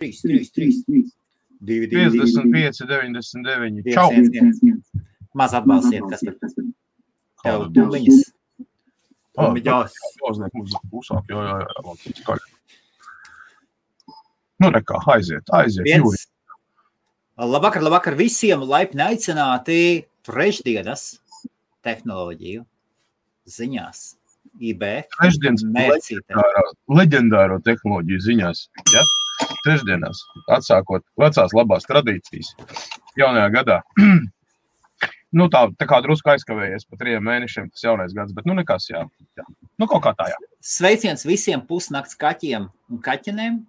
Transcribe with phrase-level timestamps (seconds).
[0.00, 1.04] 3, 3, 3,
[1.60, 3.82] 2, 2, 55, 99.
[3.84, 4.08] 1, Čau!
[4.10, 4.80] 1, 1.
[5.36, 6.70] Maz atbalstiet, kas tur
[7.44, 8.22] tev tumiņas.
[9.36, 9.98] Tumiņās.
[10.30, 12.48] Uzliek muziku klusāk, jo, jo, jo, labi, skaļi.
[14.60, 15.84] Nu, nekā, aiziet, aiziet.
[15.86, 16.26] Viens.
[17.40, 19.80] Labvakar, labvakar visiem laipni aicināti
[20.26, 21.04] trešdienas
[21.84, 22.64] tehnoloģiju
[23.48, 24.02] ziņās.
[24.60, 26.66] IBF Trešdienas leģendāro,
[26.98, 28.66] leģendāro tehnoloģiju ziņās.
[28.92, 29.04] Ja?
[29.64, 30.20] Trešdienās,
[30.52, 32.52] atsākot vecās labās tradīcijas,
[33.18, 33.78] jaunajā gadā.
[35.38, 38.90] nu, tā, tā kā drusku aizkavējies pa trim mēnešiem, tas jaunais gads, bet nu nekas,
[38.92, 39.06] jā.
[39.38, 39.46] jā.
[39.80, 40.38] Nu, kaut kā tā, jā.
[40.64, 43.60] Sveiciens visiem pusnakts kaķiem un kaķenēm.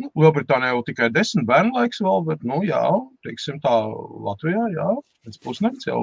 [0.00, 2.82] Nu, Lielbritānijā jau tikai desmit bērnu laiks vēl, bet, nu, jā,
[3.26, 3.74] teiksim tā,
[4.26, 4.88] Latvijā, jā,
[5.24, 6.00] pēc pusnakts jau,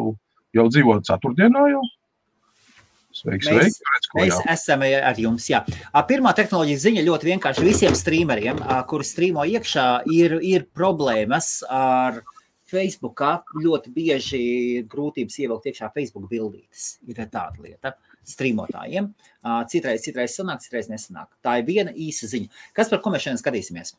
[0.55, 1.81] jau dzīvo ceturtdienā jau.
[3.11, 3.79] Sveiki, Mēs-
[4.11, 5.47] ko Mēs esam ar jums.
[5.51, 5.63] Jā.
[6.07, 12.21] Pirmā tehnoloģija ziņa ļoti vienkārši visiem streameriem, kuri streamo iekšā, ir, ir problēmas ar
[12.71, 13.19] Facebook.
[13.63, 14.39] Ļoti bieži
[14.77, 16.97] ir grūtības ievilkt iekšā Facebook bildītes.
[17.07, 17.93] Ir tāda lieta.
[18.23, 19.11] Streamotājiem.
[19.43, 21.27] Ā, Citreiz, citreiz sanāk, citreiz nesanāk.
[21.43, 22.49] Tā ir viena īsa ziņa.
[22.77, 23.95] Kas par ko mēs šodien skatīsimies?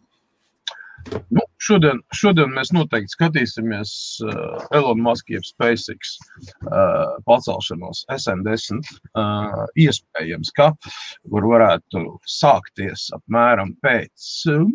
[1.35, 3.93] Nu, šodien, šodien mēs noteikti skatīsimies
[4.27, 6.17] uh, Elon Musk, jeb SpaceX
[6.67, 8.83] uh, pacelšanos SN10.
[9.19, 10.73] Uh, iespējams, ka
[11.29, 14.67] kur varētu sākties apmēram pēc uh,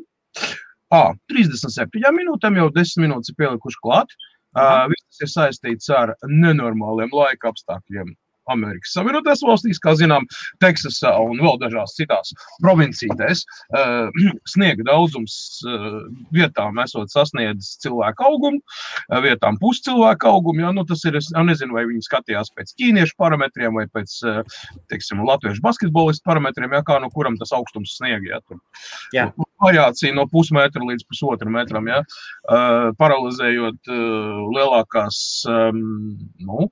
[0.95, 4.15] ah, 37 minūtēm, jau 10 minūtes ir pielikuši klāt.
[4.57, 8.15] Uh, viss ir saistīts ar nenormāliem laika apstākļiem.
[8.53, 10.27] Amerikas Savienotās valstīs, kā zinām,
[10.63, 13.43] Teksasā un vēl dažās citās provincītēs,
[13.75, 14.07] uh,
[14.53, 15.99] sniega daudzums uh,
[16.35, 20.65] vietām esot sasniedzis cilvēku augumu, uh, vietām puscilvēku augumu.
[20.65, 24.17] Ja, nu, tas ir, es nezinu, vai viņi skatījās pēc ķīniešu parametriem vai pēc,
[24.91, 28.25] teiksim, latviešu basketbolistu parametriem, ja kā no kuram tas augstums sniega.
[28.27, 28.59] Ja, tur.
[29.15, 29.29] Jā.
[29.63, 32.01] Variācija no pusmetra līdz pusotram metram, ja,
[32.99, 33.89] paralizējot
[34.53, 35.79] lielākās um,
[36.43, 36.67] nu,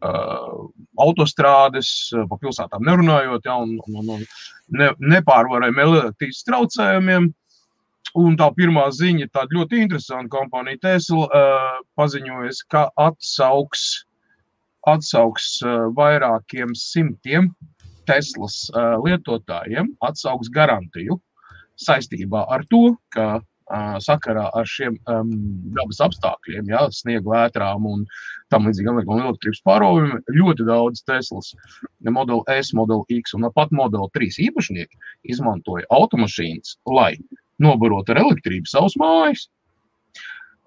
[0.00, 1.90] autostrādes,
[2.30, 4.24] pa pilsētām nerunājot, ja, un, un, un,
[4.76, 7.30] ne, nepārvarējumiem elektrības traucējumiem.
[8.18, 10.32] Un tā pirmā ziņa tāda ļoti interesanta.
[10.32, 13.84] Kompānija Tesla uh, paziņojas, ka atsauks,
[14.90, 17.52] atsauks uh, vairākiem simtiem
[18.08, 21.20] Teslas uh, lietotājiem, atsauks garantiju
[21.78, 23.38] saistībā ar to, ka
[24.02, 25.30] sakarā ar šiem um,
[25.76, 28.04] dabas apstākļiem, ja, sniega vētrām un
[28.50, 31.52] tam līdzīgi un elektrības pāroviem, ļoti daudz Teslas
[32.02, 34.98] Model S, Model X un pat Model 3 īpašnieki
[35.30, 37.14] izmantoja automašīnas, lai
[37.62, 39.48] nobarotu ar elektrību savus mājas.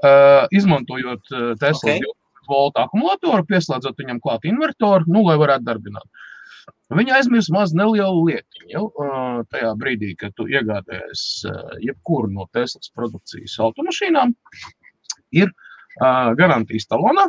[0.03, 2.03] Uh, izmantojot uh, Tesla Ok.
[2.03, 6.07] 12 voltu akumulātoru, pieslēdzot viņam klāt invertoru, nu, lai varētu darbināt.
[6.93, 8.83] Viņa aizmirst maz nelielu lietiņu.
[8.83, 14.35] Uh, tajā brīdī, kad tu iegādājies uh, jebkuru no Teslas produkcijas automašīnām,
[15.35, 17.25] ir uh, garantijas talonā,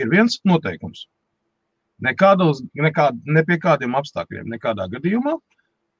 [0.00, 1.06] ir viens noteikums.
[2.04, 5.36] Nekādos, nekād, ne pie kādiem apstākļiem, nekādā gadījumā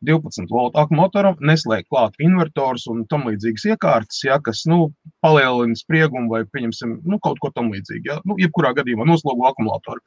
[0.07, 4.93] 12 voltu akumulātoram neslēgt klāt invertors un tam līdzīgas iekārtas, ja, kas nu,
[5.25, 8.05] palielina spriegumu vai pieņemsim, nu, kaut ko tam līdzīgu.
[8.07, 10.03] Ja, nu, jebkurā gadījumā noslogo akumulātoru.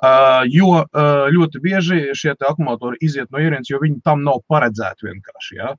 [0.00, 4.42] Uh, jo uh, ļoti bieži šie te akumulātori iziet no ierīces, jo viņi tam nav
[4.50, 5.60] paredzēti vienkārši.
[5.60, 5.76] Ja.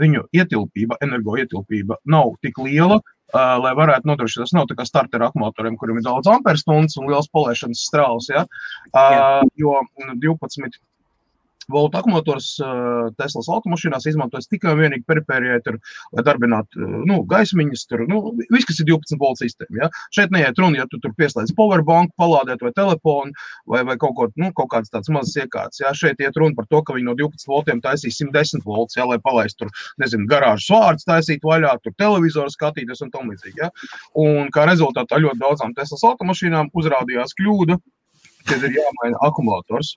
[0.00, 4.50] Viņu ietilpība, energoietilpība nav tik liela, uh, lai varētu nodrošināt.
[4.50, 8.28] Tas nav tā kā starter akumulatoriem, kuriem ir daudz amperstundas un liels palaišanas strāls.
[8.34, 8.44] Ja.
[8.90, 10.82] Uh, jo mm, 12
[11.72, 15.78] voltu akumulators uh, Teslas automašīnās izmantojas tikai un vienīgi perifērijai, tur,
[16.16, 18.20] lai darbinātu uh, nu, gaismiņas, tur, nu,
[18.52, 19.80] viss, kas ir 12 voltu sistēma.
[19.82, 19.90] Ja?
[20.14, 23.34] Šeit neiet runa, ja tu tur pieslēdz powerbanku, palādēt vai telefonu
[23.70, 25.82] vai, vai kaut, ko, nu, kaut kādas tādas mazas iekārtas.
[25.82, 25.92] Ja?
[25.96, 29.08] Šeit iet runa par to, ka viņi no 12 voltiem taisīs 110 voltus, ja?
[29.08, 33.58] lai palaistu tur, nezinu, garāžas vārdus taisīt vaļā, tur televizoru skatīties un tam līdzīgi.
[33.64, 33.72] Ja?
[34.22, 37.78] Un kā rezultātā ļoti daudzām Teslas automašīnām uzrādījās kļūda,
[38.46, 39.96] kad ir jāmaina akumulators.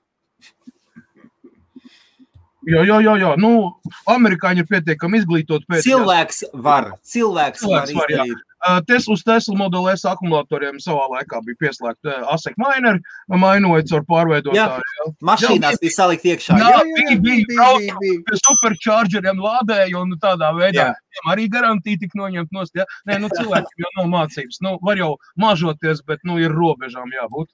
[2.67, 3.31] Jā, jā, jā, jā.
[3.39, 3.71] Nu,
[4.11, 5.63] amerikāņi ir pietiekami izglītoti.
[5.69, 6.91] pēc- Cilvēks var.
[7.07, 8.23] Cilvēks, var Cilvēks var, jā.
[8.25, 8.45] izdarīt.
[8.59, 12.99] Uh, Tesla uz Tesla modeli S akumulatoriem savā laikā bija pieslēgta uh, ASIC mineri,
[13.31, 14.59] mainot caur pārveidotāju.
[14.59, 16.57] Jā, Mašīnās bija salikt iekšā.
[16.59, 17.69] Jā, bija, bija, bija,
[18.01, 18.17] bija.
[18.27, 20.93] pie superchargeriem lādēja un tādā veidā Jā.
[21.31, 22.75] arī garantija tika noņemta nost.
[22.75, 22.83] Ja?
[23.07, 24.59] Nē, nu cilvēkiem jau nav mācības.
[24.59, 27.47] Nu, var jau mažoties, bet nu ir robežām jābūt.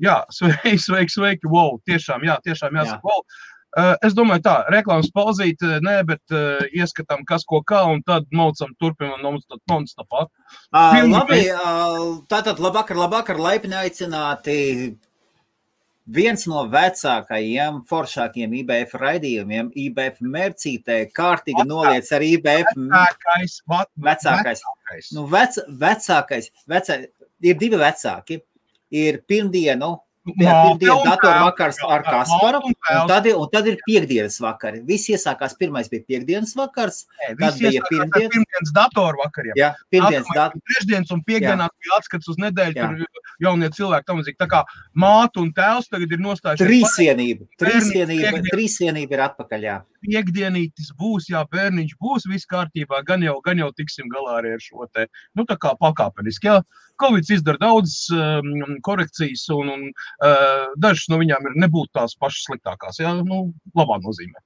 [0.00, 1.46] Jā, sveiki, sveiki, sveiki.
[1.52, 2.96] Wow, tiešām, jā, tiešām jāsaka.
[2.96, 3.04] Jā.
[3.04, 3.20] Wow.
[3.74, 8.04] Uh, es domāju, tā, reklāmas pauzīt, uh, nē, bet uh, ieskatām, kas ko kā, un
[8.06, 10.28] tad maucam turpinam non-stopā.
[10.70, 11.72] Ā, Pilnīgi Labi, ā,
[12.30, 14.54] tātad labvakar, labvakar, laipni aicināti
[16.04, 22.72] viens no vecākajiem, foršākiem IBF raidījumiem, IBF mērcītē, kārtīgi noliec ar IBF.
[22.76, 24.64] Vecākais, vat, Vecākais.
[24.64, 25.12] vecākais.
[25.16, 27.00] Nu, vec, vecākais, vecā,
[27.42, 28.42] ir divi vecāki.
[28.94, 34.80] Ir pirmdienu, jā, pirmdienu datoru vakars ar Kasparu, un tad, un tad ir piekdienas vakari.
[34.88, 37.02] Viss iesākās, pirmais bija piekdienas vakars,
[37.38, 38.32] tad bija pirmdienas.
[38.32, 39.54] pirmdienas datoru vakariem.
[39.60, 42.88] Jā, pirmdienas bija Trešdienas un piekdienās bija atskats uz nedēļu, Jā.
[42.88, 44.38] tur jaunie cilvēki tam līdzīgi.
[44.40, 44.64] Tā kā
[44.96, 46.66] māte un tēvs tagad ir nostājušies.
[46.68, 49.60] Trīsvienība, piekdien- trīsvienība ir atpakaļ.
[49.60, 49.82] Jā.
[50.04, 54.62] Piekdienītis būs, jā, bērniņš būs, viss kārtībā, gan jau, gan jau tiksim galā arī ar
[54.62, 56.60] šo te, nu, tā kā pakāpeniski, jā.
[57.02, 62.46] Covid izdara daudz um, korekcijas, un, un uh, dažas no viņām ir nebūt tās pašas
[62.46, 64.44] sliktākās, jā, nu, labā nozīmē.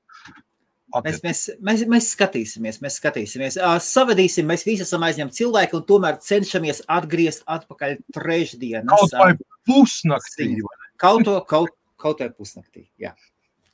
[1.05, 3.58] Mēs, mēs, mēs, mēs skatīsimies, mēs skatīsimies.
[3.84, 8.88] Savadīsim, mēs visi esam aizņemti cilvēki un tomēr cenšamies atgriezt atpakaļ trešdienas.
[8.88, 9.34] Kaut vai
[9.69, 10.55] pusnaktī,
[10.99, 12.88] Kaut to, kaut, kaut vai pusnaktī.
[12.99, 13.12] Jā.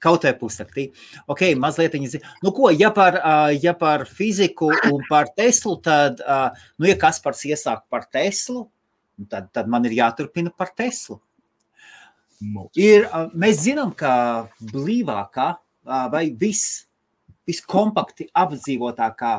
[0.05, 0.91] Kaut vai pusnaktī.
[1.33, 2.33] Ok, mazliet viņa zina.
[2.45, 3.17] Nu, ko, ja par,
[3.57, 6.21] ja par fiziku un par Teslu, tad,
[6.77, 8.67] nu, ja Kaspars iesāk par Teslu,
[9.33, 11.23] tad, tad man ir jāturpina par Teslu.
[12.77, 14.13] Ir, mēs zinām, ka
[14.75, 15.49] blīvākā
[16.13, 16.85] vai vis,
[17.49, 19.35] viskompakti apdzīvotākā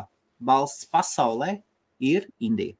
[0.46, 1.60] valsts pasaulē
[2.02, 2.74] ir Indija.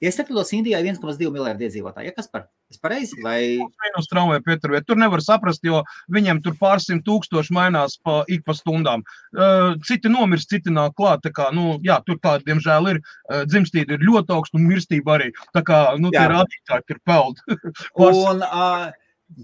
[0.00, 2.08] Ja es nekļūdos, Indijā ir 1,2 miljardi iedzīvotāji.
[2.08, 2.48] Ja kas par?
[2.68, 4.82] Es pareizi vai Minus tramvaju Pieturvē.
[4.84, 5.80] Tur nevar saprast, jo
[6.12, 9.04] viņiem tur pārsimt tūkstoši mainās pa, ik pa stundām.
[9.32, 11.24] Uh, citi nomirst, citi nāk klāt.
[11.24, 15.16] Tā Kā, nu, jā, tur tā, diemžēl, ir uh, dzimstība ir ļoti augsta un mirstība
[15.16, 15.30] arī.
[15.56, 17.58] Tā kā nu, tie rādītāji ir peldi.
[18.08, 18.88] Un, uh,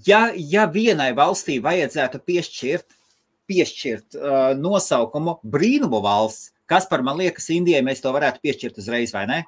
[0.08, 2.86] ja, ja vienai valstī vajadzētu piešķirt,
[3.48, 9.14] piešķirt uh, nosaukumu brīnumu valsts, kas par man liekas, Indijai mēs to varētu piešķirt uzreiz,
[9.16, 9.44] vai ne?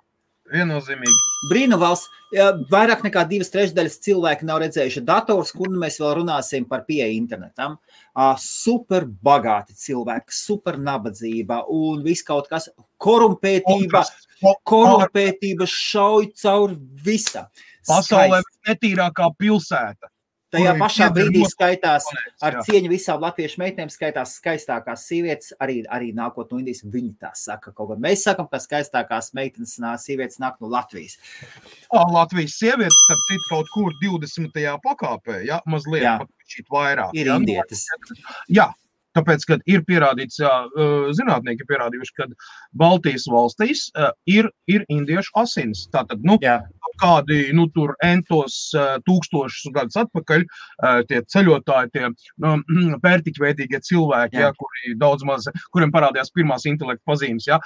[0.53, 1.26] Viennozīmīgi.
[1.51, 6.17] Brīnumu valsts, ja, vairāk nekā divas trešdaļas cilvēki nav redzējuši dators, kur nu mēs vēl
[6.21, 7.77] runāsim par pieeju internetam.
[8.43, 12.71] Super bagāti cilvēki, super nabadzība un viss kaut kas
[13.03, 14.03] korumpētība,
[14.67, 17.49] korumpētība šauj cauri visam.
[17.87, 20.11] Pasaulē netīrākā pilsēta.
[20.57, 22.07] Tajā pašā brīdī skaitās
[22.45, 26.83] ar cieņu visām latviešu meitenēm, skaitās skaistākās sievietes, arī, arī nākot no Indijas.
[26.87, 31.19] Viņi tā saka, kaut kā mēs sakām, ka skaistākās meitenes nāk, sievietes nāk no Latvijas.
[31.91, 34.65] Ā, Latvijas sievietes, starp citu, kaut kur 20.
[34.85, 36.17] pakāpē, ja mazliet Jā.
[36.49, 37.15] šķiet vairāk.
[37.17, 37.87] Ir ja, indietis.
[38.53, 38.71] Jā,
[39.17, 40.53] tāpēc, ka ir pierādīts, ā,
[41.17, 42.29] zinātnieki ir pierādījuši, ka
[42.77, 45.87] Baltijas valstīs ā, ir, ir indiešu asins.
[45.95, 46.61] Tātad, nu, Jā,
[47.01, 50.45] kādi, nu, tur entos ā, tūkstošus gadus atpakaļ,
[51.11, 52.09] tie ceļotāji, tie
[52.43, 52.55] nu,
[53.05, 54.51] pērtiķveidīgie cilvēki, Jā.
[54.51, 54.53] jā.
[54.61, 57.59] kuri daudz maz, kuriem parādījās pirmās intelekta pazīmes, jā,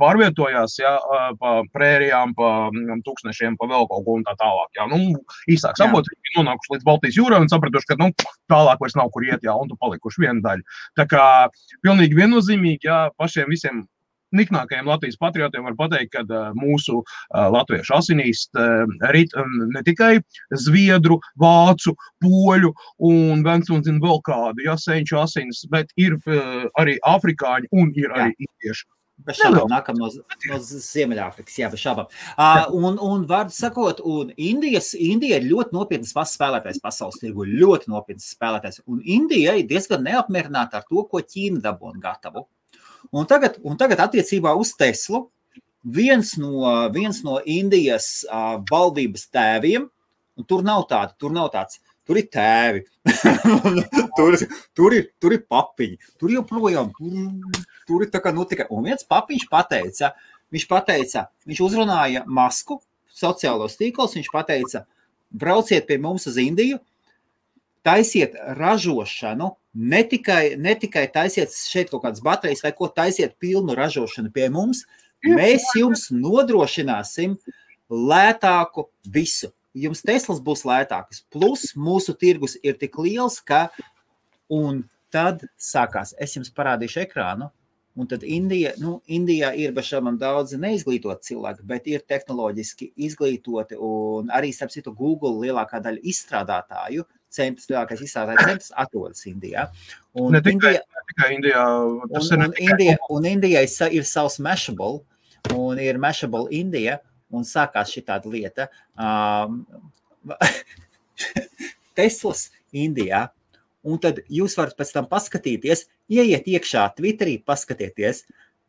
[0.00, 0.92] pārvietojās, jā,
[1.40, 4.88] pa prērijām, pa mm, tūkstnešiem, pa vēl kaut ko un tā tālāk, jā.
[4.90, 5.22] Nu,
[5.52, 8.10] īsāk sakot, viņi nonākuši līdz Baltijas jūrai un sapratuši, ka, nu,
[8.52, 10.76] tālāk vairs nav kur iet, jā, un tu palikuši viena daļa.
[10.98, 11.26] Tā kā
[11.82, 13.84] pilnīgi viennozīmīgi, jā, pašiem visiem
[14.34, 18.84] niknākajiem Latvijas patriotiem var pateikt, ka uh, mūsu uh, latviešu asinīs uh,
[19.14, 19.34] rit
[19.74, 20.16] ne tikai
[20.66, 21.94] zviedru, vācu,
[22.24, 22.72] poļu
[23.10, 26.18] un viens un vēl kādu jāsēņu asinis, bet ir
[26.80, 28.86] arī afrikāņi un ir arī indieši.
[29.24, 32.10] Bez šaubām nākam no, no Ziemeļāfrikas, jā, bez šaubām.
[32.34, 37.90] Uh, un, un var sakot, un Indijas, Indija ir ļoti nopietnas spēlētājs pasaules tirgu, ļoti
[37.92, 38.82] nopietnas spēlētājs.
[38.90, 42.46] Un Indija ir diezgan neapmierināta ar to, ko Ķīna dabūna gatavu.
[43.16, 45.26] Un tagad, un tagad attiecībā uz Teslu,
[45.86, 49.86] viens no, viens no Indijas uh, valdības tēviem,
[50.36, 52.82] un tur nav tāda, tur nav tāds, tur ir tēvi,
[54.16, 54.38] tur,
[54.76, 58.68] tur, ir, tur ir papiņi, tur joprojām, tur, tur ir tā kā notika.
[58.74, 60.12] Un viens papiņš pateica,
[60.54, 62.80] viņš pateica, viņš uzrunāja masku
[63.16, 64.84] sociālos tīklos, viņš pateica,
[65.30, 66.78] brauciet pie mums uz Indiju,
[67.86, 73.76] taisiet ražošanu, ne tikai, ne tikai taisiet šeit kaut kādas baterijas vai ko, taisiet pilnu
[73.78, 74.84] ražošanu pie mums,
[75.26, 77.36] mēs jums nodrošināsim
[77.90, 79.52] lētāku visu.
[79.76, 83.66] Jums Teslas būs lētākas, plus mūsu tirgus ir tik liels, ka
[84.52, 86.14] un tad sākās.
[86.20, 87.50] Es jums parādīšu ekrānu.
[87.96, 93.78] Un tad Indija, nu, Indijā ir bez šaubām daudz neizglītoti cilvēki, bet ir tehnoloģiski izglītoti.
[93.80, 99.70] Un arī, starp citu, Google lielākā daļa izstrādātāju, centrs, lielākais izstrādātāju centrs atrodas Indijā.
[100.12, 103.64] Un Ne tikai- Indija, Tikai Indijā un, ne un, tikai Indija, un Indijai
[103.96, 105.00] ir savs Mashable,
[105.54, 106.98] un ir Mashable Indija,
[107.36, 108.68] un sākās šī tāda lieta.
[108.96, 109.62] Um,
[111.96, 113.28] Teslas Indijā.
[113.86, 118.24] Un tad jūs varat pēc tam paskatīties, ieiet iekšā Twitterī, paskatieties,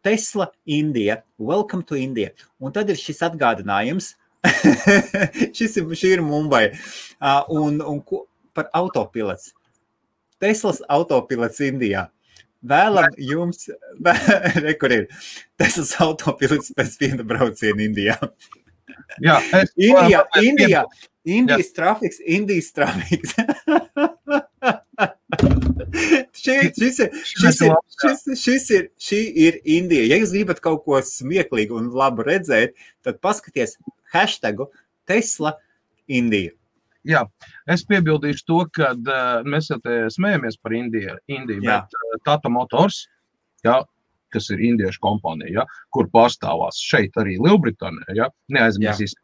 [0.05, 2.29] Tesla Indija, Welcome to India.
[2.61, 4.11] Un tad ir šis atgādinājums,
[5.57, 6.67] šis ir, šī ir Mumbai.
[7.17, 9.55] Uh, un, un ko, par autopilots.
[10.37, 12.05] Teslas autopilots Indijā.
[12.67, 13.69] Vēlam jums,
[14.63, 15.05] re, kur ir
[15.59, 18.17] Teslas autopilots pēc viena brauciena Indijā.
[19.23, 20.83] Jā, es, Indijā, Indijā,
[21.27, 23.35] Indijas trafiks, Indijas trafiks.
[26.37, 30.05] šī, šis, ir, šis, ir, šis, šis ir, šī ir Indija.
[30.11, 33.77] Ja jūs gribat kaut ko smieklīgu un labu redzēt, tad paskaties
[34.13, 34.69] hashtagu
[35.09, 35.57] Tesla
[36.07, 36.53] Indija.
[37.07, 37.23] Jā,
[37.71, 39.69] es piebildīšu to, ka uh, mēs
[40.15, 43.05] smējamies par Indiju, Indiju bet uh, Tata Motors,
[43.63, 43.79] jā,
[44.33, 48.15] kas ir indiešu kompānija, ja, kur pārstāvās šeit arī Lielbritānijā.
[48.17, 49.21] Ja, neaizmirsīsim,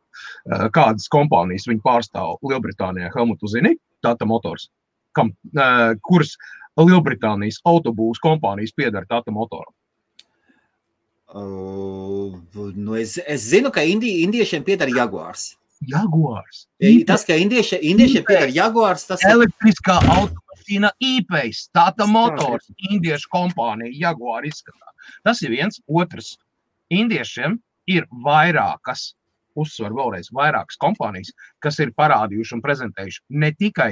[0.47, 3.11] uh, kādas kompānijas viņi pārstāv Lielbritānijā.
[3.17, 4.69] Helmutu zini, Tata Motors,
[5.17, 6.37] kam, uh, kuras
[6.79, 9.73] Lielbritānijas autobūvas kompānijas pieder Tata Motoram.
[11.33, 12.37] Uh,
[12.77, 14.91] nu es, es zinu, ka indi, indiešiem pieder
[15.89, 16.65] Jaguars.
[16.79, 17.07] Jaguars.
[17.09, 19.33] Tas, ka indieši, indiešiem pieder Jaguars, tas ir.
[19.35, 24.93] Elektriskā automašīna īpējs, Tata Motors, indiešu kompānija, Jaguar izskatā.
[25.27, 25.81] Tas ir viens.
[25.87, 26.37] Otrs.
[26.93, 27.57] Indiešiem
[27.89, 29.13] ir vairākas,
[29.59, 31.31] uzsver vēlreiz, vairākas kompānijas,
[31.63, 33.91] kas ir parādījuši un prezentējuši ne tikai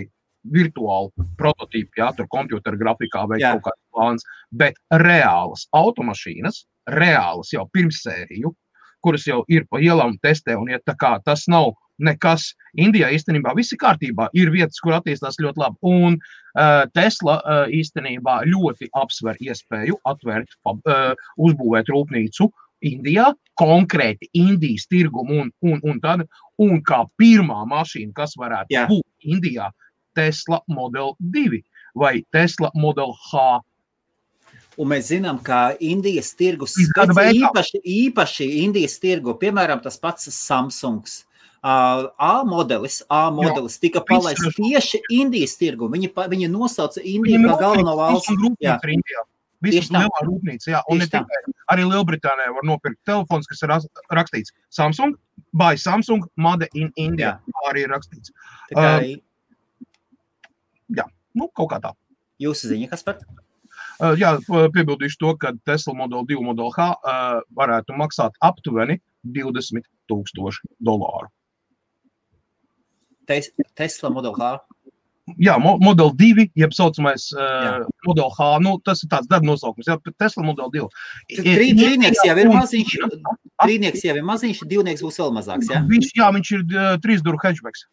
[0.51, 4.25] virtuālu prototīpu, jā, tur kompjutora grafikā vai kaut kāds plāns,
[4.57, 8.53] bet reālas automašīnas, reālas jau pirmsēriju,
[9.03, 12.51] kuras jau ir pa ielām testē, un ja kā tas nav nekas.
[12.79, 14.29] Indijā īstenībā viss ir kārtībā.
[14.37, 15.77] Ir vietas, kur attīstās ļoti labi.
[15.85, 22.49] Un uh, Tesla uh, īstenībā ļoti apsver iespēju atvērt, uh, uzbūvēt rūpnīcu
[22.81, 23.27] Indijā,
[23.61, 26.23] konkrēti Indijas tirgumu un, un, un tad,
[26.61, 28.87] un kā pirmā mašīna, kas varētu Jā.
[28.89, 29.69] būt Indijā,
[30.17, 31.61] Tesla Model 2
[32.01, 33.61] vai Tesla Model H
[34.79, 41.25] Un mēs zinām, ka Indijas tirgus īpaši, īpaši Indijas tirgu, piemēram, tas pats Samsungs.
[41.61, 45.91] Uh, A modelis, A modelis Jā, tika palaists tieši Indijas tirgu.
[45.91, 48.33] Viņi, viņi nosauca Indiju kā galveno valsts.
[48.63, 48.79] Jā,
[49.61, 51.41] Visas lielā rūpnīca, jā, un ne tikai.
[51.69, 53.73] Arī Lielbritānijā var nopirkt telefons, kas ir
[54.17, 55.13] rakstīts Samsung,
[55.53, 57.35] by Samsung, Made in India.
[57.37, 57.65] Jā.
[57.69, 58.33] Arī rakstīts.
[58.71, 58.87] Tā kā...
[58.97, 59.85] uh,
[60.97, 61.05] jā,
[61.37, 61.93] nu, kaut kā tā.
[62.41, 63.21] Jūsu ziņa, kas par?
[63.21, 63.40] Uh,
[64.19, 68.99] jā, piebildīšu to, ka Tesla Model 2 Model H uh, varētu maksāt aptuveni
[69.37, 71.29] 20 tūkstoši dolāru.
[73.29, 74.55] Tes Tesla Model H.
[75.39, 78.49] Jā, mo Model 2, jeb tā saucamais uh, Model H.
[78.65, 80.89] Nu, tas ir tāds darba nosaukums, jā, Tesla Model 2.
[81.37, 82.97] Trīnieks jau ir maziņš,
[83.61, 85.69] trīnieks jau ir maziņš, divnieks būs vēl mazāks.
[85.71, 87.85] Jā, viņš, jā, viņš ir uh, trīs duru hatchbacks.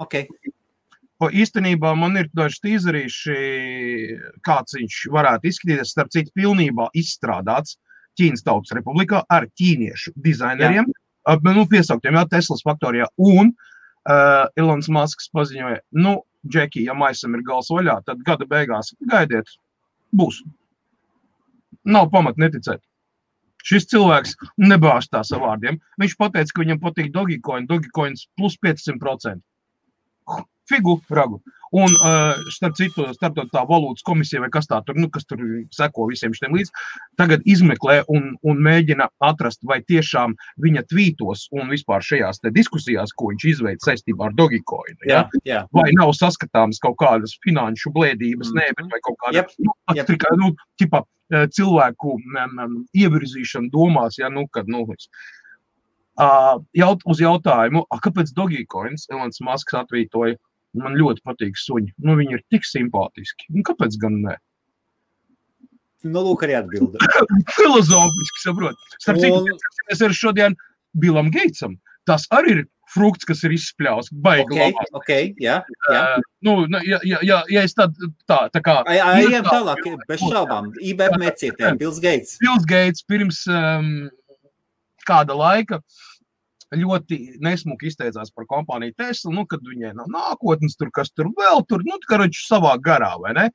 [0.00, 0.30] Okay.
[1.30, 3.34] Īstenībā man ir daži tīzerīši,
[4.46, 5.92] kāds viņš varētu izskatīties.
[5.94, 7.76] Starp citu, pilnībā izstrādāts
[8.18, 11.36] Ķīnas Tautas Republikā ar ķīniešu dizaineriem, jā.
[11.46, 13.06] nu, piesauktiem, jā, Teslas faktorijā.
[13.20, 18.90] Un uh, Ilons Masks paziņoja, nu, Džeki, ja maisam ir gals vaļā, tad gada beigās
[19.06, 19.52] gaidiet,
[20.10, 20.42] būs.
[21.86, 22.82] Nav pamat neticēt.
[23.62, 25.78] Šis cilvēks nebāž tā vārdiem.
[26.02, 29.38] Viņš teica, ka viņam patīk Dogecoin, Dogecoins plus 500%
[30.70, 31.40] figu ragu.
[31.72, 31.88] Un,
[32.52, 35.40] starp citu, starptautiskā valūtas komisija vai kas tā tur, nu, kas tur
[35.72, 36.74] seko visiem šiem līdzi,
[37.16, 43.30] tagad izmeklē un, un mēģina atrast, vai tiešām viņa tvītos un vispār šajās diskusijās, ko
[43.32, 45.22] viņš izveica saistībā ar Dogecoin, ja?
[45.32, 45.62] jā, jā.
[45.72, 48.60] vai nav saskatāmas kaut kādas finanšu blēdības, mm.
[48.60, 49.56] nē, bet vai kaut kāda yep.
[49.64, 50.12] nu, yep.
[50.12, 51.06] tikai, nu, tipa,
[51.56, 59.08] cilvēku um, ievirzīšana domās, ja, nu, kad, nu, uh, jaut, uz jautājumu, a, kāpēc Dogecoins
[59.10, 60.36] Elons Masks atvītoja
[60.78, 61.92] Man ļoti patīk suņi.
[62.00, 63.50] Nu, viņi ir tik simpātiski.
[63.52, 64.36] Nu, kāpēc gan ne?
[66.02, 66.98] Nu, lūk, arī atbildi.
[67.56, 68.86] Filozofiski saprot.
[68.96, 69.66] Starp citu, un...
[69.90, 70.56] mēs ar šodien
[70.98, 71.76] Bilam Geitsam.
[72.08, 72.62] Tas arī ir
[72.92, 74.10] frukts, kas ir izspļauts.
[74.24, 74.90] Baigi okay, labās.
[74.98, 75.58] okay, jā,
[75.92, 76.00] jā.
[76.08, 76.56] Uh, nu,
[76.88, 77.94] ja, ja, ja, ja es tad,
[78.28, 78.80] tā, tā kā...
[78.92, 80.72] Ejam tālāk, bez šaubām.
[80.80, 82.40] IBF mecietē, Bils Geits.
[82.42, 83.92] Bils Geits pirms um,
[85.08, 86.02] kāda laika uh,
[86.78, 91.64] ļoti nesmuki izteicās par kompāniju Tesla, nu, kad viņai nav nākotnes, tur kas tur vēl
[91.68, 93.48] tur, nu, viņš savā garā, vai ne?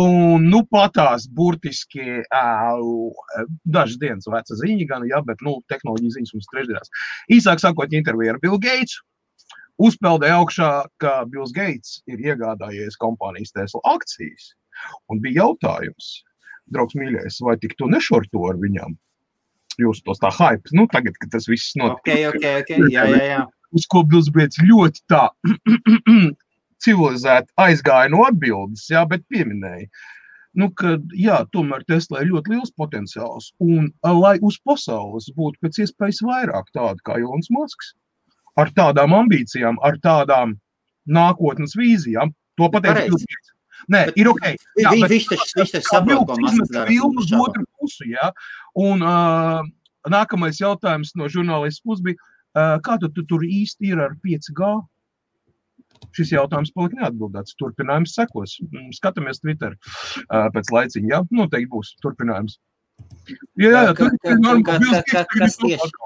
[0.00, 3.24] Un, nu, patās burtiski uh,
[3.68, 6.92] dažas dienas veca ziņa, gan, jā, bet, nu, tehnoloģija ziņas mums trešdienās.
[7.36, 8.96] Īsāk sakot, intervija ar Bill Gates.
[9.82, 10.70] Uzpeldēja augšā,
[11.02, 14.52] ka Bills Gates ir iegādājies kompānijas Tesla akcijas.
[15.12, 16.22] Un bija jautājums,
[16.72, 18.96] draugs mīļais, vai tik tu nešorto ar viņam?
[19.80, 22.00] Jūs tos tā hype, nu, tagad, kad tas viss notiek.
[22.02, 22.88] Okay, okay, okay.
[22.92, 23.42] Jā, jā, jā.
[23.72, 25.28] Uz ko Bilsbrīds ļoti tā
[26.84, 29.88] civilizēti aizgāja no atbildes, jā, bet pieminēja.
[30.60, 33.52] Nu, ka, jā, tomēr Tesla ir ļoti liels potenciāls.
[33.64, 37.94] Un, lai uz pasaules būtu pēc iespējas vairāk tādu kā Ilons Masks,
[38.60, 40.58] ar tādām ambīcijām, ar tādām
[41.08, 43.52] nākotnes vīzijām, To Gates.
[43.90, 44.44] Nē, ir ok.
[44.78, 46.86] Jā, Viņš bet taču saprot, ko izmet dara.
[46.86, 48.30] filmu uz otru pusi, ja?
[48.78, 49.60] Un uh,
[50.10, 52.16] nākamais jautājums no žurnālista puses bija,
[52.54, 54.72] uh, kā tu, tu tur īsti ir ar 5G?
[56.16, 57.54] Šis jautājums palika neatbildēts.
[57.60, 58.56] Turpinājums sekos.
[58.64, 61.08] Mm, Skatāmies Twitter uh, pēc laiciņa.
[61.12, 62.56] Jā, noteikti būs turpinājums.
[63.60, 64.64] Jā, jā, jā Ka- tur ka- ir normāli.
[64.66, 65.92] ka- Bills ka- Gates ka- tagad kas ir tieši?
[65.98, 66.01] kaut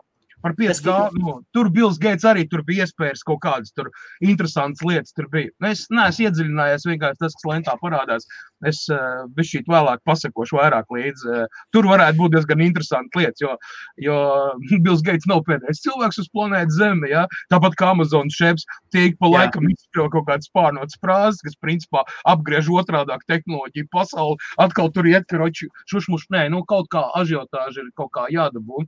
[0.47, 0.97] Par 5G.
[1.19, 3.88] Nu, tur Bills Gates arī tur bija iespējas kaut kādas tur
[4.23, 5.15] interesantas lietas.
[5.17, 5.50] Tur bija.
[5.59, 8.29] Nu, Es neesmu iedziļinājies vienkārši tas, kas lentā parādās.
[8.65, 11.26] Es uh, bišķīt vēlāk pasakošu vairāk līdzi.
[11.26, 13.57] Uh, tur varētu būt diezgan interesanti lietas, jo,
[14.00, 14.21] jo
[14.87, 17.11] Bills Gates nav pēdējais cilvēks uz planētas Zeme.
[17.11, 17.26] Ja?
[17.53, 22.71] Tāpat kā Amazon šefs tiek pa laikam izspēlēt kaut kādas pārnotas frāzes, kas principā apgriež
[22.71, 24.38] otrādāk tehnoloģiju pasauli.
[24.62, 25.50] Atkal tur iet, ka
[25.91, 28.87] šušmuš, nē, nu kaut kā ažiotāži ir kaut kā jādabū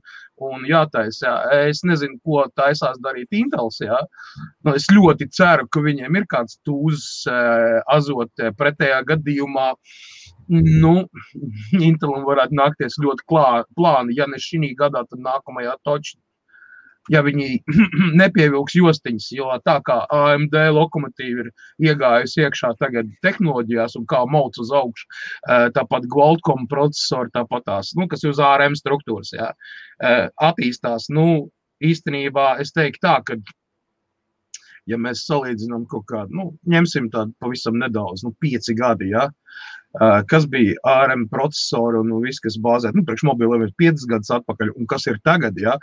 [0.49, 1.27] un jātaisa.
[1.27, 1.35] Jā.
[1.55, 3.79] Es nezinu, ko taisās darīt Intels.
[3.83, 3.99] Jā.
[4.65, 9.73] Nu, es ļoti ceru, ka viņiem ir kāds tūzs uh, azot eh, pretējā gadījumā.
[10.49, 10.93] Nu,
[11.77, 16.17] Intelam varētu nākties ļoti klā, plāni, ja ne šī gadā, tad nākamajā točā.
[17.09, 17.59] Ja viņi
[18.21, 21.51] nepievilks jostiņas, jo tā kā AMD lokomotīva ir
[21.89, 25.07] iegājusi iekšā tagad tehnoloģijās un kā mauc uz augšu,
[25.77, 29.53] tāpat Qualcomm procesori, tāpat tās, nu, kas ir uz ARM struktūras, jā,
[30.49, 31.09] attīstās.
[31.13, 31.49] Nu,
[31.81, 33.39] īstenībā es teiktu tā, ka
[34.89, 39.27] ja mēs salīdzinām kaut kādu, nu, ņemsim tādu pavisam nedaudz, nu, pieci gadi, ja,
[40.29, 44.31] kas bija ARM procesori un nu, viss, kas bāzē, nu, priekš mobiliem ir piecas gadus
[44.39, 45.77] atpakaļ, un kas ir tagad, ja,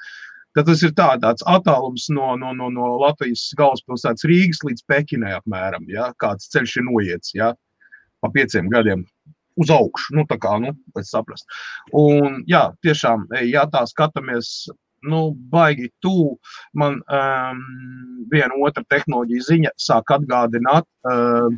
[0.57, 5.35] tad tas ir tā, tāds attālums no, no, no, no Latvijas galvaspilsētas Rīgas līdz Pekinai
[5.37, 7.53] apmēram, ja, kāds ceļš ir noiets, ja,
[8.25, 9.05] pa pieciem gadiem
[9.61, 11.47] uz augšu, nu, tā kā, nu, lai saprast.
[11.97, 14.69] Un, jā, tiešām, ja tā skatāmies,
[15.07, 15.21] nu,
[15.53, 16.35] baigi tuvu,
[16.77, 17.63] man um,
[18.33, 21.49] viena otra tehnoloģija ziņa sāk atgādināt uh,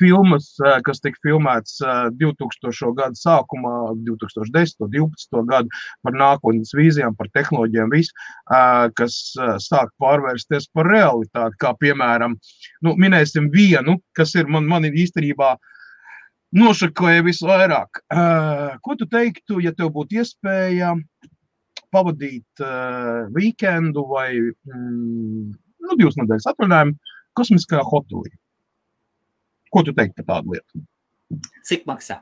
[0.00, 2.92] filmas, uh, kas tika filmētas uh, 2000.
[2.96, 3.74] gada sākumā,
[4.06, 4.82] 2010.
[4.84, 5.42] un 2012.
[5.50, 8.14] gadu par nākotnes vīzijām, par tehnoloģijām, visu,
[8.50, 9.18] uh, kas
[9.62, 12.36] sāk pārvērsties par realitāti, kā piemēram,
[12.86, 15.54] nu, minēsim vienu, kas ir man, man ir īstenībā
[16.56, 18.00] nošakoja visvairāk.
[18.82, 20.94] Ko tu teiktu, ja tev būtu iespēja
[21.92, 22.62] pavadīt
[23.34, 28.32] weekendu vai mm, nu, divas nedēļas atvaļinājumu kosmiskajā hotelī?
[29.72, 30.82] Ko tu teiktu par tādu lietu?
[31.66, 32.20] Cik maksā?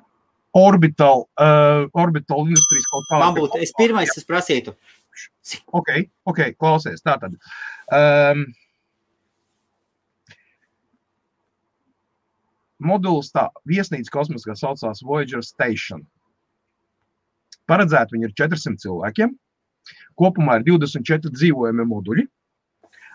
[0.55, 3.23] Orbital, uh, orbital industrijas kaut kāda.
[3.27, 4.77] Man būtu, es pirmais es prasītu.
[5.75, 5.91] Ok,
[6.31, 7.03] ok, klausies.
[7.05, 7.35] Tā tad.
[7.95, 8.47] Um,
[12.83, 16.05] modulis tā, viesnīca kosmoskā saucās Voyager Station.
[17.71, 19.35] Paredzēta viņa ir 400 cilvēkiem.
[20.21, 22.27] Kopumā ir 24 dzīvojami moduļi.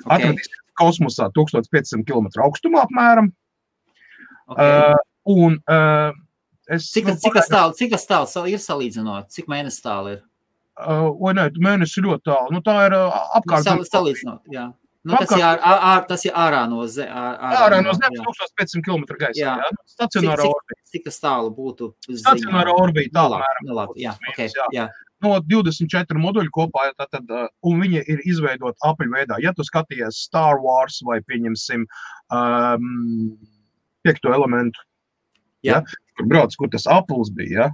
[0.05, 0.15] Okay.
[0.15, 3.31] Atradīsies kosmosā 1500 km augstumā apmēram.
[4.49, 4.71] Okay.
[4.89, 4.97] Uh,
[5.29, 6.11] un uh,
[6.69, 6.89] es.
[6.93, 9.29] Cik tas, cik tas tālu, cik tas tālu sal- ir salīdzinot?
[9.35, 10.21] Cik mēnesis tālu ir?
[10.79, 12.53] Uh, vai nē, mēnesis ir ļoti tālu.
[12.55, 13.67] Nu, tā ir uh, apkārt.
[13.67, 14.69] Sal, salīdzinot, jā.
[15.07, 17.13] Nu, tas, ir ār, ār, tas ir ārā no zemes.
[17.13, 19.37] Ārā no zemes 1500 km gaisā.
[19.39, 19.53] Jā.
[19.61, 19.69] Jā.
[19.93, 20.79] Stacionārā Cik- orbītā.
[20.91, 21.87] Cik tas tālu būtu?
[22.09, 24.65] Nu, nu, labi, jā, okay, Jā.
[24.75, 24.87] jā.
[25.23, 29.39] no 24 moduļu kopā, tad, tad, uh, un viņi ir izveidoti apaļveidā.
[29.43, 31.87] Ja tu skaties Star Wars vai, pieņemsim,
[32.35, 32.91] um,
[34.09, 34.81] piekto elementu,
[35.65, 35.79] Jā.
[35.79, 37.71] ja, kur brauc, kur tas aplis bija, ja,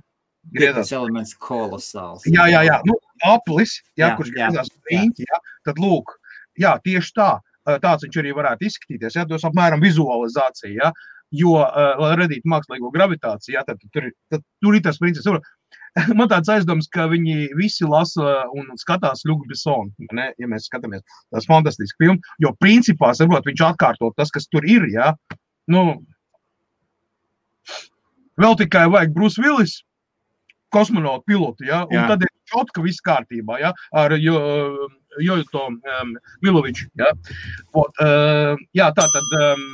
[0.53, 2.25] Piektais elements kolosāls.
[2.29, 2.77] Jā, jā, jā.
[2.85, 2.93] Nu,
[3.25, 5.39] aplis, jā, Jā, kurš griezās uz jā.
[5.65, 6.13] tad lūk,
[6.61, 7.29] jā, tieši tā,
[7.81, 10.91] tāds viņš arī varētu izskatīties, jā, tos apmēram vizualizācija, jā,
[11.35, 15.49] jo, uh, lai radītu mākslīgo gravitāciju, jā, tad, tur, tad tur ir tas princips.
[16.19, 19.93] Man tāds aizdoms, ka viņi visi lasa un skatās Lukas Bisonu.
[20.11, 24.89] Ja mēs skatāmies tās fantastiskas filmas, jo principā saprot, viņš atkārto tas, kas tur ir.
[24.91, 25.13] Ja?
[25.71, 26.03] Nu,
[28.41, 29.79] vēl tikai vajag Bruce Willis,
[30.75, 31.83] kosmonautu pilotu, ja?
[31.89, 32.07] un Jā.
[32.11, 33.71] tad ir čotka viss kārtībā ja?
[33.95, 34.37] ar jo,
[35.23, 36.89] jo to um, Miloviču.
[36.99, 37.13] Ja?
[37.73, 39.35] Ot, uh, jā, tā tad.
[39.39, 39.65] Um,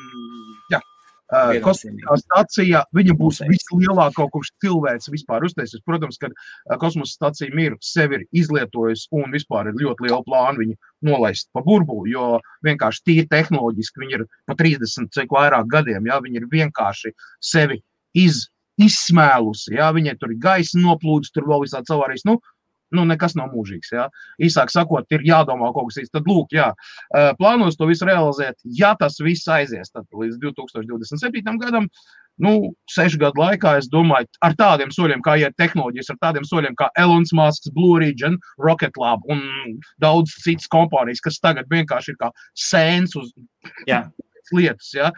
[0.73, 0.81] jā.
[1.31, 5.79] Uh, kosmiskā stacija, viņa būs vislielākā, kopš cilvēks vispār uztaisīs.
[5.87, 10.59] Protams, ka uh, kosmosa stacija miru sevi ir izlietojusi un vispār ir ļoti liela plāna
[10.59, 10.75] viņu
[11.07, 16.19] nolaist pa burbuli, jo vienkārši tīri tehnoloģiski viņi ir pa 30 cik vairāk gadiem, jā,
[16.19, 17.79] viņi ir vienkārši sevi
[18.17, 18.45] iz,
[18.81, 22.39] izsmēlusi, jā, viņai tur ir gaisa noplūdes, tur vēl visādi savārīs, nu,
[22.95, 24.07] nu, nekas nav mūžīgs, jā.
[24.43, 26.13] Īsāk sakot, ir jādomā kaut kas īsts.
[26.15, 26.71] Tad, lūk, jā,
[27.39, 31.53] plānos to visu realizēt, ja tas viss aizies, tad līdz 2027.
[31.61, 31.87] gadam,
[32.41, 36.75] nu, sešu gadu laikā, es domāju, ar tādiem soļiem, kā iet tehnoloģijas, ar tādiem soļiem
[36.79, 39.43] kā Elonas Masks, Blue Origin, Rocket Lab un
[40.03, 43.31] daudz citas kompānijas, kas tagad vienkārši ir kā sēns uz
[43.87, 44.07] Jā.
[44.55, 45.11] Lietas, ja,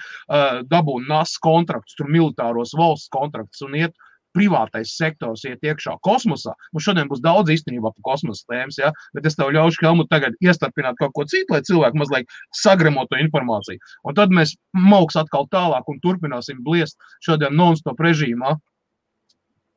[0.69, 3.95] dabū NAS kontraktus, tur militāros valsts kontraktus un iet
[4.33, 6.55] privātais sektors iet iekšā kosmosā.
[6.73, 8.89] Mums šodien būs daudz īstenībā par kosmosa tēmas, ja?
[9.13, 13.19] bet es tev ļaušu, Helmut, tagad iestarpināt kaut ko citu, lai cilvēki mazliet sagremo to
[13.21, 13.81] informāciju.
[14.07, 18.57] Un tad mēs mauks atkal tālāk un turpināsim bliest šodien non-stop režīmā.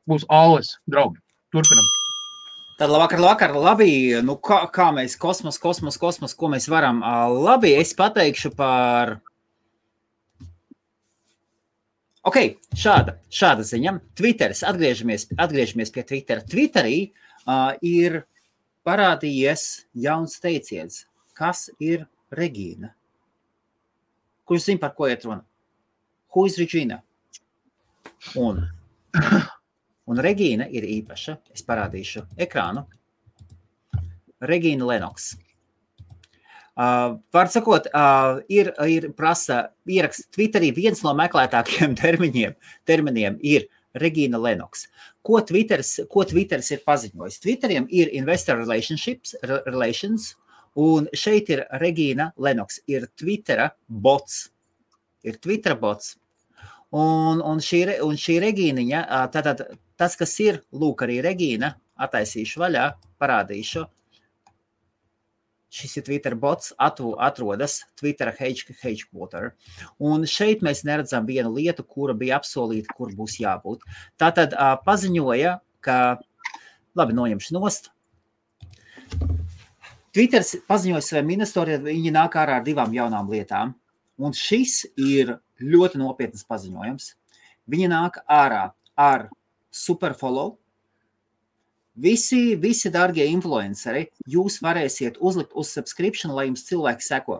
[0.09, 1.19] Būs āles, draugi.
[1.53, 1.85] Turpinam.
[2.77, 3.91] Tad labvakar, labvakar, labi.
[4.21, 7.01] Nu, kā, kā mēs kosmos, kosmos, kosmos, ko mēs varam?
[7.33, 9.17] Labi, es pateikšu par
[12.27, 12.41] Ok,
[12.75, 13.93] šāda, šāda ziņa.
[14.19, 16.43] Twitteris, atgriežamies, atgriežamies pie Twittera.
[16.43, 18.17] Twitterī uh, ir
[18.87, 19.63] parādījies
[20.03, 21.05] jauns teiciens,
[21.37, 22.03] kas ir
[22.35, 22.91] Regīna.
[24.47, 25.45] Kurš zina, par ko iet runa?
[26.35, 26.99] Who is Regina?
[28.35, 28.59] Un,
[30.11, 31.39] un Regīna ir īpaša.
[31.55, 32.83] Es parādīšu ekrānu.
[34.43, 35.37] Regīna Lenoks.
[36.77, 40.69] Uh, var sakot, uh, ir, ir prasa ieraksts Twitterī.
[40.75, 42.53] Viens no meklētākajiem terminiem,
[42.85, 43.65] terminiem ir
[43.97, 44.85] Regīna Lenoks.
[45.25, 47.39] Ko Twitters, ko Twitters ir paziņojis?
[47.41, 49.33] Twitteriem ir investor relationships,
[49.65, 50.35] relations,
[50.77, 52.83] un šeit ir Regīna Lenoks.
[52.85, 54.51] Ir Twittera bots.
[55.25, 56.13] Ir Twitter bots.
[56.93, 59.65] Un, un, šī, un šī Regīniņa, tātad
[59.97, 61.73] tas, kas ir, lūk, arī Regīna,
[62.05, 63.89] attaisīšu vaļā, parādīšu
[65.73, 69.51] šis ir Twitter bots, atrodas Twitter headquarter.
[69.99, 73.83] Un šeit mēs neredzam vienu lietu, kura bija apsolīta, kur būs jābūt.
[74.19, 75.97] Tā tad uh, paziņoja, ka,
[76.97, 77.91] labi, noņemšu nost.
[80.15, 83.75] Twitter paziņoja savai ministrijai, viņi nāk ārā ar divām jaunām lietām.
[84.17, 87.11] Un šis ir ļoti nopietns paziņojums.
[87.69, 89.27] Viņi nāk ārā ar
[89.69, 90.55] superfollow,
[91.97, 97.39] Visi, visi darbie influenceri, jūs varēsiet uzlikt uz subscription, lai jums cilvēki seko.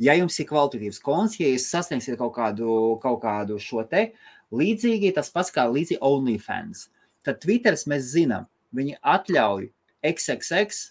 [0.00, 4.12] Ja jums ir kvalitatīvs konts, ja jūs sasniegsiet kaut kādu, kaut kādu šo te,
[4.54, 6.86] līdzīgi tas pats kā līdzīgi OnlyFans,
[7.26, 9.68] tad Twitteris mēs zinām, viņi atļauj
[10.08, 10.82] XXX,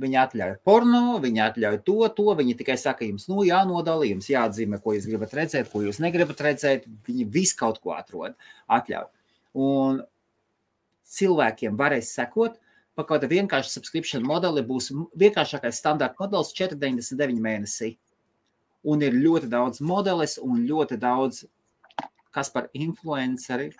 [0.00, 4.80] viņi atļauj porno, viņi atļauj to, to, viņi tikai saka jums, nu jānodala, jums jāatzīmē,
[4.80, 8.38] ko jūs gribat redzēt, ko jūs negribat redzēt, viņi visu kaut ko atrod,
[8.78, 9.10] atļauj.
[9.58, 10.06] Un
[11.16, 12.58] cilvēkiem varēs sekot.
[12.98, 17.92] Pa kaut kāda vienkārša subscription modeli būs vienkāršākais standarta modelis 4,99 mēnesī.
[18.88, 21.44] Un ir ļoti daudz modelis un ļoti daudz,
[22.34, 23.70] kas par influenceri,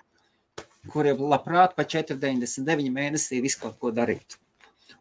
[0.93, 4.38] kuriem labprāt pa 4,99 mēnesī visu kaut ko darītu.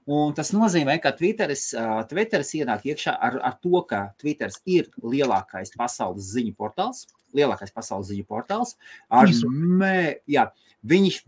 [0.07, 1.69] Un tas nozīmē, ka Twitteris,
[2.07, 7.03] Twitteris ienāk iekšā ar, ar to, ka Twitteris ir lielākais pasaules ziņu portāls,
[7.35, 8.77] lielākais pasaules ziņu portāls.
[9.11, 10.45] Ar, mē, jā,
[10.87, 11.19] viņš,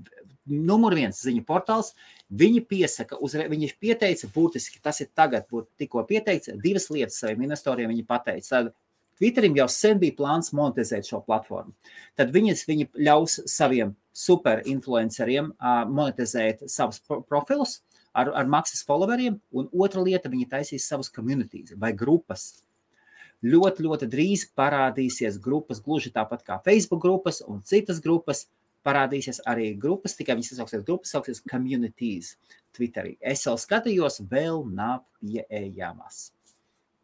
[0.50, 1.94] numur viens ziņu portāls.
[2.30, 7.48] Viņi piesaka, uzre, viņi pieteica, būtiski tas ir tagad, būtu tikko pieteikts, divas lietas saviem
[7.48, 7.90] investoriem.
[7.94, 8.74] Viņi pateica, tad
[9.20, 11.74] Twitterim jau sen bija plāns monetizēt šo platformu.
[12.16, 17.82] Tad viņas, viņi ļaus saviem superinfluenceriem uh, monetizēt savus profilus
[18.16, 22.64] ar, ar maksas followeriem, un otra lieta, viņi taisīs savus communities vai grupas.
[23.44, 28.48] Ļoti, ļoti drīz parādīsies grupas, gluži tāpat kā Facebook grupas un citas grupas,
[28.90, 32.34] parādīsies arī grupas, tikai viņas sauksies grupas, sauksies communities
[32.76, 33.16] Twitterī.
[33.22, 36.30] Es vēl skatījos, vēl nav pieejamas.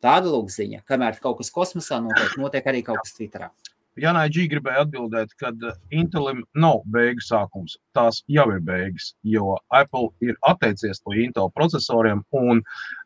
[0.03, 3.49] Tāda lūk ziņa, kamēr kaut kas kosmosā notiek, notiek arī kaut kas Twitterā.
[3.95, 5.53] Janai Džī gribēja atbildēt, ka
[5.95, 7.77] Intelim nav beigu sākums.
[7.95, 12.59] Tās jau ir beigas, jo Apple ir atteicies no Intel procesoriem, un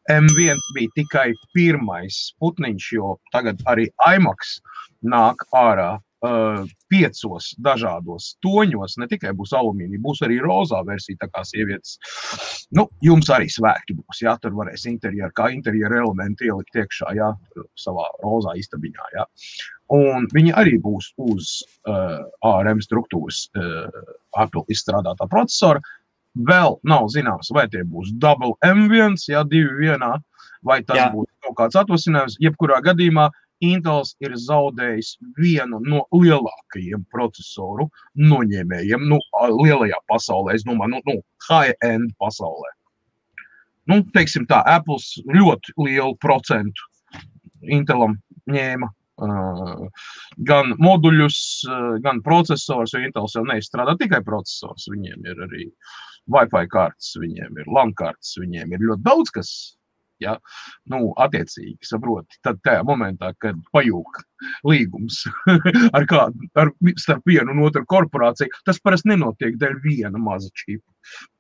[0.09, 4.49] M1 bija tikai pirmais putniņš, jo tagad arī iMac
[5.13, 5.91] nāk ārā
[6.25, 8.97] uh, piecos dažādos toņos.
[9.01, 11.19] Ne tikai būs alumīnija, būs arī rozā versija.
[11.23, 11.97] Tā kā sievietes,
[12.75, 14.23] nu, jums arī svētki būs.
[14.25, 17.31] Jā, tur varēs interjeru, kā interjeru elementi ielikt iekšā, jā,
[17.79, 19.11] savā rozā istabiņā.
[19.17, 19.27] Jā.
[19.95, 21.53] Un viņi arī būs uz
[21.89, 23.87] uh, ARM struktūras uh,
[24.37, 25.81] Apple izstrādātā procesora.
[26.45, 30.13] Vēl nav zināms, vai tie būs double M1, ja divi vienā,
[30.61, 31.07] vai tas jā.
[31.15, 32.37] būs kaut kāds atvasinājums.
[32.43, 33.29] Jebkurā gadījumā
[33.65, 39.19] Intels ir zaudējis vienu no lielākajiem procesoru noņēmējiem, nu,
[39.59, 41.17] lielajā pasaulē, es domāju, nu, nu
[41.49, 42.71] high-end pasaulē.
[43.89, 44.99] Nu, teiksim tā, Apple
[45.33, 46.87] ļoti lielu procentu
[47.65, 48.15] Intelam
[48.47, 48.87] ņēma.
[50.47, 51.39] Gan moduļus,
[52.05, 54.87] gan procesors, jo Intels jau neizstrādā tikai procesors.
[54.93, 55.65] Viņiem ir arī
[56.31, 59.51] Wi-Fi kartes, viņiem ir LAN kartes, viņiem ir ļoti daudz kas
[60.23, 60.35] Ja?
[60.91, 64.19] Nu, attiecīgi, saproti, tad tajā momentā, kad pajūg
[64.67, 65.23] līgums
[65.97, 70.85] ar kādu, ar, starp vienu un otru korporāciju, tas parasti nenotiek dēļ viena maza čipa.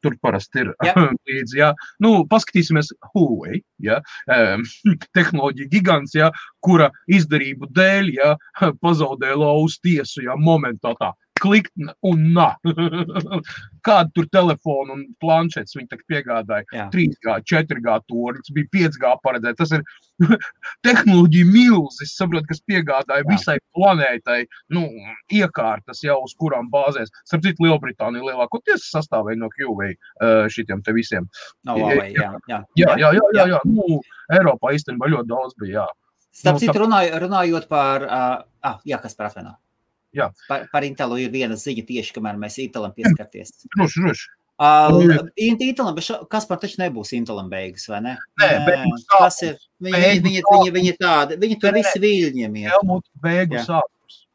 [0.03, 0.93] Tur parasti ir Jā.
[1.29, 1.71] līdzi, ja.
[2.03, 3.99] Nu, paskatīsimies Huawei, ja,
[4.31, 4.65] um,
[5.17, 6.31] tehnoloģija gigants, ja,
[6.63, 8.35] kura izdarību dēļ, ja,
[8.83, 11.71] pazaudēja lauzu tiesu, ja, momentā tā klikt
[12.05, 12.49] un nā.
[13.87, 16.67] Kādu tur telefonu un planšetes viņi tagad piegādāja?
[16.75, 16.87] Jā.
[16.93, 19.59] 3G, 4G tornis, bija 5G paredzēts.
[19.59, 19.85] Tas ir
[20.87, 23.29] tehnoloģija milzis, saprot, kas piegādāja Jā.
[23.29, 24.41] visai planētai
[24.75, 24.85] nu,
[25.35, 27.11] iekārtas jau uz kurām bāzēs.
[27.29, 29.93] Starp citu, Lielbritānija lielākoties sastāvēja no QV
[30.53, 31.29] šitiem te visiem.
[31.67, 32.61] No Huawei, jā, jā.
[32.79, 33.63] Jā, jā, jā, jā, jā.
[33.69, 34.01] Nu,
[34.35, 35.83] Eiropā īstenībā ļoti daudz bija.
[35.83, 35.87] Jā.
[36.39, 39.57] Starp Nu, citu, runāj, runājot par, uh, ah, jā, kas par atvaino.
[40.15, 40.31] Jā.
[40.49, 43.53] Par, par Intelu ir viena ziņa tieši, kamēr mēs Intelam pieskarties.
[43.75, 44.29] Droši, droši.
[44.59, 48.15] Uh, Intelam, bet kas par taču nebūs Intelam beigas, vai ne?
[48.41, 52.73] Nē, beigu tas ir, viņi, Beigu viņi, viņi, viņi tādi, viņi tur visi viļņiem ir.
[52.73, 54.25] Helmut beigu sākums.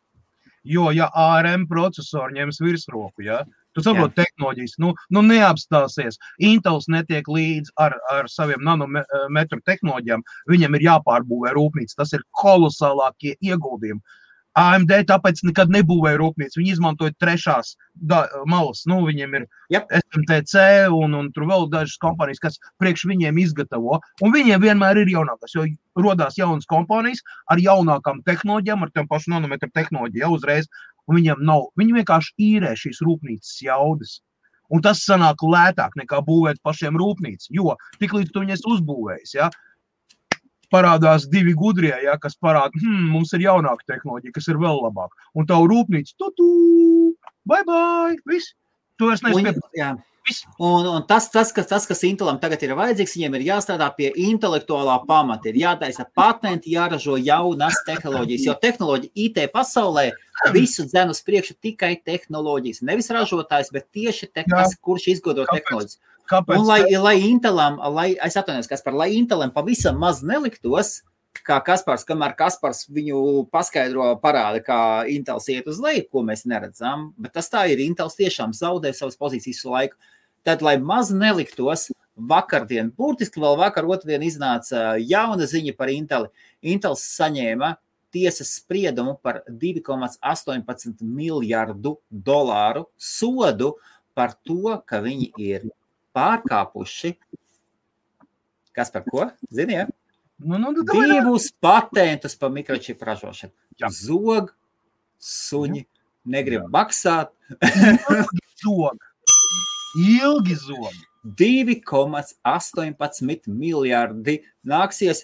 [0.65, 3.43] Jo, ja ARM processori ņems virsroku, ja,
[3.77, 6.17] tu saproti tehnoloģijas, nu, nu neapstāsies.
[6.41, 10.25] Intels netiek līdz ar, ar saviem nanometru tehnoloģijām.
[10.49, 11.99] Viņam ir jāpārbūvē rūpnīca.
[12.01, 14.01] Tas ir kolosālākie ieguldījumi.
[14.59, 16.61] AMD tāpēc nekad nebūvēja rūpnīcu.
[16.61, 18.85] Viņi izmantoja trešās da, malas.
[18.91, 19.89] Nu, viņiem ir Jep.
[19.99, 23.99] SMTC un, un tur vēl dažas kompānijas, kas priekš viņiem izgatavo.
[24.23, 25.67] Un viņiem vienmēr ir jaunākās, jo
[25.99, 30.71] rodās jaunas kompānijas ar jaunākām tehnoloģijām, ar tiem pašu nanometru tehnoloģiju jau uzreiz.
[31.11, 34.21] Viņiem nav, viņi vienkārši īrē šīs rūpnīcas jaudas.
[34.73, 37.51] Un tas sanāk lētāk nekā būvēt pašiem rūpnīcu.
[37.53, 39.51] Jo tiklīdz tu viņus uzbūvēsi, ja,
[40.75, 45.31] parādās divi gudrie, ja, kas parāda, hmm, mums ir jaunāka tehnoloģija, kas ir vēl labāka.
[45.39, 46.49] Un tā rūpnīca, tu, tu,
[47.47, 48.57] bye, bye, viss.
[48.99, 49.55] Tu vairs neesi
[50.59, 50.87] Un.
[50.87, 54.95] Un, tas, tas, kas, tas, kas Intelam tagad ir vajadzīgs, viņiem ir jāstrādā pie intelektuālā
[55.09, 55.51] pamata.
[55.51, 58.47] Ir jātaisa patenti, jāražo jaunas tehnoloģijas.
[58.49, 60.07] Jo tehnoloģija IT pasaulē
[60.55, 62.81] visu dzen uz priekšu tikai tehnoloģijas.
[62.89, 66.01] Nevis ražotājs, bet tieši tas, kurš izgudro tehnoloģijas.
[66.31, 66.57] Kāpēc?
[66.57, 71.03] Un lai, lai Intelam, lai, es atvainojos, kas par lai Intelam pavisam maz neliktos,
[71.45, 74.79] kā Kaspars, kamēr Kaspars viņu paskaidro, parāda, kā
[75.13, 77.83] Intels iet uz leju, ko mēs neredzam, bet tas tā ir.
[77.85, 80.01] Intels tiešām zaudē savas pozīcijas laiku.
[80.45, 86.31] Tad, lai maz neliktos, vakardien, burtiski vēl vakar, otrdien iznāca jauna ziņa par Inteli.
[86.63, 87.75] Intels saņēma
[88.15, 93.75] tiesas spriedumu par 2,18 miljardu dolāru sodu
[94.15, 95.67] par to, ka viņi ir
[96.15, 97.11] pārkāpuši.
[98.75, 99.29] Kas par ko?
[99.55, 99.91] Ziniet,
[100.39, 101.21] Nu, nu, nu, davai, davai.
[101.21, 103.53] divus patentus par mikročipu ražošanu.
[103.81, 103.89] Jā.
[103.95, 104.51] Zog,
[105.23, 105.85] suņi,
[106.27, 107.31] negrib maksāt.
[108.65, 108.99] Zog.
[110.03, 110.91] Ilgi zog.
[111.39, 115.23] 2,18 miljardi nāksies.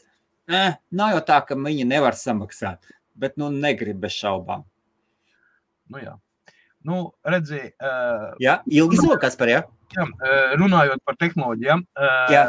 [0.48, 2.78] Eh, nav jau tā, ka viņi nevar samaksāt,
[3.18, 4.64] bet nu negrib bez šaubām.
[5.90, 6.14] Nu, jā.
[6.86, 9.60] Nu, redzi, uh, Jā, ilgi zokas par jā.
[9.60, 9.66] jā,
[9.98, 12.44] eh, runājot par tehnoloģijām, uh, Jā.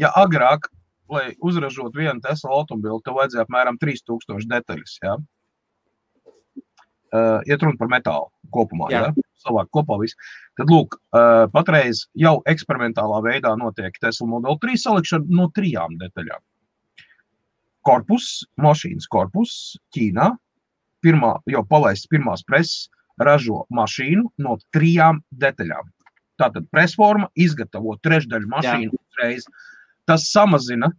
[0.00, 0.68] ja agrāk,
[1.12, 4.96] lai uzražotu vienu Tesla automobili, tev vajadzēja apmēram 3000 detaļas.
[5.04, 5.16] Ja?
[7.14, 9.06] Uh, iet runa par metālu kopumā, Jā.
[9.06, 9.26] ja?
[9.46, 10.18] savāk kopā viss.
[10.58, 16.42] Tad, lūk, uh, patreiz jau eksperimentālā veidā notiek Tesla Model 3 salikšana no trijām detaļām.
[17.86, 20.32] Korpus, mašīnas korpus Ķīnā,
[21.06, 22.88] pirmā, jau palaists pirmās preses,
[23.22, 25.92] ražo mašīnu no trijām detaļām.
[26.40, 29.46] Tātad presforma izgatavo trešdaļu mašīnu uzreiz.
[30.06, 30.90] Tas samazina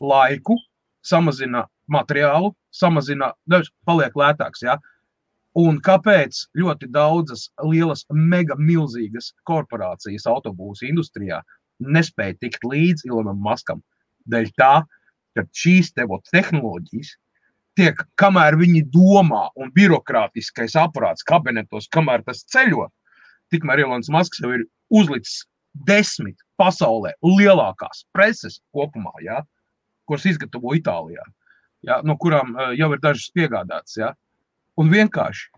[0.00, 0.58] laiku,
[1.04, 4.64] samazina materiālu, samazina, nevis paliek lētāks.
[4.66, 4.76] Ja?
[5.58, 11.42] Un kāpēc ļoti daudzas lielas, mega milzīgas korporācijas autobūsu industrijā
[11.82, 13.82] nespēja tikt līdz Ilonam Maskam?
[14.30, 14.74] Dēļ tā,
[15.36, 17.16] ka šīs te vot tehnoloģijas
[17.78, 22.88] tiek, kamēr viņi domā, un birokrātiskais aparāts kabinetos, kamēr tas ceļo,
[23.52, 25.42] tikmēr Ilons Masks jau ir uzlicis
[25.88, 29.40] desmit pasaulē lielākās preses kopumā, ja,
[30.08, 31.24] kuras izgatavo Itālijā,
[31.88, 33.96] ja, no kurām uh, jau ir dažas piegādātas.
[34.00, 34.12] Ja,
[34.80, 35.50] un vienkārši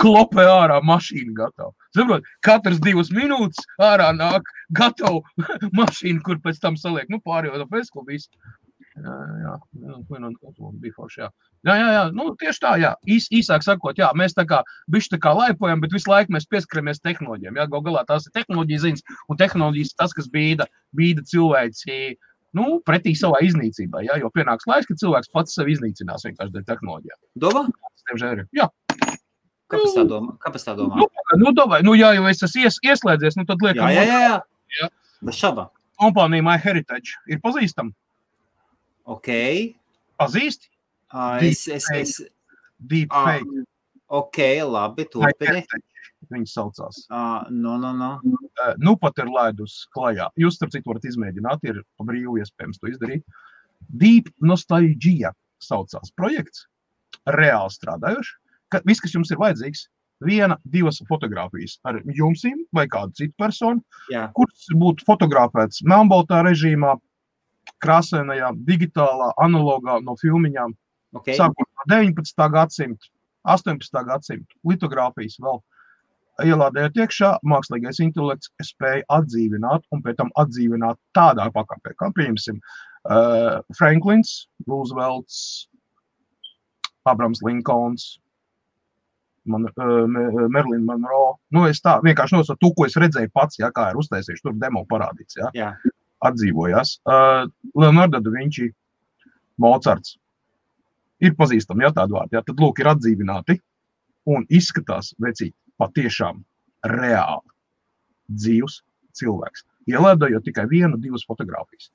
[0.00, 1.72] klopē ārā mašīna gatava.
[1.96, 5.20] Saprot, katrs divas minūtes ārā nāk gatava
[5.80, 8.28] mašīna, kur pēc tam saliek, nu, pārējo to pēcklubīs.
[8.30, 8.69] Jā,
[9.04, 11.28] jā, jā, jā, bija forši, jā.
[11.68, 12.90] Jā, jā, jā, nu, tieši tā, jā.
[13.10, 16.48] Īs, īsāk sakot, jā, mēs tā kā bišķi tā kā laipojam, bet visu laiku mēs
[16.50, 17.60] pieskaramies tehnoloģijām.
[17.60, 22.00] Jā, gal galā tās ir tehnoloģijas ziņas, un tehnoloģijas tas, kas bīda, bīda cilvēci,
[22.58, 26.68] nu, pretī savā iznīcībai, jā, jo pienāks laiks, kad cilvēks pats sevi iznīcinās vienkārši dēļ
[26.72, 27.20] tehnoloģijām.
[27.44, 27.66] Domā?
[28.10, 28.48] Diemžēl, ir.
[28.56, 28.70] Jā,
[29.70, 30.34] Kāpēc tā domā?
[30.42, 30.98] Kāpēc tā domā?
[30.98, 31.06] nu,
[31.38, 34.22] nu, davai, nu, jā, jo es esmu ies, ieslēdzies, nu, tad liekam, Jā, jā, jā.
[34.24, 34.40] jā.
[34.80, 34.88] Jā.
[35.26, 35.70] Bez šaubām.
[36.00, 37.92] kompānija MyHeritage ir pazīstama.
[39.04, 39.30] Ok.
[40.20, 40.70] Pazīsti?
[41.10, 42.18] Uh, es, es, es,
[42.78, 43.42] Deepfake.
[43.42, 43.64] ah,
[44.20, 45.64] ok, labi, turpini.
[46.30, 47.04] Viņi saucās.
[47.08, 48.10] Uh, no, no, no.
[48.22, 50.28] Uh, nu pat ir laidus klajā.
[50.38, 53.24] Jūs, starp citu, varat izmēģināt, ir pa brīvu iespējams to izdarīt.
[53.88, 55.32] Deep Nostalgia
[55.64, 56.66] saucās projekts,
[57.28, 58.36] reāli strādājošs.
[58.70, 59.88] Ka viss, kas jums ir vajadzīgs,
[60.24, 62.44] viena, divas fotogrāfijas ar jums
[62.76, 63.82] vai kādu citu personu,
[64.12, 66.94] Jā, kurš būtu fotografēts melnbaltā režīmā,
[67.84, 70.74] krāsainajā, digitālā, analogā no filmiņām,
[71.16, 71.32] ok.
[71.38, 72.46] sākot no 19.
[72.54, 73.10] gadsimta,
[73.48, 74.04] 18.
[74.08, 75.60] gadsimta litogrāfijas vēl.
[76.40, 83.58] Ielādējot iekšā, mākslīgais intelekts spēja atdzīvināt, un pēc tam atdzīvināt tādā pakāpē, kā piemēram uh,
[83.76, 85.68] Franklins, Roosevelts,
[87.04, 88.14] Abrams Linkolns,
[89.44, 91.34] man, uh, Merlina Monroe.
[91.52, 94.56] Nu, es tā vienkārši nosaucu to, ko es redzēju pats, ja, kā ir uztaisījuši, tur
[94.60, 95.36] demo parādīts.
[95.40, 95.70] Ja Jā,
[96.26, 96.96] atdzīvojās.
[97.08, 97.46] Uh,
[97.78, 98.70] Leonardo da Vinci,
[99.60, 100.16] Mocards.
[101.20, 102.36] Ir pazīstami ja, tādi vārdi.
[102.38, 103.58] Ja, tad, lūk, ir atdzīvināti
[104.30, 106.40] un izskatās vecīt patiešām
[106.88, 107.50] reāli
[108.30, 108.80] dzīvs
[109.16, 109.64] cilvēks.
[109.90, 111.90] Ielādējot tikai vienu, divas fotogrāfijas.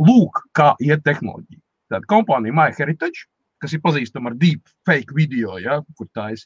[0.00, 1.60] Lūk, kā iet tehnoloģija.
[1.90, 3.26] Tāda kompānija MyHeritage,
[3.60, 6.44] kas ir pazīstama ar deep fake video, ja, kur tā ir.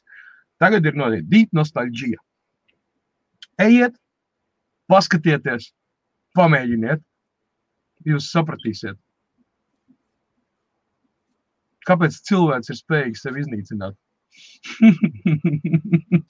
[0.61, 2.21] Tagad ir no deep nostalģija.
[3.61, 3.95] Ejiet,
[4.91, 5.69] paskatieties,
[6.35, 7.03] pamēģiniet,
[8.05, 8.97] jūs sapratīsiet,
[11.89, 13.97] kāpēc cilvēks ir spējīgs sevi iznīcināt.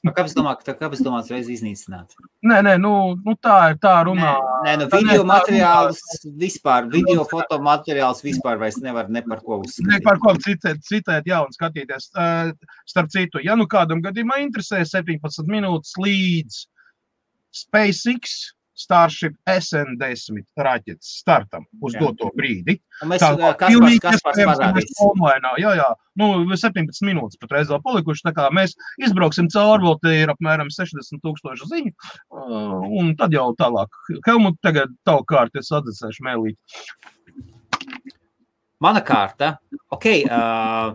[0.06, 2.14] Nu, Kāpēc domā, ka kāpēc domāts reiz iznīcināt?
[2.46, 2.92] nē, nē, nu,
[3.26, 4.34] nu tā ir tā runā.
[4.66, 6.02] Nē, nu Tā video tā materiālus
[6.38, 10.04] vispār, video fotomateriāls vispār vairs nevar ne par ko Ne uzskatīt.
[10.06, 12.12] par ko citēt, citēt jā, un skatīties.
[12.14, 12.52] Uh,
[12.86, 16.62] starp citu, ja nu kādam gadījumā interesē 17 minūtes līdz
[17.56, 18.38] SpaceX
[18.76, 22.02] Starship SN10 raķetes startam uz Jā.
[22.04, 22.76] doto brīdi.
[23.04, 24.60] Un Mēs, Tā eh, pilnīgi iespējams,
[25.62, 25.88] jā, jā,
[26.20, 30.34] nu, 17 minūtes pat reiz vēl palikuši, tā kā mēs izbrauksim cauri, vēl te ir
[30.34, 31.96] apmēram 60 tūkstoši ziņu,
[32.36, 33.96] uh, un tad jau tālāk.
[34.28, 36.60] Helmut, tagad tavu kārtu es atdzesēšu mēlīt.
[38.84, 39.56] Mana kārta.
[39.96, 40.92] Okay, uh,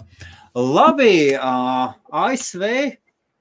[0.54, 2.64] labi, uh, ASV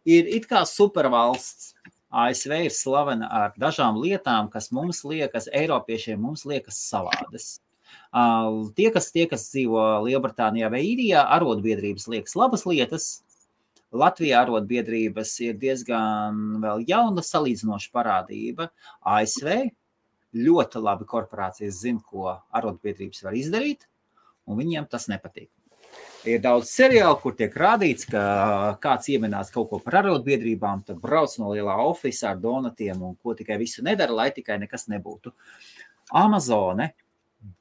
[0.09, 1.73] ir it kā supervalsts.
[2.09, 7.59] ASV ir slavena ar dažām lietām, kas mums liekas, Eiropiešiem mums liekas savādas.
[8.09, 13.09] Uh, tie, kas, tie, kas dzīvo Lielbritānijā vai Īrijā, arotbiedrības liekas labas lietas.
[13.89, 18.69] Latvijā arotbiedrības ir diezgan jauna salīdzinoša parādība.
[19.01, 19.71] ASV
[20.37, 23.87] ļoti labi korporācijas zina, ko arotbiedrības var izdarīt,
[24.45, 25.49] un viņiem tas nepatīk.
[26.27, 28.21] Ir daudz seriālu, kur tiek rādīts, ka
[28.83, 33.31] kāds ieminās kaut ko par arotbiedrībām, tad brauc no lielā oficiāla ar donatiem un ko
[33.39, 35.31] tikai visu nedara, lai tikai nekas nebūtu.
[36.19, 36.89] Amazone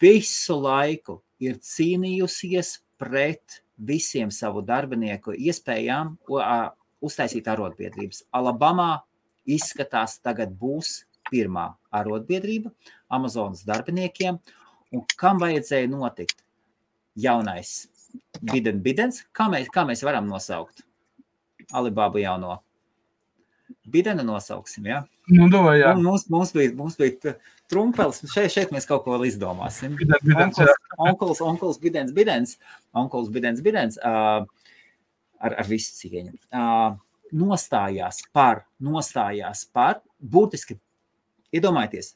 [0.03, 6.17] visu laiku ir cīnījusies pret visiem savu darbinieku iespējām
[6.99, 8.25] uztaisīt arotbiedrības.
[8.35, 9.05] Alabamā
[9.47, 12.75] izskatās, tagad būs pirmā arotbiedrība
[13.07, 14.41] Amazonas darbiniekiem.
[14.91, 16.43] Un kam vajadzēja notikt?
[17.19, 17.87] Jaunais
[18.39, 19.21] Bidens, Bidens.
[19.35, 20.85] Kā, mēs, kā mēs varam nosaukt?
[21.77, 22.59] Alibabu jauno.
[23.89, 25.03] Bidena nosauksim, ja?
[25.29, 25.93] Nu, do, jā.
[25.97, 27.35] Un Mums, mums bija, mums bija
[27.69, 29.97] trumpelis, šeit, šeit mēs kaut ko vēl izdomāsim.
[29.99, 30.69] Bidens, bidens, jā.
[30.97, 32.57] Onkls, onkls, onkls Bidens, Bidens,
[32.97, 34.45] onkls Bidens, Bidens, uh,
[35.41, 36.33] ar, ar visu cieņu.
[36.49, 36.97] Uh,
[37.37, 40.79] nostājās par, nostājās par, būtiski,
[41.53, 42.15] iedomājieties,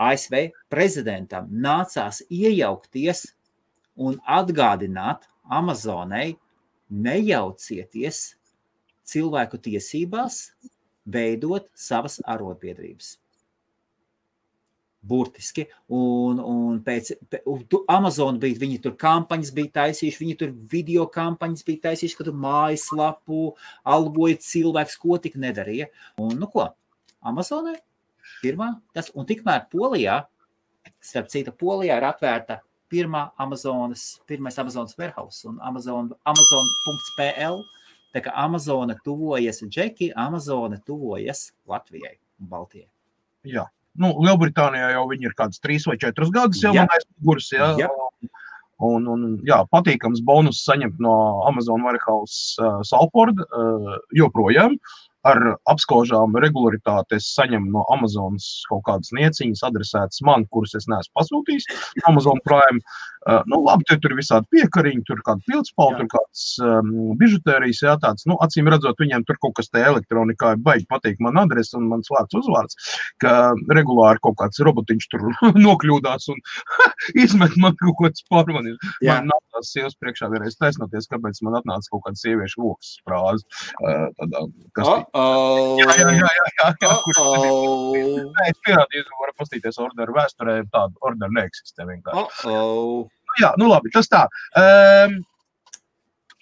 [0.00, 0.36] ASV
[0.72, 3.26] prezidentam nācās iejaukties
[4.00, 6.34] un atgādināt Amazonai,
[6.90, 8.22] nejaucieties
[9.10, 10.44] cilvēku tiesībās,
[11.10, 13.16] veidot savas arotbiedrības.
[15.00, 15.64] Burtiski.
[15.96, 17.14] Un, un pēc
[17.88, 23.54] Amazon bija, viņi tur kampaņas bija taisījuši, viņi tur video kampaņas bija taisījuši, kad mājaslapu
[23.96, 25.88] algoja cilvēks, ko tik nedarīja.
[26.20, 26.68] Un, nu ko,
[27.24, 27.78] Amazonai
[28.42, 30.20] pirmā, tas, un tikmēr Polijā,
[31.04, 32.60] starp citu, Polijā ir atvērta
[32.90, 37.60] pirmā Amazonas, pirmais Amazonas warehouse un Amazon, Amazon.pl.
[38.10, 42.88] Tā kā Amazona tuvojas Džeki, Amazona tuvojas Latvijai un Baltijai.
[43.46, 43.66] jā.
[43.98, 46.84] Nu, Lielbritānijā jau viņi ir kāds trīs vai četrus gadus jau Jā.
[46.86, 47.48] man aizmugurs.
[47.50, 47.72] Jā.
[47.80, 47.88] Jā.
[48.86, 51.12] Un, un, jā, patīkams bonus saņemt no
[51.48, 54.78] Amazon Warehouse uh, Salford uh, joprojām.
[55.26, 55.40] Ar
[55.70, 61.68] apskaužām regularitāti es saņemu no Amazonas kaut kādas nieciņas adresētas man, kuras es neesmu pasūtījis.
[62.08, 62.80] Amazon Prime.
[63.28, 67.82] Uh, nu, labi, tur ir visādi piekariņi, tur ir kāda pildspalva, tur kāds um, bižutērijas,
[67.84, 71.36] jā, tāds, nu, acīm redzot, viņiem tur kaut kas te elektronikā ir baigi patīk man
[71.42, 72.78] adrese un mans vārds uzvārds,
[73.20, 75.26] ka regulāri kaut kāds robotiņš tur
[75.66, 76.40] nokļūdās un
[77.26, 78.80] izmet man kaut ko pārmanīt.
[79.04, 83.44] Man nācās sievas priekšā vienreiz taisnoties, kāpēc man atnāca kaut kāda sieviešu lokas frāze.
[83.84, 84.46] Uh, tādā,
[84.80, 85.78] kas Oh, oh.
[85.80, 86.90] Jā, jā, jā, jā, jā, jā.
[86.90, 87.96] Oh, oh.
[88.36, 92.46] Nē, es pierādīju, ka varu pastīties orderu vēsturē, tāda orderu neeksistē vienkārši.
[92.46, 93.10] Oh, oh.
[93.30, 94.24] Nu, jā, nu labi, tas tā.
[94.58, 95.20] Um,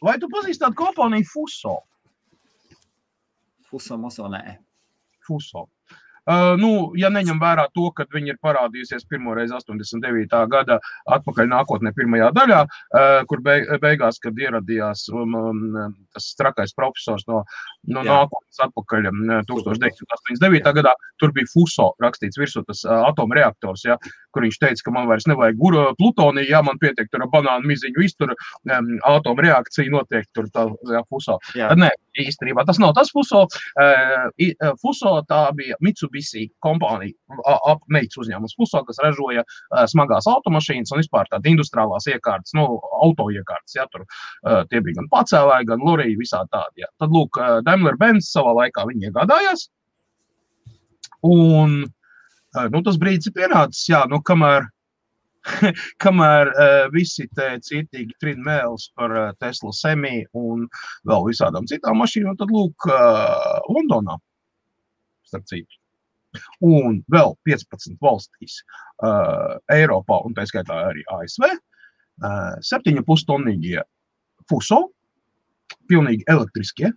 [0.05, 1.79] vai tu pazīsti tādu kompāniju Fuso?
[3.69, 4.59] Fuso, muso, nē.
[5.27, 5.67] Fuso.
[6.61, 10.43] Nu, ja neņem vērā to, ka viņi ir parādījusies pirmo reizi 89.
[10.53, 10.79] gada
[11.17, 12.61] atpakaļ nākotnē, pirmajā daļā,
[13.31, 17.43] kur beig beigās, kad ieradījās um, um, tas trakais profesors no,
[17.89, 18.19] no Jā.
[18.21, 20.73] nākotnes atpakaļ um, 1989.
[20.81, 23.97] gadā, tur bija Fuso rakstīts virsū tas atomreaktors, ja,
[24.35, 25.57] kur viņš teica, ka man vairs nevajag
[25.99, 28.35] plutoniju, ja man pietiek tur banānu miziņu iztur,
[29.09, 31.39] atomreakcija notiek tur tā, ja, Fuso.
[31.57, 31.73] Jā.
[31.79, 31.89] Nē,
[32.21, 33.47] īstenībā tas nav tas Fuso.
[34.83, 36.18] Fuso tā bija Mitsubishi
[36.65, 37.15] kompānija,
[37.45, 42.55] a- ap- meitas uzņēmums Fuso, kas ražoja uh, smagās automašīnas un vispār tādas industriālās iekārtas,
[42.59, 42.67] nu,
[43.03, 43.77] auto iekārtas.
[43.77, 46.85] Ja, tur uh, tie bija gan pacēlāji, gan lorija, visā tādi.
[46.85, 46.91] Ja.
[47.03, 49.69] Tad, lūk, uh, Daimler Benz savā laikā viņi iegādājās.
[51.29, 51.81] Un
[52.73, 54.67] nu, tas brīdis ir pienācis, jā, nu, kamēr
[56.03, 60.67] kamēr uh, visi te citīgi trina mēlus par uh, Tesla semi un
[61.09, 64.19] vēl visādām citām mašīnām, tad lūk, uh, Londonā,
[65.29, 65.79] starp citu.
[66.65, 68.61] Un vēl 15 valstīs,
[69.03, 73.83] uh, Eiropā un tā skaitā arī ASV, uh, 7,5 tonnīgie
[74.51, 74.89] fuso,
[75.89, 76.93] pilnīgi elektriskie,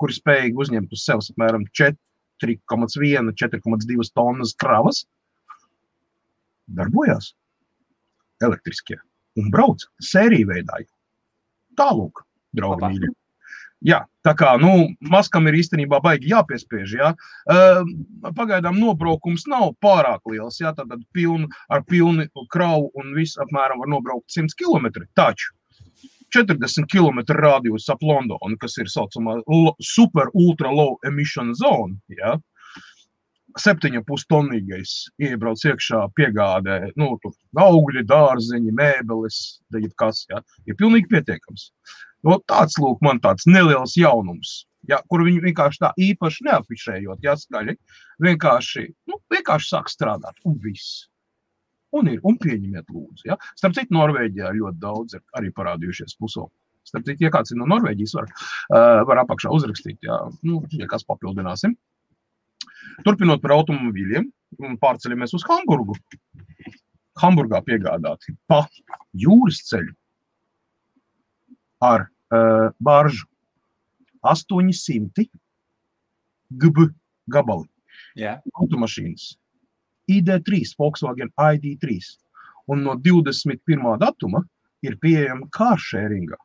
[0.00, 5.04] kuri spējīgi uzņemt uz sevis apmēram 4,1, 4,2 tonnas kravas,
[6.70, 7.34] darbojās
[8.44, 9.00] elektriskie
[9.40, 10.82] un brauc sēriju veidā.
[11.78, 12.22] Tālūk,
[12.56, 13.10] draugi mīļi.
[13.80, 16.92] Jā, tā kā nu, maskam ir īstenībā baigi jāpiespiež.
[16.98, 17.14] Jā.
[17.48, 17.80] Uh,
[18.36, 20.60] pagaidām nobraukums nav pārāk liels.
[20.60, 24.90] Jā, tad pilnu, ar pilnu kravu un viss apmēram var nobraukt 100 km.
[25.16, 25.54] Taču
[26.36, 31.96] 40 km radius ap Londonu, kas ir saucamā lo- super ultra low emission zone.
[32.20, 32.36] Jā.
[33.58, 37.16] 7,5 tonnīgais iebrauc iekšā piegādē, nu,
[37.58, 39.40] augļi, dārzeņi, mēbeles,
[39.74, 40.38] jebkas, jā,
[40.70, 41.72] ir pilnīgi pietiekams.
[42.26, 47.36] No, tāds, lūk, man tāds neliels jaunums, ja, kur viņi vienkārši tā īpaši neafišējot, ja
[47.38, 47.76] skaļi,
[48.26, 51.06] vienkārši, nu, vienkārši sāk strādāt, un viss.
[51.96, 53.36] Un ir, un pieņemiet lūdzu, ja.
[53.58, 56.46] Starp citu, Norvēģijā ļoti daudz ir arī parādījušies puso.
[56.86, 60.86] Starp citu, ja kāds ir no Norvēģijas, var, uh, var apakšā uzrakstīt, ja, nu, ja
[60.90, 61.74] kas papildināsim.
[63.06, 64.28] Turpinot par automobīļiem,
[64.80, 65.96] pārceļamies uz Hamburgu.
[67.20, 68.62] Hamburgā piegādāti pa
[69.18, 69.92] jūras ceļu
[71.80, 73.26] ar uh, baržu
[74.22, 75.26] 800
[76.50, 76.90] gb
[77.30, 77.68] gabali
[78.18, 78.40] Jā.
[78.58, 79.36] automašīnas.
[80.10, 82.00] ID3, Volkswagen ID3.
[82.70, 83.98] Un no 21.
[83.98, 84.42] datuma
[84.82, 86.38] ir pieejama kāršēringā.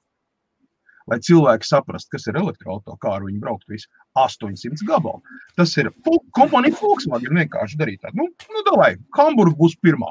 [1.06, 5.22] Lai cilvēki saprastu, kas ir elektroautorāta, kā ar viņu braukt, visu 800 gabalu.
[5.58, 5.92] Tas ir
[6.34, 8.08] kompānija Volkswagen vienkārši darīt.
[8.18, 10.10] Nu, nu davai, Hamburga būs pirmā.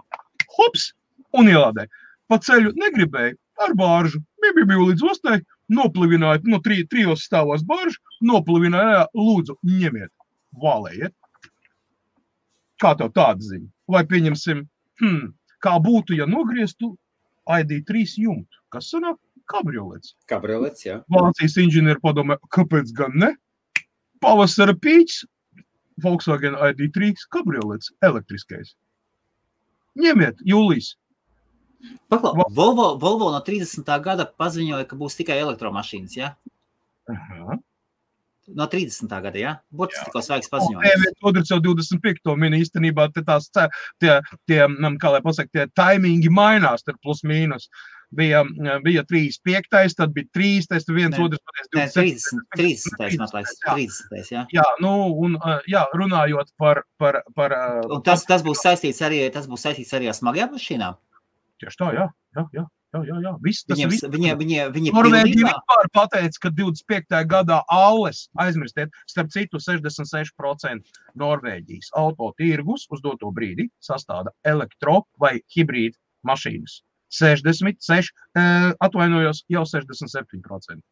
[0.58, 0.92] Hops!
[1.34, 1.88] Un ielādē.
[2.30, 4.20] Pa ceļu negribēju ar bāržu.
[4.52, 5.38] Bija, bija līdz ostai,
[5.72, 10.12] noplivināja no tri, trijos stāvos bāržu, noplivināja, lūdzu, ņemiet,
[10.60, 11.14] valējiet.
[12.82, 13.68] Kā tev tāda ziņa?
[13.94, 14.64] Vai pieņemsim,
[15.00, 15.30] hmm,
[15.64, 16.92] kā būtu, ja nogrieztu
[17.48, 18.60] ID3 jumtu?
[18.74, 19.20] Kas sanāk?
[19.48, 20.14] Kabriolets.
[20.28, 21.00] Kabriolets, jā.
[21.12, 23.34] Vācijas inženieri padomā, kāpēc gan ne?
[24.24, 25.24] Pavasara pīķis,
[26.04, 28.72] Volkswagen ID3 kabriolets, elektriskais.
[30.00, 30.94] Ņemiet, Jūlijas.
[32.12, 34.00] Paklau, Va- Volvo, Volvo no 30.
[34.02, 36.16] gada paziņoja, ka būs tikai elektromašīnas.
[36.16, 36.34] Ja?
[37.10, 37.58] Aha.
[38.52, 39.08] No 30.
[39.24, 39.54] gada, ja?
[39.72, 40.04] Būtis Jā.
[40.08, 40.84] tikko svaigs paziņojums.
[40.84, 42.34] P1 otrs jau 25.
[42.36, 47.22] min īstenībā te tās, tie, tie, mm, kā lai pasaka, tie taimingi mainās, tur plus
[47.24, 47.70] mīnus.
[48.14, 50.84] Bija, mm, bija 35, tad bija 3, tad
[51.16, 52.92] Nē, otrs Nē, pateicis 30.
[53.00, 53.18] 30.
[53.18, 53.74] Matlais, Jā.
[53.74, 54.30] 30.
[54.30, 54.44] Ja?
[54.52, 54.92] Jā, nu,
[55.24, 57.56] un, jā, runājot par, par, par
[57.88, 61.00] Un tas, tas, būs saistīts arī, tas būs saistīts arī ar smagajām mašīnām.
[61.64, 62.06] Tieši tā, jā,
[62.36, 63.32] jā, jā, jā, jā, jā.
[63.44, 64.06] Viss, Viņiem, viss.
[64.12, 67.20] viņi, viņi, viņi Norvēģija vispār pateica, ka 25.
[67.30, 75.38] gadā Alles, aizmirstiet, starp citu 66% Norvēģijas auto tirgus uz doto brīdi sastāda elektro vai
[75.56, 75.96] hibrīdu
[76.28, 76.82] mašīnas.
[77.14, 80.82] 66, eh, atvainojos, jau 67%.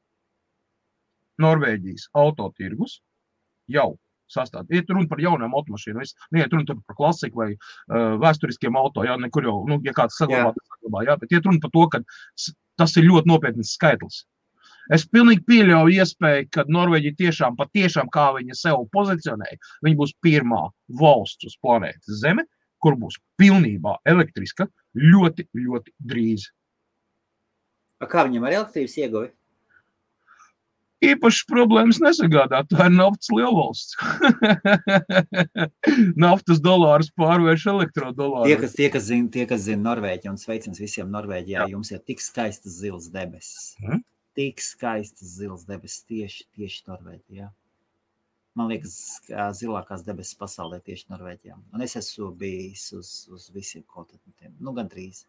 [1.42, 3.00] Norvēģijas auto tirgus
[3.66, 3.96] jau
[4.34, 4.80] sastāvdaļa.
[4.80, 9.06] Iet runa par jaunām automašīnām, neiet runa par klasiku vai uh, vēsturiskiem auto.
[9.06, 11.06] Jā, nekur jau, nu, ja kāds saglabā, tad saglabā.
[11.08, 12.02] Jā, bet iet runa par to, ka
[12.80, 14.24] tas ir ļoti nopietns skaitlis.
[14.92, 20.64] Es pilnīgi pieļauju iespēju, ka Norvēģija tiešām, patiešām, kā viņa sev pozicionēja, viņa būs pirmā
[21.00, 22.48] valsts uz planētas Zeme,
[22.82, 24.66] kur būs pilnībā elektriska
[24.98, 26.48] ļoti, ļoti drīz.
[28.10, 29.30] Kā viņam ar elektrības ieguvi?
[31.02, 32.62] Īpašas problēmas nesagādā.
[32.70, 33.96] Tā ir naftas lielvalsts.
[36.24, 38.48] naftas dolārus pārvērš elektrodolāru.
[38.50, 41.70] Tie, kas, tie, kas zina, tie, kas zina Norvēģiju un sveiciens visiem Norvēģijā, Jā.
[41.74, 43.72] jums ir tik skaistas zilas debesis.
[43.82, 44.04] Hmm?
[44.38, 47.50] Tik skaistas zilas debesis tieši, tieši Norvēģijā.
[48.58, 48.94] Man liekas,
[49.24, 51.56] ka zilākās debesis pasaulē tieši Norvēģijā.
[51.72, 55.24] Un es esmu bijis uz, uz visiem kontinentiem, nu gandrīz.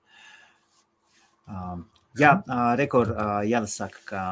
[1.48, 1.86] Um,
[2.20, 4.24] jā, uh, rekur, uh, jāsaka, ka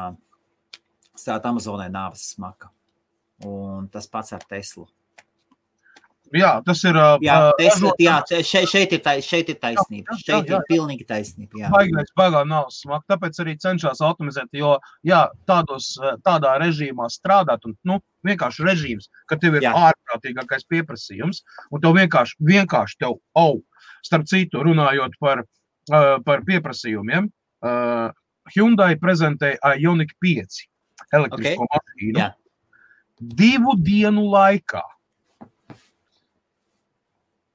[1.18, 2.70] strādāt Amazonē nāves smaka.
[3.46, 4.86] Un tas pats ar Teslu.
[6.32, 6.96] Jā, tas ir.
[7.20, 10.14] Jā, Tesla, jā šeit, šeit, ir, tais, šeit ir taisnība.
[10.14, 10.60] Jā, jā, šeit jā, jā.
[10.60, 11.58] ir pilnīgi taisnība.
[11.60, 13.04] Jā, baigais, baigā nav smaka.
[13.12, 14.72] Tāpēc arī cenšas automatizēt, jo
[15.08, 15.90] jā, tādos,
[16.24, 19.74] tādā režīmā strādāt, un nu, vienkārši režīms, ka tev ir jā.
[19.90, 23.60] ārprātīgākais pieprasījums, un tev vienkārši, vienkārši tev aug.
[24.06, 25.44] Starp citu, runājot par,
[26.24, 27.28] par pieprasījumiem,
[28.56, 30.62] Hyundai prezentēja Ioniq 5
[31.12, 31.78] elektrisko okay.
[31.78, 32.18] mašīnu.
[32.18, 32.28] Jā.
[33.42, 34.82] Divu dienu laikā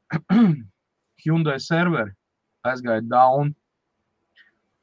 [1.23, 2.13] Hyundai serveri
[2.67, 3.53] aizgāja down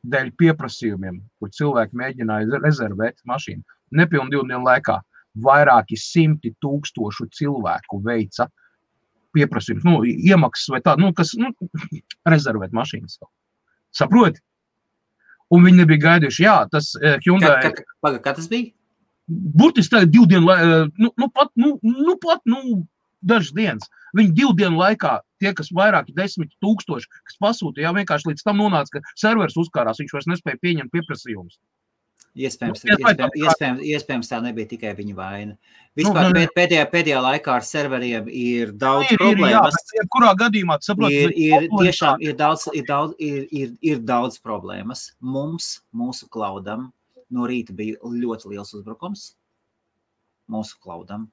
[0.04, 3.64] dēļ pieprasījumiem, kur cilvēki mēģināja rezervēt mašīnu.
[3.96, 4.98] Nepilnīgi divu dienu laikā
[5.44, 8.48] vairāki simti tūkstošu cilvēku veica
[9.34, 11.50] pieprasījumus, nu, iemaksas vai tādu, nu, kas nu,
[12.34, 13.18] rezervēt mašīnas.
[13.94, 14.42] Saproti?
[15.54, 16.46] Un viņi nebija gaidījuši.
[16.46, 17.54] Jā, tas uh, Hyundai.
[17.62, 18.72] Kā, kā, paga, kā tas bija?
[19.28, 22.82] Burtiski tagad divu dienu, uh, nu, nu pat, nu, nu pat, nu,
[23.24, 23.88] dažas dienas.
[24.14, 28.98] Viņi divu dienu laikā, tie, kas vairāki desmit tūkstoši, kas pasūtīja, vienkārši līdz tam nonāca,
[28.98, 31.58] ka serveris uzkārās, viņš vairs nespēja pieņemt pieprasījumus.
[32.34, 35.52] Iespējams, nu, iespējams, iespējams, iespējams, tā nebija tikai viņa vaina.
[35.94, 39.78] Vispār nu, pēdējā, pēdējā laikā ar serveriem ir daudz ir, problēmas.
[39.92, 41.14] Ir, jā, kurā gadījumā tas saprot?
[41.14, 45.06] Ir, ir tiešām ir daudz, ir, daudz, ir, ir, ir daudz problēmas.
[45.22, 46.88] Mums, mūsu klaudam,
[47.30, 49.28] no rīta bija ļoti liels uzbrukums.
[50.50, 51.28] Mūsu klaudam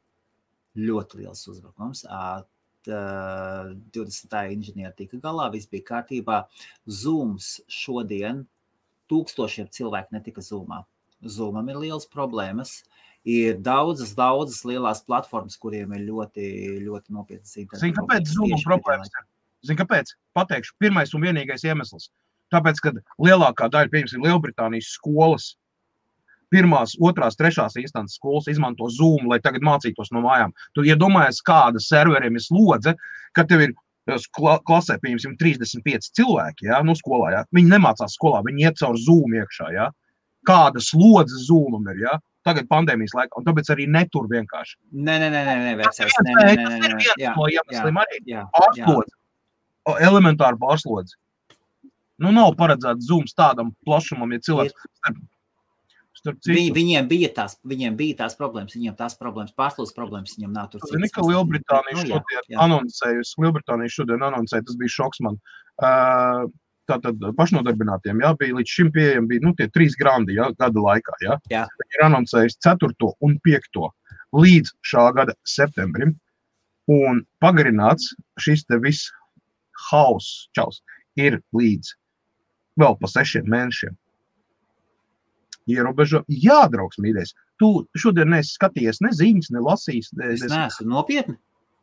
[0.78, 2.06] ļoti liels uzbrukums.
[2.06, 2.46] Uh,
[2.86, 4.54] 20.
[4.54, 6.44] inženieri tika galā, viss bija kārtībā.
[6.86, 8.46] Zooms šodien
[9.12, 10.82] tūkstošiem cilvēku netika zūmā.
[11.28, 12.82] Zoomam ir liels problēmas.
[13.28, 16.46] Ir daudzas, daudzas lielās platformas, kuriem ir ļoti,
[16.88, 17.84] ļoti nopietnas intereses.
[17.84, 19.14] Zini, kāpēc Zoomam problēmas?
[19.62, 20.16] Zini, kāpēc?
[20.38, 22.10] Pateikšu, pirmais un vienīgais iemesls.
[22.52, 25.52] Tāpēc, ka lielākā daļa, piemēram, Lielbritānijas skolas,
[26.52, 30.52] pirmās, otrās, trešās instances skolas izmanto Zoom, lai tagad mācītos no mājām.
[30.76, 32.98] Tu iedomājies, kāda serveriem ir slodze,
[33.38, 33.78] ka tev ir
[34.10, 37.42] klasē, pieņemsim, 35 cilvēki, ja, nu, skolā, ja.
[37.56, 39.92] viņi nemācās skolā, viņi iet caur Zoom iekšā, ja.
[40.48, 42.18] Kāda slodze Zoomam ir, ja.
[42.48, 44.78] tagad pandēmijas laikā, un tāpēc arī netur vienkārši.
[44.92, 48.22] Nē, nē, nē, nē, nē, vecais, nē, nē, nē, nē, nē, jā, no iemesliem arī.
[48.56, 49.18] Pārslodze,
[50.08, 51.20] elementāra pārslodze.
[52.22, 55.22] Nu, nav paredzēts Zooms tādam plašumam, ja cilvēks ir
[56.22, 60.68] Viņi, viņiem, bija tās, viņiem bija tās problēmas, viņiem tās problēmas, pārslodzes problēmas, viņiem nav
[60.70, 60.84] tur.
[60.84, 62.58] Ka Lielbritānija nu, šodien jā, jā.
[62.62, 65.40] anoncējusi, Lielbritānija šodien anoncēja, tas bija šoks man.
[65.82, 66.44] Uh,
[66.90, 71.18] Tātad pašnodarbinātiem jā, bija līdz šim pieejami bija, nu, tie trīs grandi jā, gada laikā.
[71.24, 71.38] Jā.
[71.54, 71.64] Jā.
[71.84, 73.12] Viņi ir anoncējuši 4.
[73.28, 73.82] un 5.
[74.42, 76.16] līdz šā gada septembrim.
[76.92, 78.10] Un pagarināts
[78.42, 79.12] šis te viss
[79.92, 80.82] hauss, čels,
[81.16, 81.94] ir līdz
[82.82, 83.96] vēl pa sešiem mēnešiem
[85.72, 86.24] ierobežo.
[86.32, 90.12] Jā, draugs, mīļais, tu šodien neesi skatījies ne ziņas, ne lasījis.
[90.18, 91.38] Ne, es neesmu nopietni.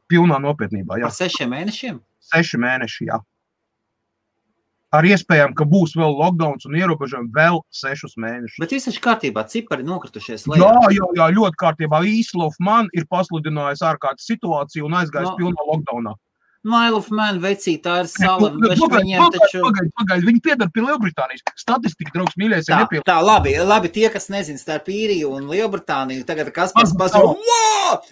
[0.09, 0.99] Pilnā nopietnībā.
[1.01, 1.11] Jā.
[1.11, 1.99] Par sešiem mēnešiem?
[2.31, 3.21] Seši mēneši, jā.
[4.97, 8.57] Ar iespējām, ka būs vēl lockdown un ierobežojumi vēl sešus mēnešus.
[8.63, 10.47] Bet viss ir kārtībā, cipari nokritušies.
[10.49, 10.65] Lejā.
[10.65, 12.01] Jā, jā, jā, ļoti kārtībā.
[12.09, 15.37] Īslov man ir pasludinājis ārkārtas situāciju un aizgājis no.
[15.43, 16.15] pilnā lockdownā.
[16.69, 18.49] Mile of Man vecī, tā ir sala.
[18.51, 19.61] Pagaid, viņiem taču...
[19.63, 21.45] pagaid, pagaid, viņi piedara pie Lielbritānijas.
[21.61, 26.25] Statistika, draugs, mīļais, tā, ir Tā, labi, labi, tie, kas nezin starp īriju un Lielbritāniju,
[26.29, 27.39] tagad kas pats pasauli,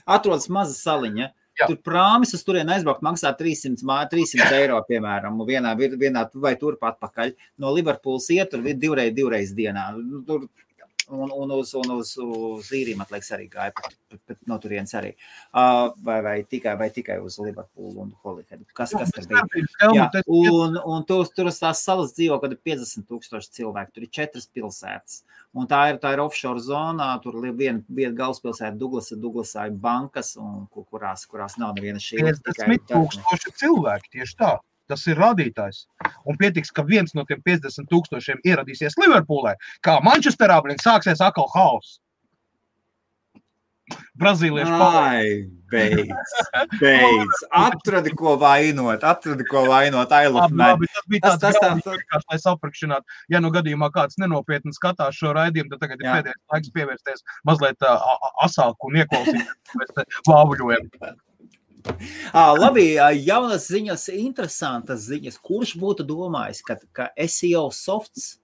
[0.07, 1.33] atrodas maza saliņa.
[1.57, 1.71] Jā.
[1.71, 3.81] Tur prāmis uz turieni aizbraukt maksā 300,
[4.13, 7.33] 300 eiro, piemēram, vienā, vienā vai turpat pakaļ.
[7.63, 9.87] No Liverpools iet tur divreiz, divreiz dienā.
[10.29, 10.45] Tur
[11.09, 14.95] un, un uz, un uz, uz īriju atliekas arī gāja, pat, pat, pat no turienes
[14.99, 15.13] arī.
[15.51, 18.67] Uh, vai, vai, tikai, vai tikai uz Liverpoolu un Hollywoodu.
[18.77, 19.67] Kas, kas tur bija?
[19.97, 24.13] Jā, un, un tur, tur uz tās salas dzīvo kaut 50 tūkstoši cilvēku, tur ir
[24.19, 25.23] četras pilsētas.
[25.57, 29.79] Un tā ir, tā ir offshore zonā, tur ir viena, viena galvaspilsēta, Douglasa, Douglasā ir
[29.81, 32.21] bankas, un, kurās, kurās nav neviena šī.
[32.27, 34.57] 50 tūkstoši cilvēki tieši tā.
[34.91, 35.85] Tas ir rādītājs.
[36.31, 41.51] Un pietiks, ka viens no tiem 50 tūkstošiem ieradīsies Liverpoolē, kā Manchesterā, un sāksies atkal
[41.55, 41.99] haoss.
[44.19, 45.35] Brazīliešu pāri.
[45.71, 46.33] Beidz,
[46.81, 47.43] beidz.
[47.55, 49.05] Atradi, ko vainot.
[49.07, 50.11] Atradi, ko vainot.
[50.11, 53.19] Labi, labi, tas bija tas, tas, tas, tas, tas lai saprakšinātu.
[53.35, 56.17] Ja nu gadījumā kāds nenopietni skatās šo raidījumu, tad tagad ir Jā.
[56.19, 57.87] pēdējais laiks pievērsties mazliet
[58.47, 60.91] asāku un ieklausīties vāvuļojam.
[62.33, 65.39] À, labi, jaunas ziņas, interesantas ziņas.
[65.45, 68.37] Kurš būtu domājis, ka, ka SEO softs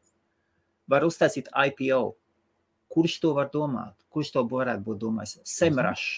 [0.90, 2.14] var uztaisīt IPO?
[2.92, 3.94] Kurš to var domāt?
[4.12, 5.40] Kurš to varētu būt domājis?
[5.48, 6.10] Semrašs.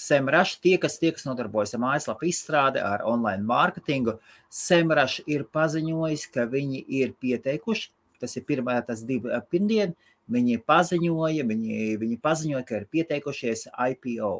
[0.00, 4.16] Semrašs, tie, kas, tie, kas nodarbojas ar mājaslapu izstrādi, ar online mārketingu,
[4.50, 7.92] Semrašs ir paziņojis, ka viņi ir pieteikuši,
[8.22, 9.94] tas ir pirmā, tas divi pirmdien,
[10.34, 14.32] viņi paziņoja, viņi, viņi paziņoja, ka ir pieteikušies IPO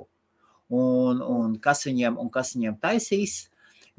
[0.72, 3.44] un, un, kas, viņiem, un kas viņiem taisīs.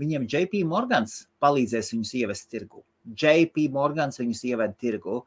[0.01, 2.84] Viņiem JP Morgans palīdzēs viņus ievest tirgu.
[3.05, 5.22] JP Morgans viņus ieved tirgu.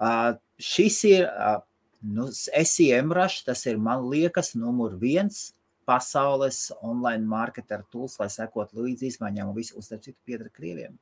[0.00, 1.60] Uh, šis ir uh,
[2.00, 5.50] nu, SEM rush, tas ir man liekas numur viens
[5.88, 10.94] pasaules online marketer tools, lai sekot līdzi izmaiņām un visu uztver citu piedara krieviem,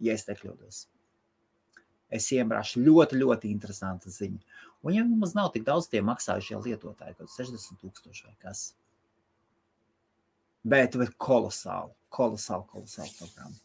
[0.00, 0.84] ja es nekļūdos.
[2.16, 4.60] Es iebrāšu ļoti, ļoti interesanta ziņa.
[4.86, 8.68] Un ja mums nav tik daudz tie maksājušie lietotāji, kaut 60 tūkstoši vai kas,
[10.66, 13.56] bet ir kolosāli, kolosāli, kolosāli programma.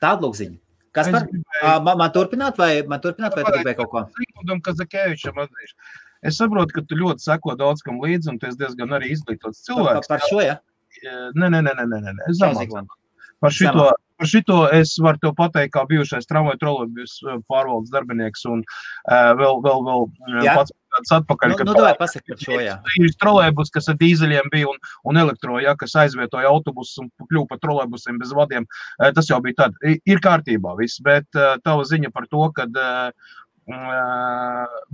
[0.00, 0.60] Tāda lūk ziņa.
[0.96, 1.26] Kas par
[1.86, 4.04] man, man turpināt, vai man turpināt, vai tu gribēji kaut ko?
[4.16, 5.76] Zigmundam Kazakēvičam atzīšu.
[6.26, 9.62] Es saprotu, ka tu ļoti seko daudz kam līdzi, un tu esi diezgan arī izglītots
[9.68, 10.08] cilvēks.
[10.10, 10.56] Par, par šo, ja?
[11.00, 12.32] Nē, nē, nē, nē, nē, nē.
[12.36, 12.90] Zemāk.
[13.40, 13.86] Par šito,
[14.20, 17.14] par šito es varu te pateikt, kā bijušais tramvaju trolēbijas
[17.48, 20.04] pārvaldes darbinieks un uh, vēl, vēl, vēl
[20.44, 20.58] Jā.
[20.58, 21.54] pats gadus atpakaļ.
[21.56, 22.76] Nu, nu davai pasaka par šo, jā.
[23.02, 24.78] Ir trolēbus, kas ar dīzeļiem bija un,
[25.10, 28.68] un elektro, ja, kas aizvietoja autobusus un kļuva par trolēbusiem bez vadiem.
[29.00, 29.76] Tas jau bija tad.
[29.82, 32.68] Ir kārtībā viss, bet tava ziņa par to, ka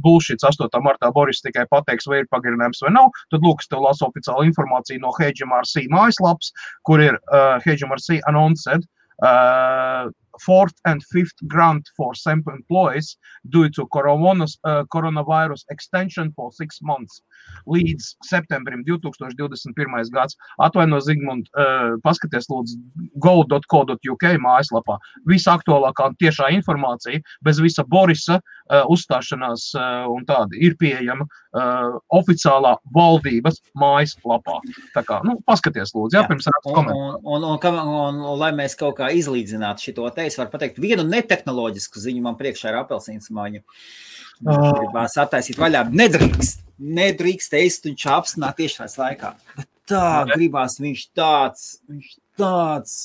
[0.04, 0.68] Bulšits 8.
[0.84, 3.08] martā Boris tikai pateiks, vai ir pagarinājums vai nav.
[3.32, 6.52] Tad, lūk, es tev lasu oficiālu informāciju no HMRC mājaslapas,
[6.84, 8.84] kur ir uh, HMRC announced.
[9.16, 10.12] Uh,
[10.44, 13.16] fourth and fifth grant for SEMP employees
[13.48, 17.22] due to coronas, uh, coronavirus extension for six months
[17.70, 20.10] līdz septembrim 2021.
[20.14, 20.36] gads.
[20.62, 22.78] Atvaino, Zigmund, uh, paskaties lūdzu
[23.22, 24.98] go.co.uk mājaslapā.
[25.30, 32.76] Visaktuālākā tiešā informācija bez visa Borisa uh, uzstāšanās uh, un tāda ir pieejama uh, oficiālā
[32.94, 34.60] valdības mājaslapā.
[34.94, 36.30] Tā kā, nu, paskaties lūdzu, jā, jā.
[36.30, 37.20] pirms rakstu komentāru.
[37.22, 40.52] Un, un, un, un, un, un, lai mēs kaut kā izlīdzinātu šito te, es varu
[40.52, 43.32] pateikt vienu netehnoloģisku ziņu, man priekšā ir apelsīns.
[43.32, 44.70] Oh.
[44.76, 45.86] Gribās attaisīt vaļā.
[45.96, 49.32] Nedrīkst nedrīkst ēst un čāpstināt tiešās laikā.
[49.56, 52.96] Bet tā gribās, viņš tāds, viņš tāds.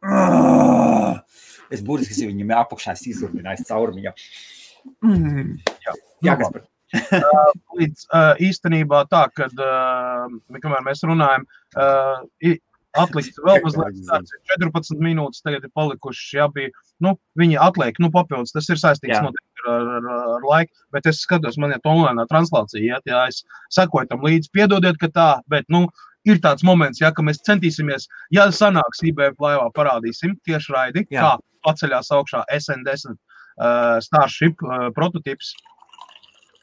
[0.00, 1.18] Uh,
[1.72, 4.20] es burtiski viņam apakšā izurminājis cauri viņam.
[5.04, 5.58] Mm.
[5.84, 10.30] Jā, jā kas par uh, līdz uh, īstenībā tā, kad uh,
[10.62, 11.44] kamēr mēs runājam,
[11.76, 12.22] uh,
[12.98, 16.72] atlikt vēl mazliet, 14 minūtes tagad ir palikušas, jā, bija,
[17.04, 21.22] nu, viņi atliek, nu, papildus, tas ir saistīts noteikti ar, ar, ar laiku, bet es
[21.24, 23.42] skatos, man ir online translācija, ja, ja es
[23.76, 25.86] sekoju tam līdzi, piedodiet, ka tā, bet, nu,
[26.28, 31.22] ir tāds moments, ja, ka mēs centīsimies, ja sanāks IBM laivā, parādīsim tieši raidi, Jā.
[31.22, 35.69] kā paceļās augšā SN10 uh, Starship uh, prototyps, Uh,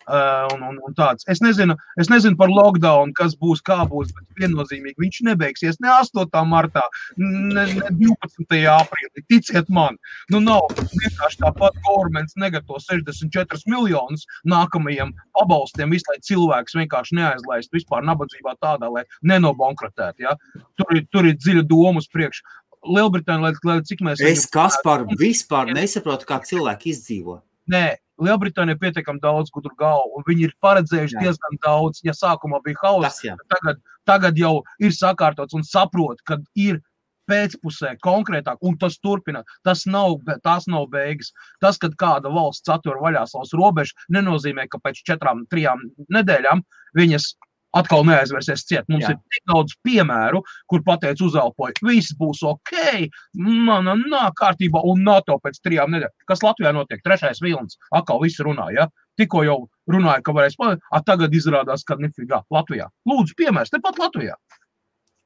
[0.07, 1.25] un, un, un tāds.
[1.31, 5.91] Es nezinu, es nezinu par lockdown, kas būs, kā būs, bet viennozīmīgi viņš nebeigsies ne
[5.91, 6.27] 8.
[6.47, 6.83] martā,
[7.19, 8.59] ne, ne 12.
[8.73, 9.25] aprīlī.
[9.27, 9.97] Ticiet man,
[10.33, 17.73] nu nav vienkārši tāpat governments negatavo 64 miljonus nākamajiem pabalstiem, visu, lai cilvēks vienkārši neaizlaist
[17.75, 20.27] vispār nabadzībā tādā, lai nenobankrotētu.
[20.27, 20.37] Ja?
[20.79, 22.45] Tur, ir, tur ir dziļa doma uz priekšu.
[22.87, 24.21] Lielbritānija, lai, lai cik mēs.
[24.23, 27.41] Es kas par vispār nesaprotu, kā cilvēki izdzīvo.
[27.73, 31.23] Nē, Lielbritānija ir pietiekami daudz gudru galvu, un viņi ir paredzējuši jā.
[31.27, 32.01] diezgan daudz.
[32.05, 36.81] Ja sākumā bija hauss, tagad, tagad jau ir sakārtots un saprot, ka ir
[37.27, 39.43] pēcpusē konkrētāk, un tas turpina.
[39.67, 41.33] Tas nav, tās nav beigas.
[41.63, 46.63] Tas, kad kāda valsts atver vaļā savus robežas, nenozīmē, ka pēc četrām, trijām nedēļām
[46.97, 47.33] viņas
[47.77, 48.85] atkal neaizvērsies ciet.
[48.91, 49.13] Mums Jā.
[49.13, 53.07] Ir tik daudz piemēru, kur pateica uzelpoja, viss būs ok,
[53.37, 56.15] mana nāk kārtībā un NATO pēc trijām nedēļām.
[56.29, 57.03] Kas Latvijā notiek?
[57.05, 58.87] Trešais vilnis, atkal viss runā, ja?
[59.17, 59.57] Tikko jau
[59.89, 62.89] runāja, ka varēs palīdzēt, a tagad izrādās, ka nefigā Latvijā.
[63.09, 64.37] Lūdzu, piemērs, tepat Latvijā.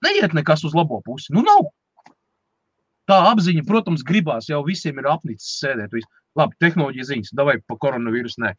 [0.06, 1.68] Neiet nekas uz labo pusi, nu nav.
[3.10, 5.92] Tā apziņa, protams, gribās jau visiem ir apnicis sēdēt.
[5.98, 6.08] Visu.
[6.40, 8.42] Labi, tehnoloģija ziņas, vai par koronavīrusu.
[8.44, 8.52] Nē.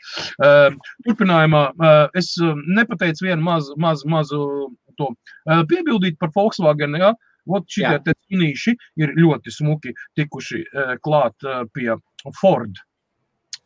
[0.45, 4.41] Uh, turpinājumā uh, es uh, nepateicu vienu mazu, mazu, mazu
[5.01, 6.99] to uh, piebildīt par Volkswagen.
[7.01, 7.15] Ja?
[7.51, 11.95] Ot te sunīši ir ļoti smuki tikuši uh, klāt uh, pie
[12.41, 12.77] Ford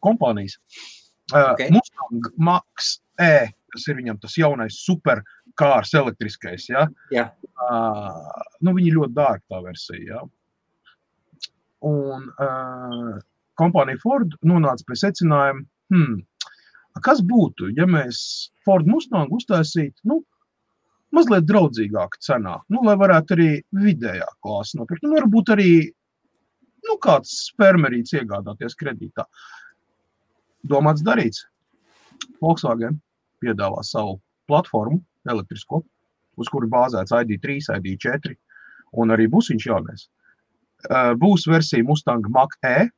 [0.05, 0.61] kompānijas.
[0.61, 0.93] Uh,
[1.27, 1.65] Ok.
[1.75, 6.69] Mustang Max E, tas ir viņam tas jaunais superkārs elektriskais.
[6.69, 6.85] Ja?
[7.15, 7.31] Jā.
[7.57, 8.13] Uh,
[8.61, 10.21] nu, viņi ļoti dārgi tā versija.
[10.21, 10.25] Ja?
[11.87, 13.17] Un uh,
[13.61, 16.17] kompānija Ford nonāca pie secinājuma, hmm,
[17.05, 18.19] kas būtu, ja mēs
[18.65, 20.21] Ford Mustang uztaisītu nu,
[21.17, 25.05] mazliet draudzīgāku cenā, nu, lai varētu arī vidējā klāsa nopirkt.
[25.05, 25.71] Nu, varbūt arī
[26.87, 29.27] nu, kāds spermerīts iegādāties kredītā.
[30.67, 31.45] Domāts darīts.
[32.41, 32.99] Volkswagen
[33.43, 35.83] piedāvā savu platformu, elektrisko,
[36.41, 38.37] uz kuru bāzēts ID3, ID4,
[39.03, 40.07] un arī būs viņš jaunais.
[41.21, 42.89] Būs versija Mustang Mach E,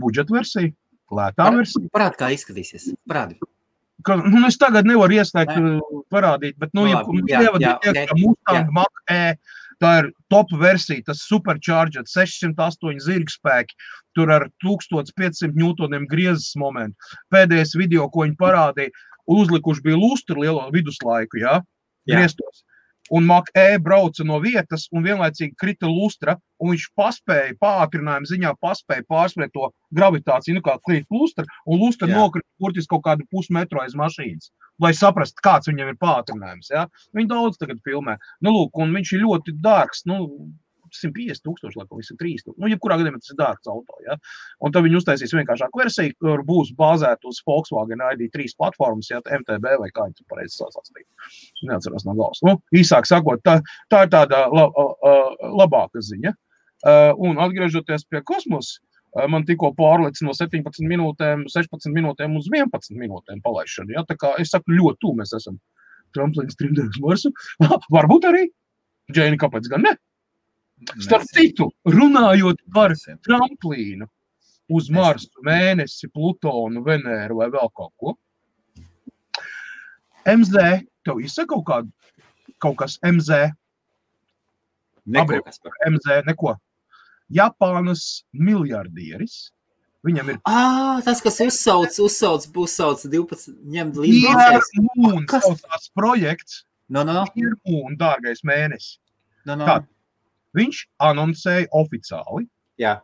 [0.00, 0.72] budžeta versija,
[1.12, 1.90] lētā versija.
[1.94, 2.90] Parādi, kā izskatīsies.
[3.08, 3.38] Parādi.
[4.06, 8.12] Ka, nu, es tagad nevaru ieslēgt, uh, parādīt, bet, nu, Nu, ja mums iekšā ok,
[8.20, 9.36] Mustang Mach E,
[9.82, 13.76] tā ir top versija, tas supercharged 608 zirgspēki,
[14.16, 16.96] tur ar 1500 newtoniem griezes momentu.
[17.34, 18.94] Pēdējais video, ko viņi parādīja,
[19.26, 21.58] uzlikuši bija lustru lielo viduslaiku, jā,
[22.06, 22.14] Jā.
[22.14, 22.65] griestos.
[23.14, 28.52] Un Mach E brauca no vietas, un vienlaicīgi krita lustra, un viņš paspēja, pātrinājuma ziņā,
[28.62, 32.18] paspēja pārspēt to gravitāciju, nu kā krīt lustra, un lustra Jā.
[32.18, 34.50] nokrita burtiski kaut kādu pusmetru aiz mašīnas.
[34.82, 36.68] Lai saprastu, kāds viņam ir pātrinājums.
[36.72, 36.84] Ja?
[37.16, 38.18] Viņi daudz tagad filmē.
[38.44, 40.02] Nu, lūk, un viņš ir ļoti dārgs.
[40.10, 40.18] Nu,
[40.94, 42.54] 150 tūkstoši, laikam, visi 3.
[42.54, 43.98] Nu, jebkurā gadījumā tas ir dārgs auto.
[44.06, 44.16] Ja?
[44.64, 49.76] Un tad viņi uztaisīs vienkāršāku versiju, kur būs bāzēta uz Volkswagen ID3 platformas, ja MTB
[49.82, 50.92] vai kā viņi pareizi saucās.
[51.66, 52.42] Neatceros no galvas.
[52.46, 53.58] Nu, īsāk sakot, tā,
[53.92, 56.34] tā ir tāda la, uh, labāka ziņa.
[56.86, 58.82] Uh, un atgriežoties pie kosmosa,
[59.32, 63.94] man tikko pārlicis no 17 minūtēm, 16 minūtēm uz 11 minūtēm palaišanu.
[63.96, 64.04] Ja?
[64.08, 65.56] Tā kā es saku, ļoti tuvu mēs esam
[66.16, 67.32] tramplīns trimdēs Marsu.
[67.96, 68.46] Varbūt arī.
[69.12, 69.94] Džēni, kāpēc gan ne?
[71.00, 72.92] Starp citu, runājot par
[73.24, 74.06] tramplīnu
[74.76, 78.16] uz Marsu, mēnesi, Plutonu, Venēru vai vēl kaut ko.
[80.26, 81.92] MZ, tev izsaka kaut, kādu,
[82.60, 83.54] kaut kas MZ,
[85.06, 85.38] Neko.
[85.86, 86.56] MZ, neko.
[87.30, 89.52] Japānas miljardieris.
[90.06, 94.34] Viņam ir Ah, tas, kas uzsauc, uzsauc, būs sauc 12, ņemt līdzi.
[94.34, 94.70] Kas?
[94.74, 96.60] Piermūns, saucās projekts.
[96.90, 98.98] No, no, Piermūns, dārgais mēnesis.
[99.46, 99.66] no, no.
[99.66, 99.80] Kā?
[100.56, 102.46] Viņš anoncēja oficiāli,
[102.80, 102.98] Jā,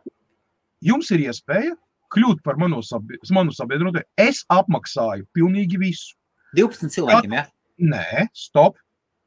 [0.85, 1.73] jums ir iespēja
[2.13, 4.03] kļūt par manu, sabi manu sabiedroto.
[4.21, 6.13] Es apmaksāju pilnīgi visu.
[6.57, 7.45] 12 cilvēkiem, jā.
[7.81, 8.77] Nē, stop.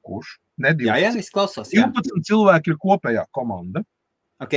[0.07, 0.37] Kurš?
[0.63, 1.19] Ne Jā, jā, 12.
[1.19, 1.73] viss klausās.
[1.75, 1.89] Jā.
[1.91, 3.83] 12 cilvēki ir kopējā komanda.
[4.43, 4.55] Ok,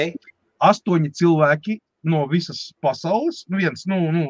[0.61, 3.41] 8 cilvēki no visas pasaules.
[3.49, 4.24] Nu, viens, nu, nu,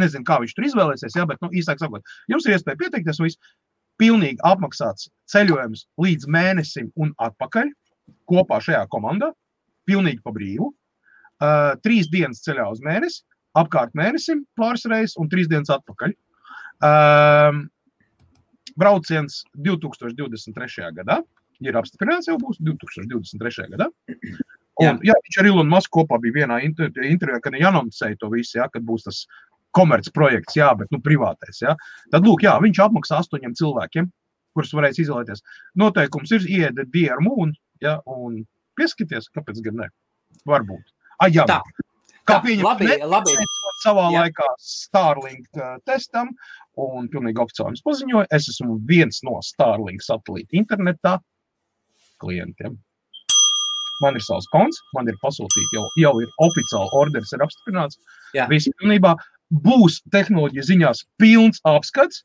[0.00, 3.40] nezinu, kā viņš tur izvēlēsies, jā, bet, nu, īsāk sakot, jums ir iespēja pieteikties viss
[4.00, 7.70] pilnīgi apmaksāts ceļojums līdz mēnesim un atpakaļ
[8.28, 9.32] kopā šajā komandā.
[9.86, 10.72] Pilnīgi pa brīvu.
[11.36, 13.20] Uh, trīs dienas ceļā uz mēnesi,
[13.60, 16.14] apkārt mēnesim pāris reizes un trīs dienas atpakaļ.
[16.86, 17.66] Um,
[18.76, 20.92] brauciens 2023.
[20.96, 21.20] gadā
[21.64, 23.68] ir apstiprināts, jau būs 2023.
[23.74, 23.88] gadā.
[24.82, 28.28] Un, jā, viņš ar Ilonu Masku kopā bija vienā inter- intervijā, kad viņi anoncēja to
[28.32, 29.22] visu, jā, kad būs tas
[29.76, 31.62] komercprojekts, jā, bet nu, privātais.
[31.64, 31.76] Jā.
[32.12, 34.10] Tad, lūk, jā, viņš apmaksā astoņiem cilvēkiem,
[34.56, 35.44] kurus varēs izvēlēties.
[35.80, 38.40] Noteikums ir iede diermu un, jā, un
[38.78, 39.88] pieskaties, kāpēc gan ne?
[40.48, 40.84] Varbūt.
[41.22, 41.60] Ai, jā, Tā.
[42.26, 43.36] kā Tā, pieņemt, labi, ne- labi.
[43.84, 44.24] savā Jā.
[44.24, 46.30] laikā Starlink uh, testam,
[46.80, 51.18] un pilnīgi oficiāli jums paziņoju, es esmu viens no Starlink satelīta internetā
[52.22, 52.78] klientiem.
[54.02, 57.96] Man ir savs konts, man ir pasūtīts, jau, jau ir oficiāli orders, ir apstiprināts.
[58.50, 59.14] Viss pilnībā
[59.64, 62.24] būs tehnoloģija ziņās pilns apskats.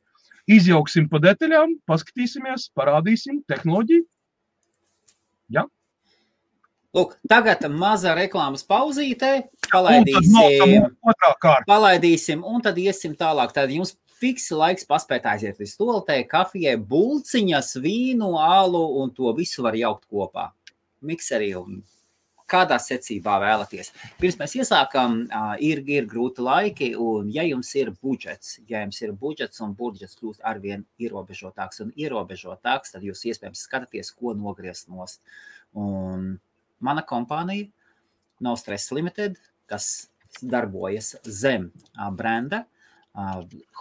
[0.52, 4.04] Izjauksim pa detaļām, paskatīsimies, parādīsim tehnoloģiju.
[6.91, 9.30] Lūk, tagad maza reklāmas pauzīte.
[9.45, 11.68] Un tad Palaidīsim, otrā kārta.
[11.70, 13.54] palaidīsim, un tad iesim tālāk.
[13.56, 19.64] Tad jums fiksi laiks paspēt aiziet līdz stoltē, kafijai, bulciņas, vīnu, alu, un to visu
[19.64, 20.49] var jaukt kopā.
[21.02, 21.80] Mikserī un
[22.52, 23.91] kādā secībā vēlaties.
[24.20, 25.22] Pirms mēs iesākam,
[25.64, 30.20] ir, ir grūti laiki, un ja jums ir budžets, ja jums ir budžets un budžets
[30.20, 35.22] kļūst arvien ierobežotāks un ierobežotāks, tad jūs iespējams skatāties, ko nogriezt nost.
[35.78, 36.34] Un
[36.84, 37.70] mana kompānija
[38.41, 39.38] No Stress Limited,
[39.70, 40.10] kas
[40.41, 41.70] darbojas zem
[42.18, 42.66] brenda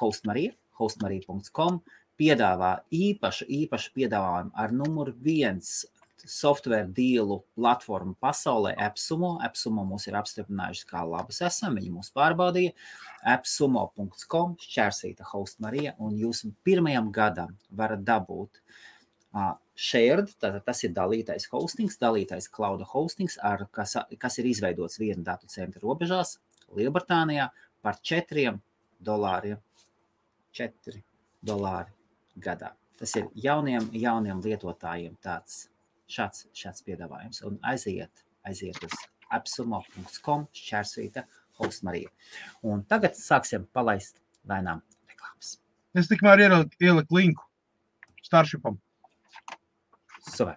[0.00, 1.80] Hostmarija, hostmarija.com,
[2.20, 5.84] piedāvā īpašu, īpašu piedāvājumu ar numuru viens
[6.28, 9.36] software dealu platformu pasaulē, AppSumo.
[9.46, 11.78] AppSumo mūs ir apstiprinājuši, kā labas esam.
[11.78, 12.74] Viņi mūs pārbaudīja.
[13.34, 20.94] AppSumo.com šķērsīta host Marija, un jūs pirmajam gadam varat dabūt uh, shared, tātad tas ir
[20.96, 26.38] dalītais hostings, dalītais cloud hostings, ar, kas, kas ir izveidots viena datu centra robežās
[26.76, 27.48] Lielbritānijā
[27.82, 28.58] par 4
[29.02, 29.58] dolāriem.
[30.54, 31.00] 4
[31.46, 31.92] dolāri
[32.36, 32.74] gadā.
[33.00, 35.69] Tas ir jauniem, jauniem lietotājiem tāds
[36.10, 37.42] šāds, šāds piedāvājums.
[37.48, 38.96] Un aiziet, aiziet uz
[39.30, 41.26] apsumo.com šķērsvīta
[41.60, 42.10] hostmarija.
[42.66, 45.58] Un tagad sāksim palaist lēnām reklāmas.
[45.94, 47.46] Es tikmēr ieliku, ieliku linku
[48.30, 48.78] Starshipam.
[50.22, 50.56] Super.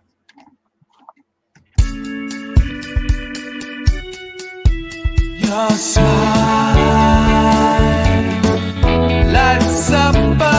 [5.39, 6.77] Your smile
[9.31, 10.52] lights up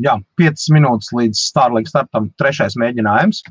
[0.03, 3.43] Jā, 5 minūtes līdz Starlink startam, trešais mēģinājums.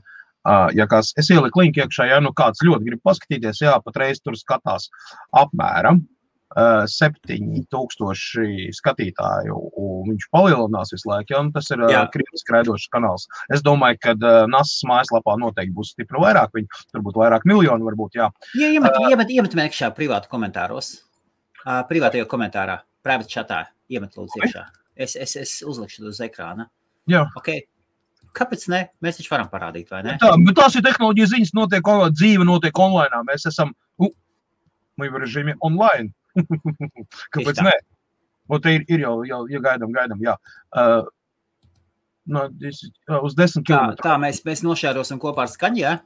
[0.42, 4.18] Uh, ja kāds, es ieliku linku iekšā, ja nu kāds ļoti grib paskatīties, jā, patreiz
[4.18, 4.88] tur skatās
[5.38, 12.42] apmēram uh, 7000 skatītāju, un viņš palielinās visu laiku, ja, un tas ir uh, krievis
[12.42, 13.28] skraidošs kanāls.
[13.54, 17.92] Es domāju, ka uh, NASA's mājaslapā noteikti būs stipri vairāk, viņi tur būtu vairāk miljonu
[17.92, 18.32] varbūt, jā.
[18.58, 20.96] Ja, iemet, uh, iemet, iemet iekšā privātu komentāros,
[21.62, 24.66] uh, privātajā komentārā, privātu čatā, iemet lūdzu iekšā.
[24.66, 24.81] Okay.
[24.96, 26.68] Es, es, es uzlikšu uz ekrāna.
[27.10, 27.24] Jā.
[27.38, 27.64] Okay.
[28.36, 28.82] Kāpēc ne?
[29.04, 30.16] Mēs taču varam parādīt, vai ne?
[30.20, 33.24] Tā, bet tās ir tehnoloģijas ziņas, notiek dzīve, notiek online.
[33.28, 34.12] Mēs esam uh,
[35.00, 36.12] režīmi online.
[37.34, 37.74] Kāpēc ne?
[38.52, 40.22] Un te ir, ir jau, jau ja gaidām, gaidām.
[40.24, 40.36] Jā.
[40.72, 41.04] Uh,
[42.32, 42.46] no,
[43.20, 43.92] uz desmit km.
[43.98, 45.98] Tā, tā mēs, mēs nošērosim kopā ar skaņu, jā?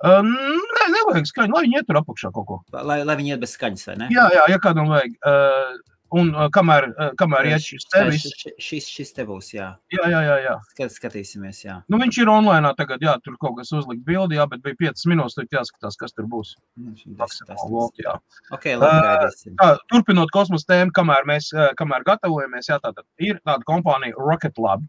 [0.00, 2.58] Uh, nē, nevajag skaņu, lai viņi iet tur apakšā kaut ko.
[2.72, 4.10] Lai, lai viņi iet bez skaņas, vai ne?
[4.14, 5.16] Jā, jā, ja kādam vajag.
[5.20, 5.78] Uh,
[6.16, 8.24] Un uh, kamēr, uh, kamēr iet šis tevis.
[8.58, 9.68] Šis, šis te būs, jā.
[9.94, 10.36] Jā, jā, jā.
[10.42, 10.54] jā.
[10.72, 11.76] Skat, skatīsimies, jā.
[11.92, 15.06] Nu, viņš ir online tagad, jā, tur kaut kas uzlikt bildi, jā, bet bija 5
[15.12, 16.56] minūtes, tad jāskatās, kas tur būs.
[16.82, 18.16] Nu, Maksimāli, jā.
[18.56, 23.66] Okay, labi, uh, tā, turpinot kosmosa tēmu, kamēr mēs, kamēr gatavojamies, jā, tātad ir tāda
[23.68, 24.82] kompānija Rocket Lab,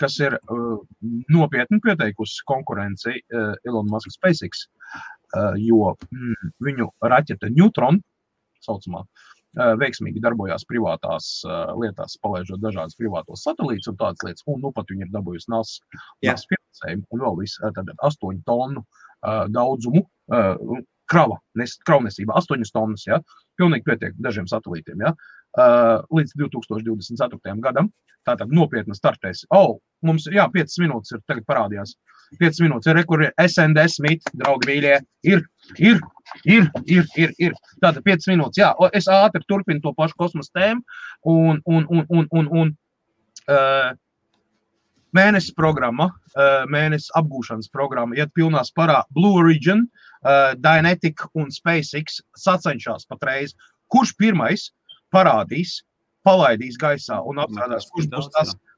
[0.00, 0.78] kas ir uh,
[1.32, 4.64] nopietni pieteikusi konkurenci uh, Elon Musk SpaceX,
[5.36, 8.00] uh, jo mm, viņu raķete Neutron,
[8.62, 11.42] saucamā, uh, veiksmīgi darbojās privātās
[11.76, 14.46] lietās, palaižot dažādas privātos satelītus un tādas lietas.
[14.48, 15.80] Un nu pat viņi ir dabūjusi NAS
[16.22, 18.84] finansējumu un vēl visu tātad 8 tonu
[19.52, 20.06] daudzumu
[21.12, 23.04] krava, nes, kravnesība, 8 tonnas.
[23.04, 23.20] Ja?
[23.60, 25.04] Pilnīgi pietiek dažiem satelītiem.
[25.04, 25.12] Ja?
[26.08, 27.60] Līdz 2024.
[27.60, 27.92] gadam.
[28.22, 29.42] Tātad nopietni startēs.
[29.50, 31.96] Oh, mums jā, 5 minūtes ir tagad parādījās.
[32.40, 34.94] 5 minūtes ir rekur SND Smith, draugi mīļie.
[35.28, 35.42] Ir,
[35.78, 35.98] ir,
[36.44, 37.56] ir, ir, ir, ir.
[37.82, 38.60] Tātad 5 minūtes.
[38.62, 40.84] Jā, es ātri turpinu to pašu kosmosa tēmu.
[41.32, 42.72] Un, un, un, un, un, un
[43.52, 43.92] uh,
[45.16, 49.02] mēnesis programma, uh, mēnesis apgūšanas programma iet pilnā sparā.
[49.14, 49.86] Blue Origin,
[50.24, 53.56] uh, Dynetic un SpaceX sacenšas patreiz,
[53.92, 54.70] kurš pirmais
[55.12, 55.82] parādīs,
[56.26, 58.54] palaidīs gaisā un apstrādās, kurš būs tas.
[58.54, 58.68] Eh,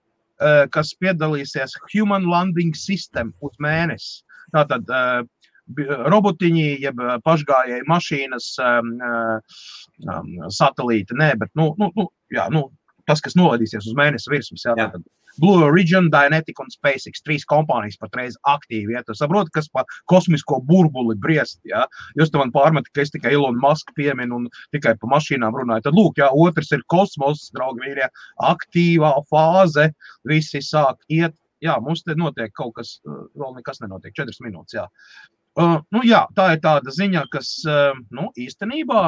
[0.75, 4.25] kas piedalīsies Human Landing System uz mēnesi.
[4.55, 5.23] Tātad eh,
[6.13, 8.91] robotiņi, jeb pašgājēji mašīnas, um,
[10.53, 12.67] satelīti, nē, bet nu, nu, nu, jā, nu,
[13.09, 14.67] tas, kas noladīsies uz mēnesi virsmas.
[14.67, 14.91] Jā, jā.
[14.91, 15.07] Tātad,
[15.41, 17.23] Blue Origin, Dynetic un SpaceX.
[17.25, 18.95] Trīs kompānijas patreiz aktīvi.
[18.97, 19.03] Ja?
[19.07, 21.61] Tu saproti, kas par kosmisko burbuli briest.
[21.69, 21.85] Ja?
[22.19, 25.87] Jūs tam pārmetat, ka es tikai Ilonu Masku pieminu un tikai par mašīnām runāju.
[25.87, 28.11] Tad, lūk, jā, otrs ir kosmos, draugi, mīļie,
[28.51, 29.91] aktīvā fāze.
[30.29, 31.37] Visi sāk iet.
[31.65, 34.13] Jā, mums te notiek kaut kas, uh, vēl nekas nenotiek.
[34.17, 34.77] Četras minūtes.
[34.77, 34.89] Jā.
[35.55, 39.07] Uh, nu, jā, tā ir tāda ziņa, kas uh, nu, īstenībā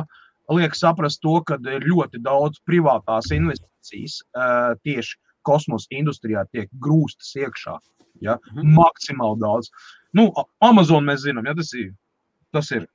[0.55, 7.33] liek saprast to, ka ir ļoti daudz privātās investīcijas uh, tieši kosmosa industrijā tiek grūstas
[7.39, 7.79] iekšā.
[8.25, 8.39] Ja?
[8.53, 8.75] Mhm.
[8.79, 9.71] Maksimāli daudz.
[10.17, 10.31] Nu,
[10.65, 11.93] Amazon mēs zinām, ja tas ir,
[12.55, 12.87] tas ir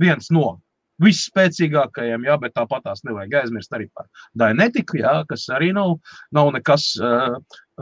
[0.00, 0.58] viens no
[1.02, 4.08] visspēcīgākajiem, jā, bet tāpat tās nevajag aizmirst arī par
[4.38, 5.96] Dainetiku, jā, kas arī nav,
[6.34, 7.36] nav nekas, uh,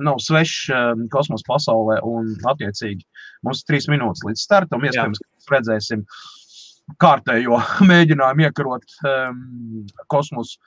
[0.04, 2.00] nav svešs uh, kosmosa pasaulē.
[2.04, 3.07] Un, attiecīgi,
[3.46, 4.84] mums ir trīs minūtes līdz startam.
[4.84, 6.04] Iespējams, ka mēs redzēsim
[7.02, 9.40] kārtējo mēģinājumu iekarot um,
[10.12, 10.61] kosmosu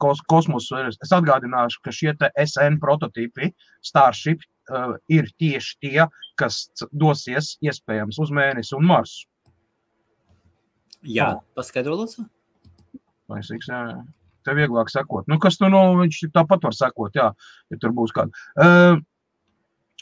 [0.00, 0.78] kos, kosmosu.
[0.90, 3.50] Es atgādināšu, ka šie SN prototypi,
[3.86, 4.42] Starship,
[4.72, 6.06] uh, ir tieši tie,
[6.40, 9.28] kas dosies iespējams uz mēnesi un Marsu.
[11.06, 12.26] Jā, paskaidro, Lūdzu.
[13.30, 13.84] Vai es jā,
[14.44, 15.28] tev vieglāk sakot.
[15.30, 17.30] Nu, kas tur no, viņš tāpat var sakot, jā,
[17.70, 18.44] ja tur būs kāda.
[18.56, 19.00] Uh,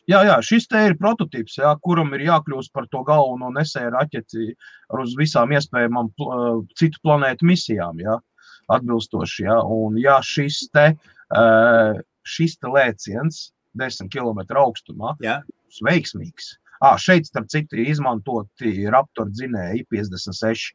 [0.09, 4.47] Jā, jā, šis te ir prototyps, jā, kuram ir jākļūst par to galveno nesēju raķeti
[4.97, 8.01] uz visām iespējamām pl citu planētu misijām.
[8.01, 8.15] Jā
[8.75, 9.47] atbilstoši.
[9.49, 9.59] Ja?
[9.65, 13.49] Un, ja šis te, eh, šis te lēciens
[13.79, 15.41] 10 km augstumā ja.
[15.49, 20.69] būs veiksmīgs, Ah, šeit, starp citu, ir izmantoti Raptor dzinēji 56,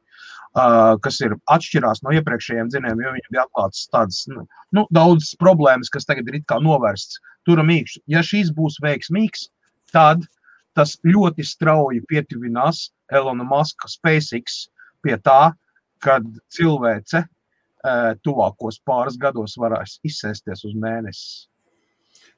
[0.60, 4.44] uh, kas ir atšķirās no iepriekšējiem dzinējiem, jo viņi bija atklāts tādas nu,
[4.76, 7.22] nu, daudzas problēmas, kas tagad ir novērsts.
[7.48, 8.04] Turam īkšķi.
[8.12, 9.48] Ja šīs būs veiksmīgs,
[9.96, 10.28] tad
[10.76, 14.68] tas ļoti strauji pietuvinās Elona Maska SpaceX
[15.04, 15.54] pie tā,
[16.04, 17.24] kad cilvēce
[18.26, 21.50] tuvākos pāris gados varēs izsēsties uz mēnesi.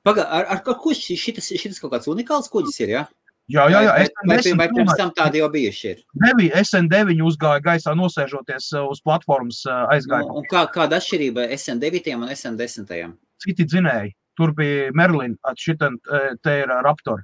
[0.06, 2.92] Pagaid, ar, ar, ar ko šis, šis kaut kāds unikāls kuģis ir?
[2.94, 3.06] Ja?
[3.50, 3.94] Jā, jā, jā.
[4.26, 5.94] Vai, vai, vai pirms tam tādi jau bijuši?
[6.24, 6.62] Nebija.
[6.66, 9.62] SN9 uzgāja gaisā, nosēžoties uz platformas
[9.94, 10.26] aizgāja.
[10.32, 13.14] Nu, kā, kāda atšķirība SN9 un SN10?
[13.46, 14.16] Citi dzinēji.
[14.36, 16.00] Tur bija Merlin, šitam
[16.44, 17.22] te ir Raptor.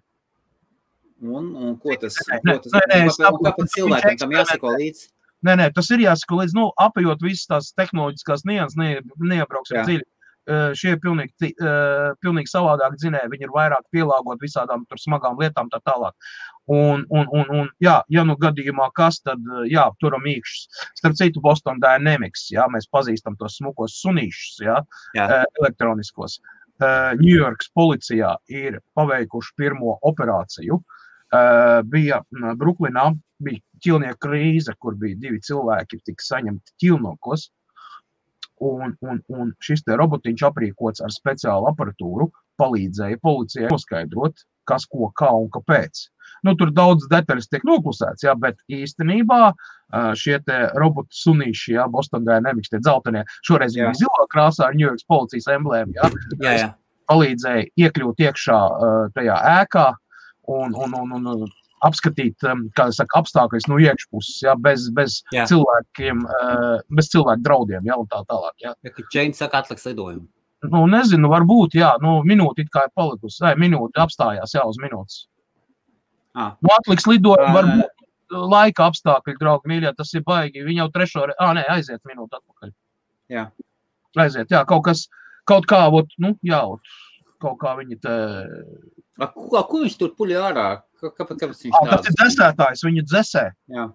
[1.21, 2.15] Un, un ko tas?
[2.29, 5.03] Nē, nē, ko tas nē, nē, kāpēc, kāpēc cilvēkam tam jāsako līdzi?
[5.05, 5.20] Nē, nē,
[5.75, 9.85] tas ir jāsaka līdz, nu, apjot visas tās tehnoloģiskās nianses, ne, neiebrauksim Jā.
[9.89, 10.07] dziļi.
[10.49, 13.29] Uh, šie ir pilnīgi, uh, pilnīgi savādāk dzinēji.
[13.29, 16.15] Viņi ir vairāk pielāgoti visādām smagām lietām, tā tālāk.
[16.65, 19.37] Un, un, un, un jā, ja nu gadījumā kas, tad
[19.69, 20.81] jā, turam īkšķis.
[20.97, 24.79] Starp citu, Boston Dynamics, jā, mēs pazīstam tos smukos sunīšus, jā,
[25.13, 25.29] jā.
[25.29, 26.39] Uh, elektroniskos.
[26.81, 30.79] Ņujorkas policijā ir paveikuši pirmo operāciju.
[31.87, 32.21] Bija
[32.59, 37.49] Brooklynā, bija ķilnieku krīze, kur bija divi cilvēki, tika saņemti ķilnokos.
[38.61, 42.27] Un, un, un šis robotiņš aprīkots ar speciālu aparatūru
[42.61, 46.03] palīdzēja policijai noskaidrot, kas, ko, kā un kāpēc.
[46.45, 49.39] Nu, tur daudz detaļas tiek noklusēts, jā, bet īstenībā
[50.17, 50.37] šie
[50.77, 55.49] robotu sunīši, jā, Boston Dynamics, tie dzeltenie, šoreiz bija zilā krāsā ar New York policijas
[55.57, 56.11] emblēmu, jā,
[56.45, 56.69] jā, jā.
[57.11, 58.61] palīdzēja iekļūt iekšā
[59.17, 59.87] tajā ēkā
[60.51, 61.47] un, un, un, un
[61.87, 65.47] apskatīt um, saka, apstākļus no iekšpuses, ja, bez, bez, jā.
[65.49, 68.53] cilvēkiem, uh, bez cilvēku draudiem ja, un tā tālāk.
[68.61, 68.75] Ja.
[68.85, 70.27] Ja, Čēns saka, atliks lidojumu.
[70.69, 73.41] Nu, nezinu, varbūt, jā, nu, minūte kā ir palikusi.
[73.41, 75.23] Vai minūte apstājās, jā, uz minūtes.
[76.37, 76.53] Ah.
[76.61, 80.63] Nu, atliks lidojumu, varbūt laika apstākļi, draugi, mīļie, tas ir baigi.
[80.65, 82.73] Viņi jau trešo reizi, ah, nē, aiziet minūti atpakaļ.
[83.31, 83.47] Jā.
[84.21, 85.05] Aiziet, jā, kaut kas,
[85.49, 86.95] kaut kā, ot, nu, jā, ot,
[87.43, 88.15] kaut kā viņi te.
[89.29, 90.69] Ko, ko viņš tur puļ ārā?
[91.01, 91.91] Kāpēc, kāpēc viņš tāds?
[91.91, 93.43] Tas ir dzēsētājs, viņu dzēsē.
[93.75, 93.87] Jā.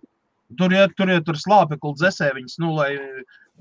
[0.59, 2.93] Tur ir tur, ir, tur slāpekli dzēsē viņas, nu, lai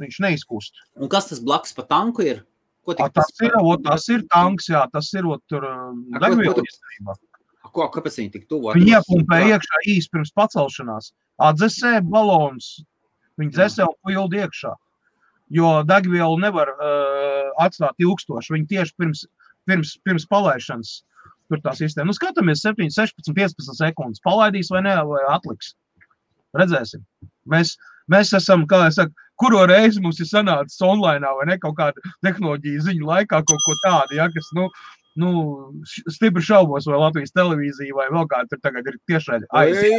[0.02, 0.84] viņš neizkust.
[1.00, 2.44] Un kas tas blakus pa tanku ir?
[2.86, 5.64] Ko A, tas, ir, o, tas ir tanks, jā, tas ir o, tur
[6.22, 7.16] degvielu īstenībā.
[7.74, 8.76] Ko, kāpēc viņi tik tuvu?
[8.78, 11.10] Viņi iepumpē iekšā īsi pirms pacelšanās.
[11.42, 12.76] Atdzesē balons,
[13.42, 14.76] viņi dzesē un pildi iekšā.
[15.56, 18.54] Jo degvielu nevar uh, atstāt ilgstoši.
[18.54, 19.26] Viņi tieši pirms,
[19.70, 20.94] pirms, pirms palaišanas
[21.52, 22.10] tur tā sistēma.
[22.10, 24.24] Nu, skatāmies 7, 16, 15 sekundes.
[24.26, 25.74] Palaidīs vai nē, vai atliks.
[26.56, 27.04] Redzēsim.
[27.52, 27.76] Mēs,
[28.12, 32.14] mēs esam, kā jau saku, kuru reizi mums ir sanācis online vai ne kaut kāda
[32.26, 34.70] tehnoloģija ziņu laikā, kaut ko tādu, ja, kas, nu,
[35.20, 35.32] nu,
[36.14, 39.50] stipri šaubos, vai Latvijas televīzija vai vēl kāda tur tagad ir tiešraidi.
[39.60, 39.98] Aiziet,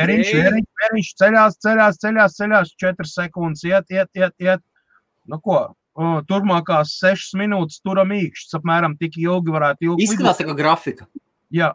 [0.00, 4.64] Vēriņš, vēriņš, vēriņš ceļās, ceļās, ceļās, ceļās, 4 sekundes, iet, iet, iet, iet.
[5.30, 5.62] Nu ko,
[5.94, 11.06] turpmākās 6 minūtes turam īkšķis, apmēram tik ilgi varētu ilgi Izskatās tā kā grafika.
[11.54, 11.70] Jā,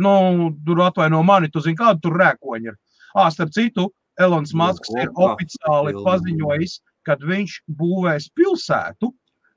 [0.00, 2.78] nu, tur atvaino mani, tu zini, kāda tur rēkoņa ir.
[3.18, 3.90] Ā, starp citu,
[4.20, 9.12] Elons Jo, Masks ir oficiāli paziņojis, kad viņš būvēs pilsētu.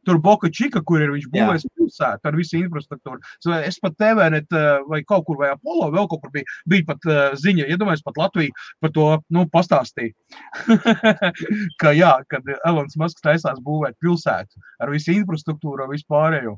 [0.07, 1.31] Tur Boka Čika, kur ir viņš Jā.
[1.35, 3.21] būvēs pilsētu ar visu infrastruktūru.
[3.61, 7.05] Es pat TVNet eh, vai kaut kur vai Apollo vēl kaut kur bija, bija pat
[7.05, 10.15] uh, ziņa, iedomājieties, pat Latvija par to nu, pastāstīja.
[11.81, 16.57] ka jā, kad Elons Masks taisās būvēt pilsētu ar visu infrastruktūru un vispārējo.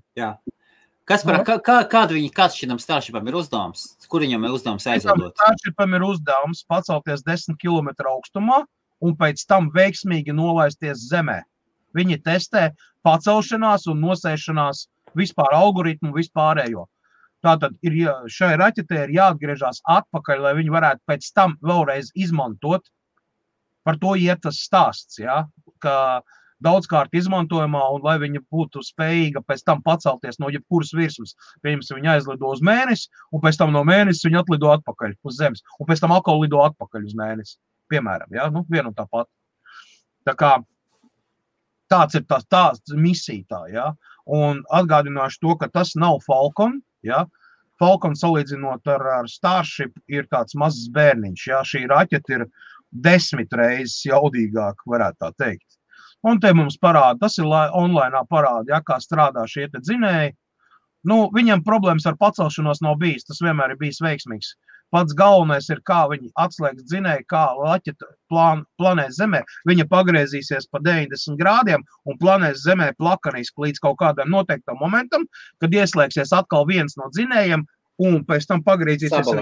[1.04, 1.44] Kas par, Nu.
[1.44, 3.98] kā, kā, kādu viņi, kāds šitam staršipam ir uzdevums?
[4.08, 5.36] Kur viņam ir uzdevums aizlidot?
[5.36, 8.62] Starshipam ir uzdevums pacelties 10 km augstumā
[9.04, 11.42] un pēc tam veiksmīgi nolaisties zemē.
[11.94, 12.70] Viņi testē
[13.06, 14.88] pacelšanās un nosēšanās
[15.18, 16.88] vispār algoritmu un vispārējo.
[17.44, 17.98] Tātad ir,
[18.32, 22.88] šai raķetē ir jāatgriežas atpakaļ, lai viņi varētu pēc tam vēlreiz izmantot.
[23.84, 25.44] Par to iet tas stāsts, ja?
[25.84, 26.24] ka
[26.64, 31.36] daudzkārt izmantojamā un lai viņa būtu spējīga pēc tam pacelties no jebkuras virsmas.
[31.66, 35.66] Piemēram, viņa aizlido uz mēnesi, un pēc tam no mēnesis viņa atlido atpakaļ uz zemes,
[35.80, 37.58] un pēc tam atkal lido atpakaļ uz mēnesi.
[37.92, 38.48] Piemēram, ja?
[38.54, 39.34] nu, viena un tā pati.
[40.24, 40.56] Tā kā
[41.94, 43.46] tāds ir tas tāds misija.
[43.54, 43.88] Tā, ja?
[44.26, 46.80] Un atgādināšu to, ka tas nav Falcon.
[47.06, 47.26] Ja?
[47.82, 51.48] Falcon salīdzinot ar, ar Starship ir tāds mazs bērniņš.
[51.52, 51.62] Ja?
[51.68, 52.48] Šī raķete ir
[53.06, 55.68] desmit reizes jaudīgāka, varētu tā teikt.
[56.24, 60.32] Un te mums parāda, tas ir online parāda, ja, kā strādā šie dzinēji.
[61.10, 63.26] Nu, viņam problēmas ar pacelšanos nav bijis.
[63.28, 64.54] Tas vienmēr ir bijis veiksmīgs.
[64.94, 69.42] Pats galvenais ir, kā viņi atslēgs dzinēju, kā raķete plān, planēs Zemē.
[69.70, 75.26] Viņa pagriezīsies pa 90 grādiem un planēs Zemē plakaniski līdz kaut kādam noteiktam momentam,
[75.64, 77.66] kad ieslēgsies atkal viens no dzinējiem
[78.06, 79.34] un pēc tam pagriezīsies.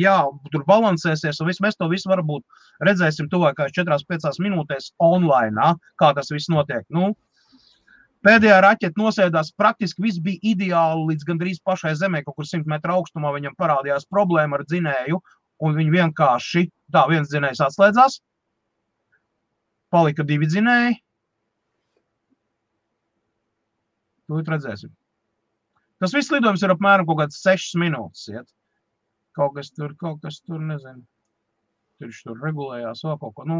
[0.00, 0.16] jā.
[0.52, 2.44] tur balansēsies, un viss, mēs to visu varbūt
[2.86, 6.84] redzēsim tuvākās 4-5 minūtēs online, kā tas viss notiek.
[6.92, 7.14] Nu,
[8.26, 12.96] pēdējā raķete nosēdās, praktiski viss bija ideāli līdz gandrīz pašai zemē, kaut kur 100 metru
[12.98, 13.32] augstumā.
[13.36, 15.20] Viņam parādījās problēma ar dzinēju,
[15.66, 18.20] un viņi vienkārši tā viens dzinējs atslēdzās.
[19.94, 20.98] Palika divi dzinēji.
[24.26, 24.90] Tūlīt redzēsim.
[26.02, 28.26] Tas viss lidojums ir apmēram kaut kāds 6 minūtes.
[28.34, 28.48] Iet.
[29.36, 31.04] Kaut kas tur, kaut kas tur, nezinu.
[31.96, 33.46] Tur viņš tur regulējās, vēl kaut ko.
[33.48, 33.58] Nu,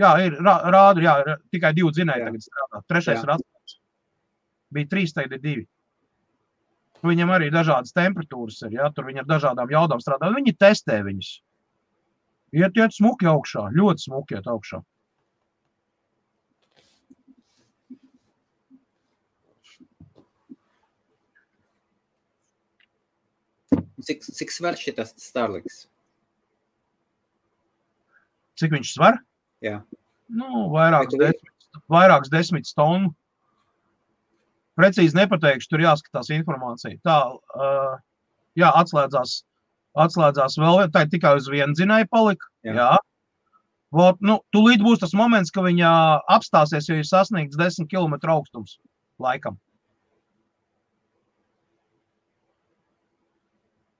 [0.00, 2.82] jā, ir rā- rāda, jā, ir tikai divi dzinēji tagad strādā.
[2.90, 3.24] Trešais Jā.
[3.24, 3.47] ir.
[4.74, 5.66] Bija trīs, tagad ir divi.
[6.98, 10.30] Nu, Viņam arī dažādas temperatūras ir, jā, tur viņi ar dažādām jaudām strādā.
[10.34, 11.34] Viņi testē viņus.
[12.58, 14.80] Iet, iet smuki augšā, ļoti smuki iet augšā.
[24.08, 25.82] Cik, cik svarīgs ir tas Starlinks?
[28.58, 29.18] Cik viņš sver?
[29.62, 29.80] Jā.
[30.28, 31.52] Nu, vairākas desmit,
[31.90, 33.12] vairākas desmit stundu.
[34.78, 36.98] Precīzi nepateikšu, tur jāskatās informācija.
[37.06, 37.94] Tā, uh,
[38.58, 39.40] jā, atslēdzās,
[39.98, 42.50] atslēdzās vēl, tā tikai uz vienu dzinēju palika.
[42.66, 42.76] Jā.
[42.78, 42.90] Jā.
[43.94, 45.90] Vot, nu, tūlīt būs tas moments, ka viņa
[46.36, 48.76] apstāsies, jo ir sasniegts 10 km augstums
[49.18, 49.56] laikam.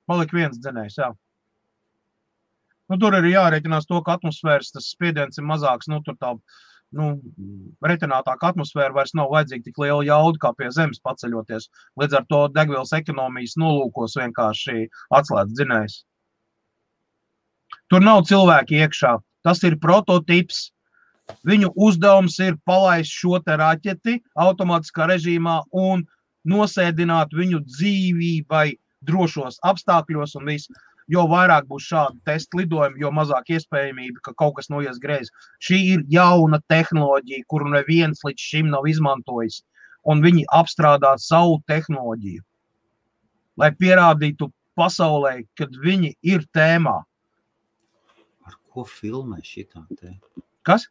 [0.08, 1.08] Palika viens dzinējs, jā.
[2.88, 5.90] Nu, tur ir jārēķinās to, ka atmosfēras tas spiediens ir mazāks.
[5.92, 6.32] Nu, tur tā
[6.96, 7.08] nu,
[7.84, 11.68] retinātāka atmosfēra vairs nav vajadzīga tik liela jauda kā pie zemes paceļoties.
[12.00, 16.02] Līdz ar to degvielas ekonomijas nolūkos vienkārši atslēdz dzinējs.
[17.88, 19.16] Tur nav cilvēki iekšā.
[19.44, 20.68] Tas ir prototyps.
[21.44, 26.06] Viņu uzdevums ir palaist šo raķeti automātiskā režīmā un
[26.48, 30.72] nosēdināt viņu dzīvībai drošos apstākļos un viss.
[31.08, 35.32] Jo vairāk būs šādi testa lidojumi, jo mazāk iespējamība, ka kaut kas noies greizi.
[35.64, 39.62] Šī ir jauna tehnoloģija, kuru neviens līdz šim nav izmantojis.
[40.08, 42.44] Un viņi apstrādā savu tehnoloģiju,
[43.60, 46.98] lai pierādītu pasaulē, ka viņi ir tēmā.
[48.46, 50.14] Ar ko filmē šitā te?
[50.62, 50.86] Kas?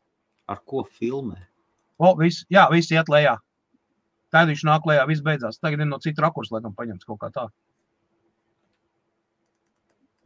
[0.49, 1.39] Ar ko filmē?
[1.97, 3.37] O, viss, jā, viss iet lejā.
[4.33, 5.61] Tad viņš nāk lejā, viss beidzās.
[5.61, 7.47] Tagad ir no cita rakursa, laikam, paņemts kaut kā tā.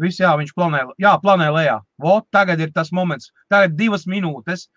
[0.01, 1.79] Viss, jā, viņš planē, jā, planē lejā.
[2.01, 3.31] Vot, tagad ir tas moments.
[3.51, 4.67] Tagad divas minūtes.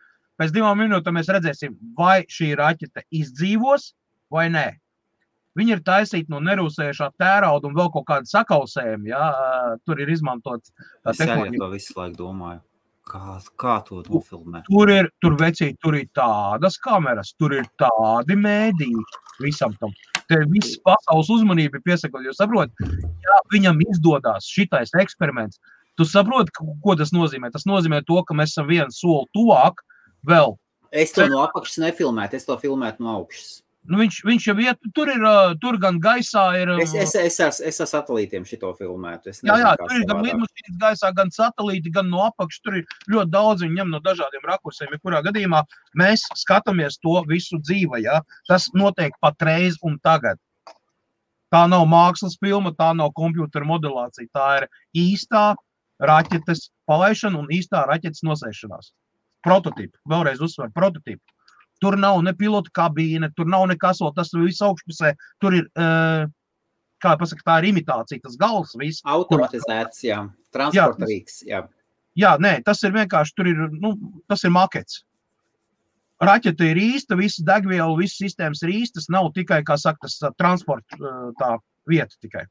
[0.41, 3.93] Pēc divām minūtēm mēs redzēsim, vai šī raķete izdzīvos
[4.35, 4.67] vai nē.
[5.55, 9.07] Viņi ir taisīti no nerūsējušā tērauda un vēl kaut kāda sakausējuma.
[9.07, 9.27] Ja?
[9.87, 10.73] Tur ir izmantots
[11.07, 12.65] Es arī to visu laiku domāju.
[13.05, 14.65] Kā, kā to nofilmēt?
[14.67, 19.05] Tur ir, tur vecīt, tur ir tādas kameras, tur ir tādi mēdīji
[19.45, 19.93] visam tam.
[20.29, 25.59] Te viss pasaules uzmanība ir piesakot, jo saprot, ja viņam izdodas šitais eksperiments,
[25.99, 27.51] tu saproti, ko- tas nozīmē.
[27.53, 29.85] Tas nozīmē to, ka mēs esam vienu soli tuvāk
[30.27, 30.57] vēl.
[30.91, 33.63] Es to no apakšas nefilmētu, es to filmētu no augšas.
[33.85, 35.24] Nu, viņš, viņš jau iet, tur ir,
[35.61, 36.70] tur gan gaisā ir.
[36.81, 39.28] Es, es, es, ar, es ar satelītiem šito filmētu.
[39.28, 42.62] Jā, nezinu, jā, kā tur ir gan lidmašīnas gaisā, gan satelīti, gan no apakšas.
[42.65, 44.94] Tur ir ļoti daudz, viņi ņem no dažādiem rakursiem.
[44.97, 45.61] Jebkurā gadījumā
[46.01, 48.01] mēs skatāmies to visu dzīvē.
[48.06, 48.23] Ja?
[48.48, 50.40] Tas notiek patreiz un tagad.
[51.52, 54.32] Tā nav mākslas filma, tā nav kompjutora modelācija.
[54.32, 54.69] Tā ir
[55.05, 55.51] īstā
[56.01, 58.94] raķetes palaišana un īstā raķetes nosēšanās.
[59.44, 60.01] Prototypa.
[60.09, 61.34] Vēlreiz uzsveru, prototypa.
[61.83, 65.15] Tur nav ne pilota kabīne, tur nav nekas, vēl tas viss augšpusē.
[65.43, 66.27] Tur ir, uh,
[67.03, 69.03] kā pasaka, tā ir imitācija, tas gals viss.
[69.05, 70.21] Automatizēts, jā.
[70.55, 71.65] Transporta tas- rīks, jā.
[72.17, 73.97] Jā, nē, tas ir vienkārši tur ir, nu,
[74.31, 75.03] tas ir makets.
[76.23, 79.09] Raķete ir īsta, visas degviela, visas sistēmas ir īstas.
[79.11, 80.97] Nav tikai, kā saka, tas transporta
[81.41, 81.57] tā
[81.91, 82.45] vieta tikai.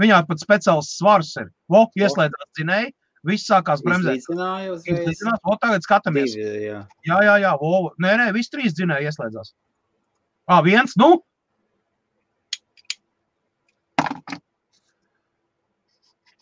[0.00, 1.48] Viņā pat speciāls svars ir.
[1.72, 2.92] Vo, ieslēdzās dzinēji,
[3.26, 4.20] viss sākās bremzēt.
[4.20, 6.34] Izlīdzinās, vo, tagad skatāmies.
[6.34, 6.82] Divi, jā.
[7.08, 9.54] Jā, jā, jā, vo, nē, nē, viss trīs dzinēji ieslēdzās.
[10.50, 11.16] Ā, viens, nu,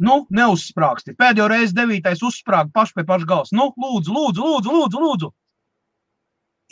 [0.02, 1.14] Nu, neuzsprāgsti.
[1.14, 3.52] Pēdējo reizi devītais uzsprāga pašu pie paša galvas.
[3.54, 5.02] Nu, lūdzu, lūdzu, lūdzu, lūdzu.
[5.04, 5.28] lūdzu.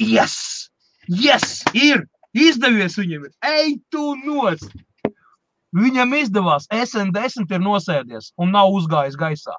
[0.03, 0.35] Yes!
[1.07, 1.61] Yes!
[1.73, 2.03] Ir!
[2.35, 3.29] Izdevies viņam!
[3.47, 4.65] Ej, tu nos!
[5.77, 6.67] Viņam izdevās.
[6.75, 9.55] SN10 ir nosēdies un nav uzgājis gaisā.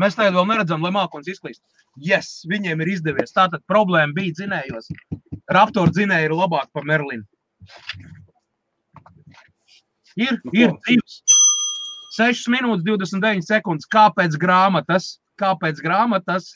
[0.00, 1.60] Mēs tagad vēl neredzam, lai mākslinieks izklīst.
[2.00, 2.30] Yes!
[2.48, 3.34] Viņiem ir izdevies.
[3.36, 4.88] Tātad problēma bija dzinējos.
[5.52, 7.26] Raptor dzinēji ir labāk par Merlinu.
[10.20, 11.20] Ir, Nu, ir dzīves.
[12.16, 13.86] 6 minūtes, 29 sekundes.
[13.92, 15.18] Kāpēc grāmatas?
[15.40, 16.50] Kāpēc grāmatas?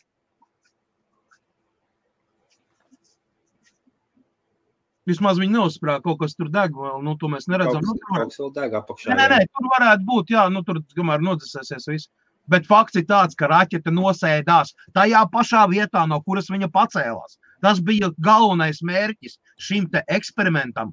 [5.04, 7.82] Vismaz viņi neuzsprāga, kaut kas tur deg vēl, nu, to mēs neredzam.
[7.84, 9.08] Kaut Nu, kas- tur, var, kaut kas vēl deg apakšā.
[9.10, 12.08] nē, nē, nē, tur varētu būt, jā, nu, tur kamēr nodzēsēsies viss.
[12.50, 17.38] Bet fakts ir tāds, ka raķete nosēdās tajā pašā vietā, no kuras viņa pacēlās.
[17.64, 20.92] Tas bija galvenais mērķis šim eksperimentam.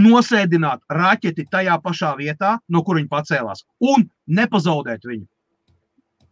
[0.00, 5.26] Nosēdināt raķeti tajā pašā vietā, no kur viņa pacēlās, un nepazaudēt viņu.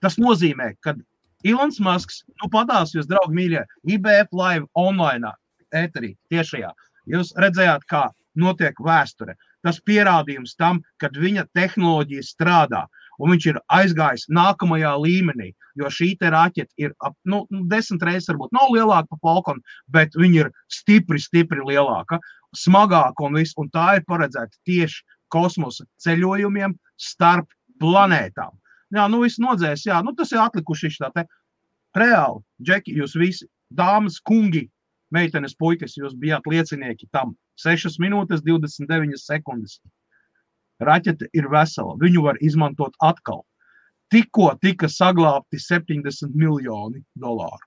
[0.00, 0.94] Tas nozīmē, ka
[1.44, 3.64] Ilons Masks, nu, padās jūs, draugi, mīļie,
[3.94, 5.34] IBF live online,
[5.74, 6.70] ēterī, tiešajā.
[7.12, 8.08] Jūs redzējāt, kā
[8.38, 9.36] notiek vēsture.
[9.66, 12.86] Tas pierādījums tam, ka viņa tehnoloģija strādā.
[13.18, 15.50] Un viņš ir aizgājis nākamajā līmenī,
[15.80, 19.64] jo šī te raķete ir ap, nu, nu, desmit reizes, varbūt nav lielāka par Falkonu,
[19.90, 22.20] bet viņa ir stipri, stipri lielāka,
[22.56, 23.56] smagāka un viss.
[23.58, 25.02] Un tā ir paredzēta tieši
[25.34, 27.50] kosmosa ceļojumiem starp
[27.82, 28.54] planētām.
[28.94, 31.26] Jā, nu viss nodzēs, jā, nu tas ir atlikuši tā te.
[31.98, 34.68] Reāli, Džeki, jūs visi, dāmas, kungi,
[35.14, 37.34] meitenes, puikas, jūs bijāt liecinieki tam.
[37.58, 39.80] 6 minūtes, 29 sekundes.
[40.78, 41.96] Raķete ir vesela.
[41.98, 43.42] Viņu var izmantot atkal.
[44.12, 47.64] Tikko tika saglabāti 70 miljoni dolāru.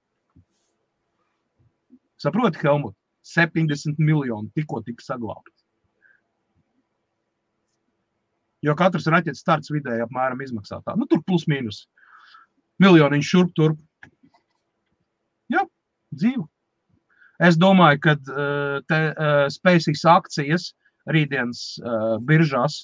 [2.21, 5.53] Saprotiet, Helmut, 70 miljoni tikko tika saglabāti.
[8.61, 10.93] Jo katrs raķetes starts vidēji apmēram izmaksā tā.
[10.97, 11.88] Nu, tur plus mīnus.
[12.81, 13.79] Miljoniņš šurp turp.
[15.49, 15.65] Jā,
[16.13, 16.45] dzīvo.
[17.41, 20.67] Es domāju, ka uh, te uh, SpaceX akcijas
[21.09, 22.83] rītdienas uh, biržās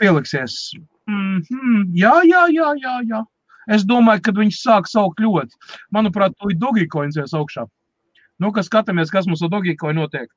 [0.00, 0.72] pieliksies.
[1.10, 3.22] Mm -hmm, jā, jā, jā, jā, jā.
[3.70, 5.54] Es domāju, ka viņš sāk saukt ļoti.
[5.94, 7.66] Manuprāt, tur ir Dogikoins ies augšā.
[8.38, 10.30] Nu, kas skatāmies, kas mums ar Dogikoinu notiek.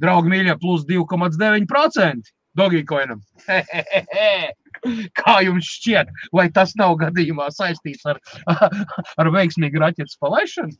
[0.00, 3.20] Draugi mīļie, plus 2,9% Dogikoinam.
[5.20, 8.20] Kā jums šķiet, vai tas nav gadījumā saistīts ar,
[9.20, 10.72] ar veiksmīgu raķetes palaišanu?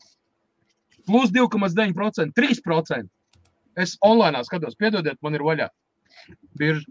[1.06, 3.10] Plus 2,9%, 3%.
[3.80, 5.68] Es online skatos, piedodiet, man ir vaļā.
[6.58, 6.86] Bieži.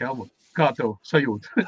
[0.00, 1.64] Helmut, kā tev sajūta?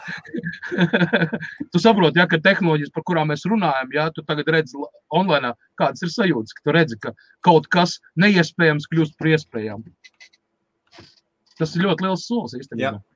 [1.72, 4.78] tu saproti, ja, ka tehnoloģijas, par kurām mēs runājam, ja tu tagad redzi
[5.14, 7.14] online, kādas ir sajūtas, ka tu redzi, ka
[7.46, 9.94] kaut kas neiespējams kļūst par iespējamu.
[11.56, 12.98] Tas ir ļoti liels solis īstenībā.
[12.98, 13.14] Ļoti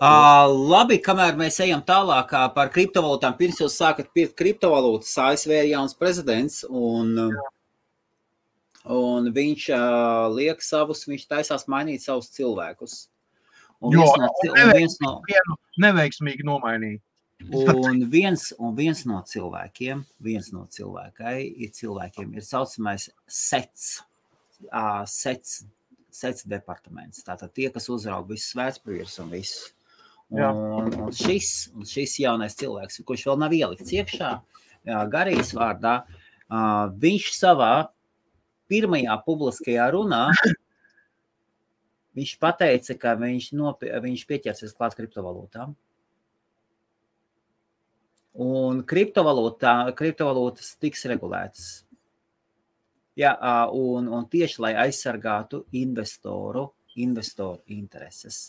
[0.00, 5.68] Uh, labi, kamēr mēs ejam tālāk par kriptovalūtām, pirms jūs sākat pirkt kriptovalūtas, ASV ir
[5.74, 7.12] jauns prezidents, un,
[8.88, 13.09] un viņš uh, liek savus, viņš taisās mainīt savus cilvēkus.
[13.80, 17.00] Un Jo, viens no, un viens no, vienu neveiksmīgi nomainīja.
[17.72, 24.02] un viens, un viens no cilvēkiem, viens no cilvēkai, ir cilvēkiem ir saucamais sets,
[24.68, 25.62] ā, sets,
[26.12, 27.24] sets departaments.
[27.24, 29.70] Tātad tie, kas uzrauga visus svētpriežus un visu.
[30.36, 30.50] Jā.
[30.52, 34.34] Un, un, šis, un šis jaunais cilvēks, kurš vēl nav ielikts iekšā,
[34.86, 36.02] jā, garīs vārdā,
[36.52, 36.60] ā,
[37.00, 37.72] viņš savā
[38.70, 40.26] pirmajā publiskajā runā
[42.18, 45.76] viņš pateica, ka viņš, nopie, viņš pieķersies klāt kriptovalūtām.
[48.40, 51.70] Un kriptovalūtā, kriptovalūtas tiks regulētas.
[53.18, 53.34] Jā,
[53.74, 56.70] un, un tieši lai aizsargātu investoru,
[57.02, 58.48] investoru intereses.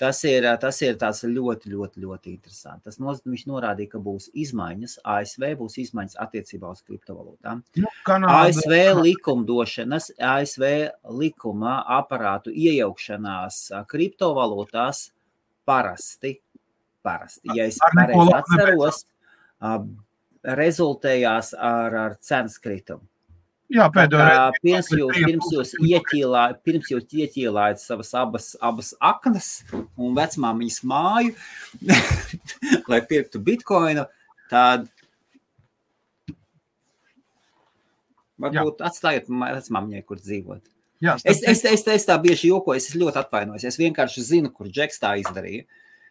[0.00, 0.94] Tas ir, tas ir
[1.28, 2.86] ļoti, ļoti, ļoti interesants.
[2.86, 4.94] Tas noz, viņš norādīja, ka būs izmaiņas.
[5.04, 7.60] ASV būs izmaiņas attiecībā uz kriptovalūtām.
[7.76, 10.64] Nu, Kanāda, ASV likumdošanas, ASV
[11.20, 13.60] likuma aparātu iejaukšanās
[13.92, 15.10] kriptovalūtās
[15.68, 16.38] parasti,
[17.04, 19.04] parasti ja es pareizi atceros,
[20.64, 23.04] rezultējās ar, ar cenas kritumu.
[23.70, 24.60] Jā, reizi.
[24.64, 29.50] pirms, jūs, pirms, jūs ieķīlā, pirms jūs ieķīlājat savas abas, abas aknas
[29.94, 31.36] un vecmāmiņas māju,
[32.90, 34.08] lai pirktu bitkoinu,
[34.50, 34.88] tad
[38.40, 40.62] varbūt atstājiet ma- vecmāmiņai, kur dzīvot.
[41.00, 43.64] Jā, Es, es, es, es tā bieži jokoju, es ļoti atvainojos.
[43.64, 45.64] Es vienkārši zinu, kur Džeks tā izdarīja.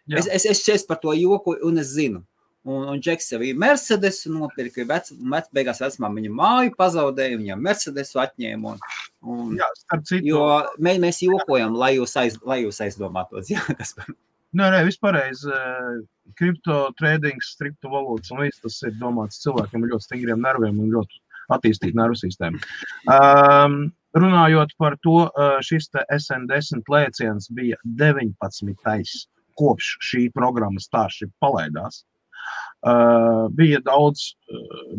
[0.09, 0.17] Jā.
[0.23, 2.23] Es, es, es, es par to jokoju, un es zinu.
[2.67, 7.61] Un, un Džeks jau ir Mercedes, nopirka vec, vec, beigās vecumā viņa māju, pazaudēja, viņam
[7.63, 8.73] Mercedes atņēma.
[8.73, 8.81] Un,
[9.23, 10.41] un, Jā, starp citu, jo
[10.77, 13.53] mēs, mēs jokojam, lai jūs, aiz, lai jūs aizdomātos.
[13.53, 14.11] Jā, tas par
[14.49, 15.13] Nē, nē, vispār
[16.39, 21.19] kripto tradings, kriptovalūtas un viss tas ir domāts cilvēkiem ar ļoti stingriem nerviem un ļoti
[21.53, 22.61] attīstītu nervu sistēmu.
[23.13, 23.77] Um,
[24.17, 29.29] runājot par to, uh, šis te SN10 lēciens bija 19.
[29.59, 32.03] kopš šī programmas stāsts palaidās.
[32.79, 34.95] Uh, bija daudz uh,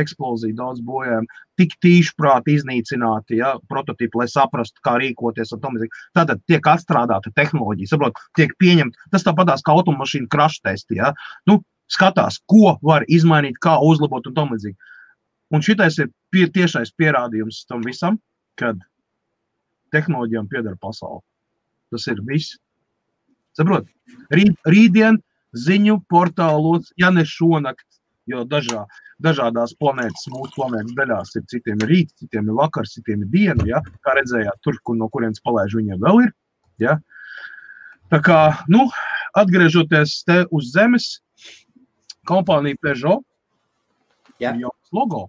[0.00, 1.28] eksploziju, daudz bojājumu,
[1.58, 5.78] tik tīšprāti iznīcināti ja, prototipi, lai saprastu, kā rīkoties ar tom.
[6.16, 9.08] Tad tiek atstrādāta tehnoloģija, saprot, tiek pieņemta.
[9.14, 11.00] Tas tāpatās kā automašīnu crash testi.
[11.00, 11.12] Ja.
[11.48, 11.60] Nu,
[11.92, 14.76] skatās, ko var izmainīt, kā uzlabot un tam līdzīgi.
[15.54, 18.18] Un šitais ir pie, tiešais pierādījums tam visam,
[18.58, 18.80] kad
[19.94, 21.22] tehnoloģijām pieder pasaule.
[21.94, 22.56] Tas ir viss.
[23.56, 23.86] Saprot,
[24.34, 25.20] rīt, rītdien
[25.54, 27.86] ziņu portālos, ja ne šonakt,
[28.26, 28.84] jo dažā,
[29.22, 33.68] dažādās planētas, mūsu planētas daļās ir citiem ir rīts, citiem ir vakars, citiem ir diena.
[33.68, 33.82] Ja?
[34.04, 36.34] Kā redzējāt, tur, kur no kurienes palaiž, viņiem vēl ir.
[36.82, 36.98] Ja?
[38.12, 38.40] Tā kā,
[38.72, 38.88] nu,
[39.38, 41.08] atgriežoties te uz zemes,
[42.26, 43.24] kompānija Peugeot
[44.42, 44.52] Jā.
[44.52, 45.26] ir jauns logo.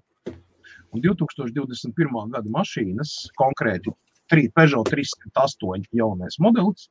[0.95, 2.31] Un 2021.
[2.33, 3.93] gada mašīnas, konkrēti
[4.31, 6.89] Peugeot 308 jaunais modelis,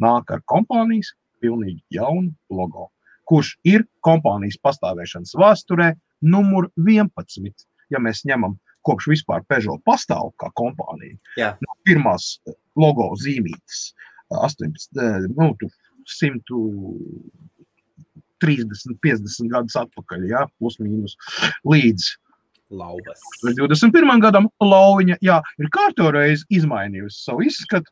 [0.00, 1.12] nāk ar kompānijas
[1.42, 2.88] pilnīgi jaunu logo,
[3.28, 5.92] kurš ir kompānijas pastāvēšanas vēsturē
[6.24, 7.66] numur 11.
[7.92, 11.50] Ja mēs ņemam kopš vispār Peugeot pastāv kā kompānija, Jā.
[11.64, 13.78] no pirmās eh, logo zīmītes
[14.34, 15.66] 18, eh, nu, tu
[16.18, 21.12] 130, 50 gadus atpakaļ, ja, plus mīnus,
[21.68, 22.02] līdz
[22.70, 23.20] lauvas.
[23.44, 24.20] 21.
[24.22, 27.88] gadam Lauviņa jā, ir kārtībā reizi izmainījusi savu izskatu,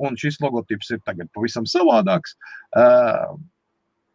[0.00, 2.36] un šis logotips ir tagad pavisam savādāks.
[2.76, 3.36] Uh,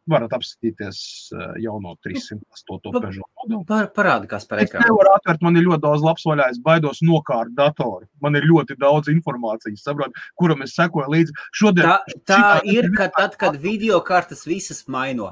[0.05, 0.97] varat apskatīties
[1.33, 2.91] uh, jauno 308.
[2.93, 3.61] Peugeot modeli.
[3.65, 4.85] Par, parādi, kas par Es ekrānu.
[4.91, 6.45] nevaru atvērt, man ir ļoti daudz labs vaļā.
[6.53, 8.05] Es baidos nokārt datoru.
[8.21, 11.33] Man ir ļoti daudz informācijas, saprot, kuram es sekoju līdzi.
[11.57, 11.95] Šodien Tā,
[12.29, 15.31] tā šitā- ir, ka tad, kad video kartes visas maino.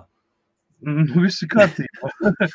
[0.83, 2.09] Mm, Viss ir kārtībā.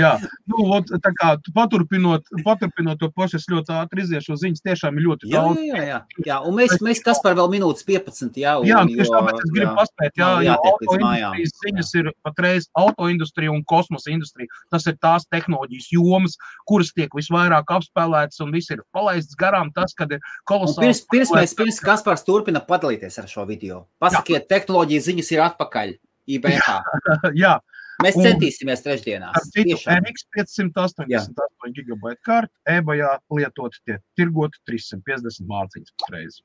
[0.00, 0.12] Jā,
[0.50, 4.62] nu, ot, tā kā tu paturpinot, paturpinot to pašu, es ļoti ātri iziešu ziņas.
[4.62, 5.62] Tiešām ir ļoti Jā, daudz.
[5.66, 5.98] jā, jā,
[6.28, 6.36] jā.
[6.46, 8.54] Un mēs, mēs kas par vēl minūtes 15, jā.
[8.60, 9.74] Un, Jā, tieši tāpēc es gribu jā.
[9.80, 14.62] paspēt, jā, līdz autoindustrijas ziņas ir patreiz autoindustrija un kosmosa industrija.
[14.72, 16.38] Tas ir tās tehnoloģijas jomas,
[16.70, 19.72] kuras tiek visvairāk apspēlētas un viss ir palaists garām.
[19.74, 20.78] Tas, kad ir kolosāls.
[20.78, 25.94] pirms, pirms mēs, pirms Kaspars turpina padalīties ar šo video, pasakiet, tehnoloģijas ziņas ir atpakaļ
[26.30, 26.68] IBH.
[27.42, 27.56] Jā,
[28.02, 29.50] Mēs Un- centīsimies trešdienās.
[29.56, 36.40] NX 588 gigabaitu kārtu, e-bajā lietot tie tirgot 350 mārciņas patreiz.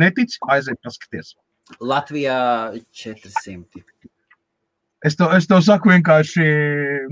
[0.00, 1.34] Netic, aiziet paskaties.
[1.80, 2.38] Latvijā
[2.92, 3.84] 400.
[5.04, 6.44] Es to, es to saku vienkārši,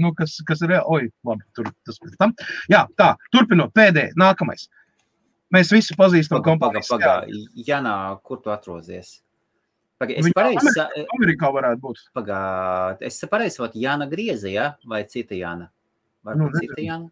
[0.01, 0.73] nu, kas, kas ir.
[0.89, 2.32] Oi, labi, tur tas pēc tam.
[2.73, 4.65] Jā, tā, turpinot, pēdējais, nākamais.
[5.53, 6.89] Mēs visi pazīstam Pagā, pagā, kompānijas.
[6.89, 7.12] pagā.
[7.69, 9.19] Janā, kur tu atrodies?
[10.03, 11.99] Paga, es pareizi Amerikā, sa- Amerikā varētu būt.
[12.19, 14.73] pagā- es pareizi saprotu, Jāna Grieza, ja?
[14.85, 15.69] vai cita Jāna?
[16.24, 16.89] Nu, Varbūt cita nezinu.
[16.91, 17.11] Jāna?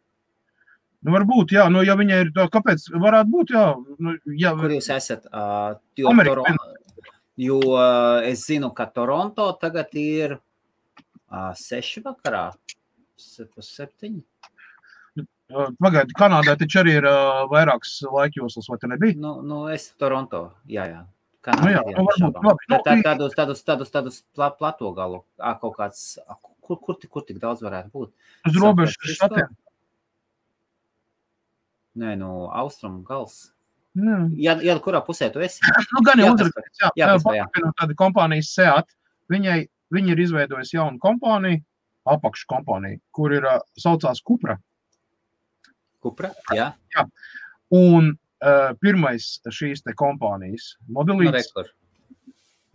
[1.02, 3.62] Nu, varbūt, jā, nu, ja viņa ir tā, kāpēc varētu būt, jā,
[4.04, 5.24] nu, jā Kur jūs esat?
[5.32, 6.58] Uh, jo, Amerika, Toron...
[7.40, 12.50] jo uh, es zinu, ka Toronto tagad ir uh, seši vakarā,
[13.16, 14.20] septiņi.
[15.80, 19.16] Pagaidiet, Kanādā taču arī ir uh, vairākas laikjoslas, vai te nebija?
[19.18, 21.00] Nu, nu, es Toronto, jā, jā.
[21.40, 22.66] Kā Nu, jā, nu, varbūt, labi.
[22.68, 26.02] Nu, tā, tādos, tādos, tādos, tādos pla, plato galu, ā, kaut kāds,
[26.60, 28.10] kur, kur, tik- kur tik daudz varētu būt?
[28.50, 29.30] Uz robežas Francisco?
[29.30, 29.56] štatiem.
[32.00, 33.50] Nē, no austrumu gals.
[33.98, 34.18] Jā.
[34.38, 35.58] Jā, jā, kurā pusē tu esi?
[35.94, 37.46] Nu, gan jau Jā, uzrakstīt, jā, jā, jā, jā.
[37.64, 37.72] jā.
[37.80, 38.92] tāda kompānija SEAT,
[39.32, 39.58] viņai,
[39.96, 41.64] viņi ir izveidojusi jaunu kompāniju,
[42.10, 43.48] apakškompāniju, kur ir
[43.80, 44.60] saucās Kupra.
[46.04, 46.70] Kupra, jā,
[47.76, 48.14] Un
[48.44, 51.70] uh, pirmais šīs kompānijas nu, modelīts, rekur.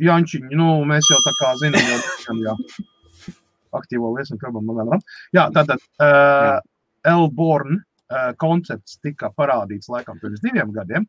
[0.06, 2.56] Jančiņi, nu, mēs jau tā kā zinām, jau diezgan, jā,
[3.80, 5.00] aktīvo liesmu kalbam, man
[5.36, 6.60] Jā, tātad uh,
[7.08, 11.08] Elborn uh, koncepts tika parādīts laikam pirms diviem gadiem.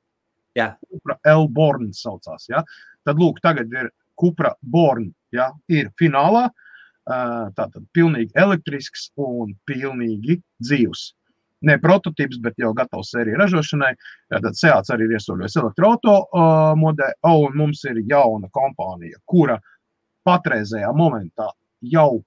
[0.56, 0.72] Jā.
[0.88, 2.62] Kupra Elborn saucās, jā.
[3.04, 6.48] Tad, lūk, tagad ir Kupra Born, jā, ir finālā.
[7.06, 11.04] Uh, tātad pilnīgi elektrisks un pilnīgi dzīvs.
[11.64, 13.94] Ne prototyps, bet jau gatavs sēriju ražošanai.
[14.32, 19.56] Tad Seats arī ir iesaistīts elektroautorāta uh, modeļā, un mums ir jauna kompānija, kura
[20.26, 21.48] patreizajā momentā
[21.80, 22.20] jau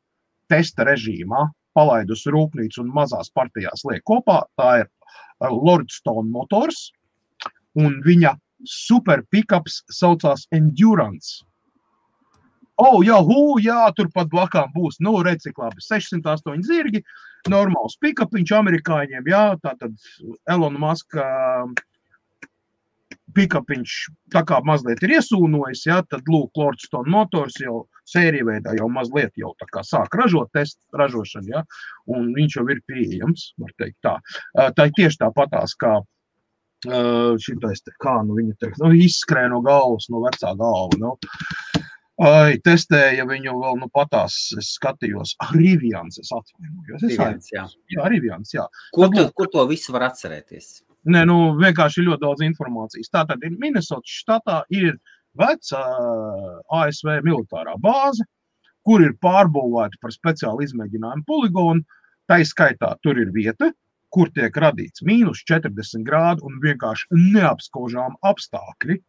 [0.50, 1.46] testa režīmā
[1.78, 4.42] palaidusi rūpnīcu un mazās partijās liek kopā.
[4.58, 6.88] Tā ir uh, Lordstone Motors,
[7.78, 8.34] un viņa
[8.66, 11.44] super pickups saucās Endurance.
[12.80, 15.02] Oh, jā, hu, jā, turpat blakām būs.
[15.04, 17.02] Nu, redzi, labi, 608 zirgi,
[17.48, 19.30] normāls pikapiņš amerikāņiem.
[19.30, 19.96] Jā, tā tad
[20.50, 21.26] Elona Maska
[23.38, 23.96] pikapiņš
[24.34, 29.36] tā kā mazliet ir iesūnojis, jā, tad lūk, Lordstone Motors jau sērija veidā jau mazliet
[29.38, 31.64] jau tā kā sāk ražot testu ražošanu, jā,
[32.16, 34.16] un viņš jau ir pieejams, var teikt tā.
[34.76, 36.00] Tā ir tieši tāpatās kā
[37.44, 41.16] šitais kā nu viņa te, nu, izskrēja no galvas, no vecā galva, nu.
[42.20, 47.06] Ai, testēja viņu vēl, nu, patās, es skatījos, ah, Rivians, es atvainojos.
[47.08, 47.64] Es Viens, jā.
[47.96, 48.66] Jā, Rivians, jā.
[48.96, 50.82] Kur, tu, kur to visu var atcerēties?
[51.08, 53.12] Nē, nu, vienkārši ļoti daudz informācijas.
[53.14, 54.98] Tā tad ir Minnesota štatā, ir
[55.40, 55.84] veca
[56.82, 58.28] ASV militārā bāze,
[58.84, 61.88] kur ir pārbūvēta par speciālu izmēģinājumu poligonu.
[62.28, 63.72] Tā izskaitā tur ir vieta,
[64.12, 69.00] kur tiek radīts mīnus 40 grādu un vienkārši neapskaužām apstākļi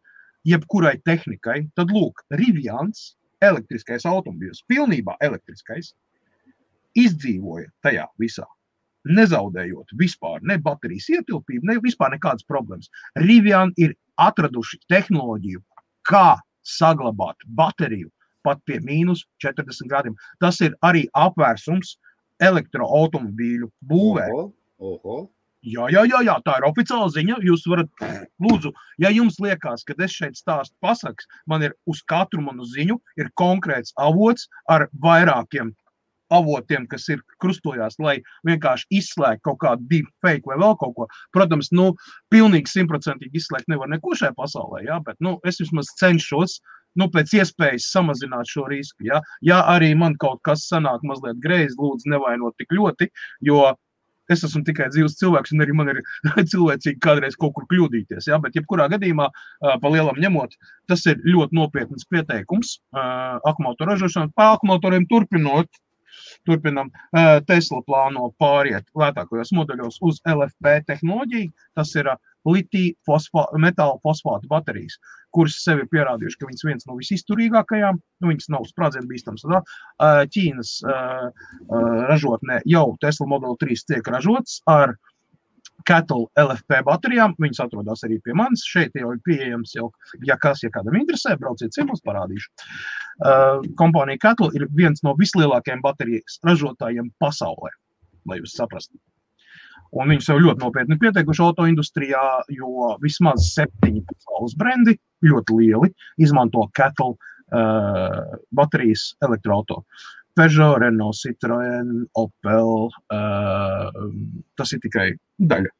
[0.47, 1.65] jebkurai tehnikai.
[1.75, 3.11] Tad, lūk, Rivians,
[3.41, 5.93] elektriskais automobīls, pilnībā elektriskais,
[6.97, 8.47] izdzīvoja tajā visā
[9.09, 12.89] nezaudējot vispār ne baterijas ietilpību, ne vispār nekādas problēmas.
[13.17, 15.61] Rivian ir atraduši tehnoloģiju,
[16.07, 18.11] kā saglabāt bateriju
[18.45, 20.15] pat pie mīnus 40 grādiem.
[20.41, 21.95] Tas ir arī apvērsums
[22.41, 24.27] elektroautomobīļu būvē.
[24.33, 24.47] Oho,
[24.79, 25.19] oho.
[25.61, 27.35] Jā, jā, jā, jā, tā ir oficiāla ziņa.
[27.45, 28.05] Jūs varat,
[28.41, 28.71] lūdzu,
[29.03, 33.29] ja jums liekas, ka es šeit stāstu pasakas, man ir uz katru manu ziņu ir
[33.37, 35.69] konkrēts avots ar vairākiem
[36.31, 38.17] avotiem, kas ir krustojās, lai
[38.47, 41.07] vienkārši izslēgtu kaut kādu deep fake vai vēl kaut ko.
[41.35, 41.91] Protams, nu,
[42.33, 46.61] pilnīgi simtprocentīgi izslēgt nevar neko šajā pasaulē, jā, bet nu, es vismaz cenšos.
[46.99, 49.05] Nu, pēc iespējas samazināt šo risku.
[49.07, 53.07] Ja, ja arī man kaut kas sanāk mazliet greizi, lūdzu, nevainot tik ļoti,
[53.47, 53.69] jo
[54.33, 56.01] es esmu tikai dzīves cilvēks, un arī man ir
[56.53, 58.29] cilvēcīgi kādreiz kaut kur kļūdīties.
[58.31, 58.39] Ja?
[58.41, 59.29] Bet, jebkurā gadījumā,
[59.61, 60.57] pa lielam ņemot,
[60.91, 63.05] tas ir ļoti nopietns pieteikums ā,
[63.51, 64.33] akumuļotoru ražošanai.
[64.37, 65.81] Pa akumuļotoriem turpinot,
[66.47, 71.51] turpinam, ā, Tesla plāno pāriet lētākajos modeļos uz LFP tehnoloģiju.
[71.77, 72.11] Tas ir
[72.47, 73.17] litija
[73.61, 74.97] metāla fosfāta baterijas,
[75.35, 79.45] kuras sev ir pierādījušas, ka viņas viens no visizturīgākajām, nu, viņas nav sprādzienu bīstamas.
[79.45, 79.61] Tā,
[80.33, 80.73] Ķīnas
[82.11, 84.97] ražotnē jau Tesla Model 3 tiek ražots ar
[85.87, 87.35] Cattle LFP baterijām.
[87.41, 88.63] Viņas atrodas arī pie manis.
[88.67, 89.89] Šeit jau ir pieejams, jau,
[90.27, 92.51] ja kas, ja kādam interesē, brauciet ciemos, parādīšu.
[93.79, 97.73] Kompānija Cattle ir viens no vislielākajiem baterijas ražotājiem pasaulē,
[98.29, 98.97] lai jūs saprastu.
[99.91, 102.23] Un viņi sev ļoti nopietni pieteikuši autoindustrijā,
[102.55, 104.95] jo vismaz septiņi pasaules brendi,
[105.27, 105.91] ļoti lieli,
[106.23, 109.83] izmanto Cattle uh, baterijas elektroautorātu.
[110.39, 112.87] Peugeot, Renault, Citroen, Opel.
[113.11, 113.89] Uh,
[114.55, 115.09] tas ir tikai
[115.51, 115.71] daļa.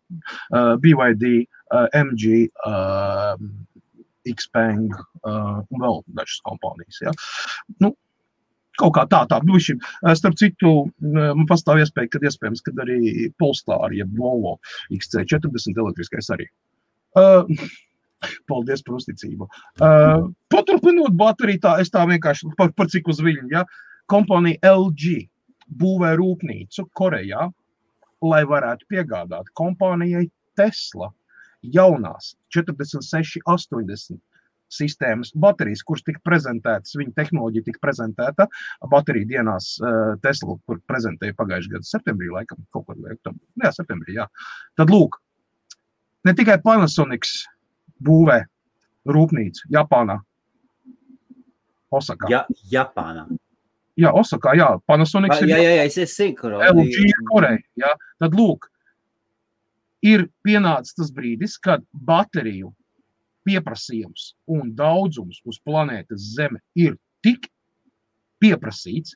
[0.51, 1.31] Uh, BYD,
[1.71, 3.39] uh, MG, uh,
[4.27, 6.99] Xpeng uh, un vēl dažas kompānijas.
[7.07, 7.15] Ja.
[7.79, 7.93] Nu,
[8.79, 9.75] Kaut kā tā, tā bijuši.
[10.15, 10.71] Starp citu,
[11.03, 14.57] man pastāv iespēja, ka iespējams, ka arī Polestar, jeb Volvo
[14.95, 16.47] XC40 elektriskais arī.
[17.19, 17.43] Uh,
[18.47, 19.47] Paldies par uzticību.
[19.81, 23.49] Uh, paturpinot bateriju, tā es tā vienkārši par, par cik uz viņu.
[23.51, 23.65] Ja?
[24.11, 25.25] Kompānija LG
[25.81, 27.47] būvē rūpnīcu Korejā,
[28.21, 30.27] lai varētu piegādāt kompānijai
[30.59, 31.09] Tesla
[31.61, 34.19] jaunās 46, 80
[34.71, 38.47] sistēmas baterijas, kuras tika prezentētas, viņa tehnoloģija tika prezentēta
[38.91, 44.17] bateriju dienās uh, Tesla, kur prezentēja pagājušajā gadā septembrī, laikam, kaut kur laikam, jā, septembrī,
[44.21, 44.27] jā.
[44.79, 45.19] Tad lūk,
[46.27, 47.41] ne tikai Panasonics
[48.01, 48.41] būvē
[49.11, 50.21] rūpnīcu Japānā,
[51.91, 52.29] Osakā.
[52.31, 53.25] Ja, Japānā.
[53.99, 57.63] Jā, Osakā, jā, Panasonics jā, ir jā, jā, es, es zinu, kur LG ir Koreja,
[57.83, 57.89] jā.
[58.23, 58.69] Tad lūk,
[60.07, 62.71] ir pienācis tas brīdis, kad bateriju
[63.47, 67.47] pieprasījums un daudzums uz planētas Zeme ir tik
[68.41, 69.15] pieprasīts,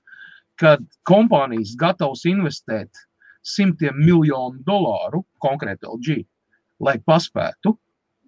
[0.62, 0.78] ka
[1.10, 3.06] kompānijas gatavs investēt
[3.46, 6.22] simtiem miljonu dolāru, konkrēti LG,
[6.86, 7.76] lai paspētu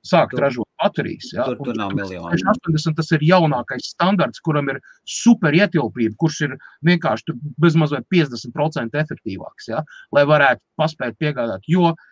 [0.08, 1.32] sākt tur, ražot baterijas.
[1.34, 1.48] Ja?
[1.50, 2.30] Tur, tur nav miljonu.
[2.32, 4.80] 80 tas ir jaunākais standarts, kuram ir
[5.10, 6.54] super ietilpība, kurš ir
[6.88, 9.84] vienkārši bezmazliet 50% efektīvāks, ja?
[10.16, 11.66] lai varētu paspēt piegādāt.
[11.68, 12.06] Jo uh,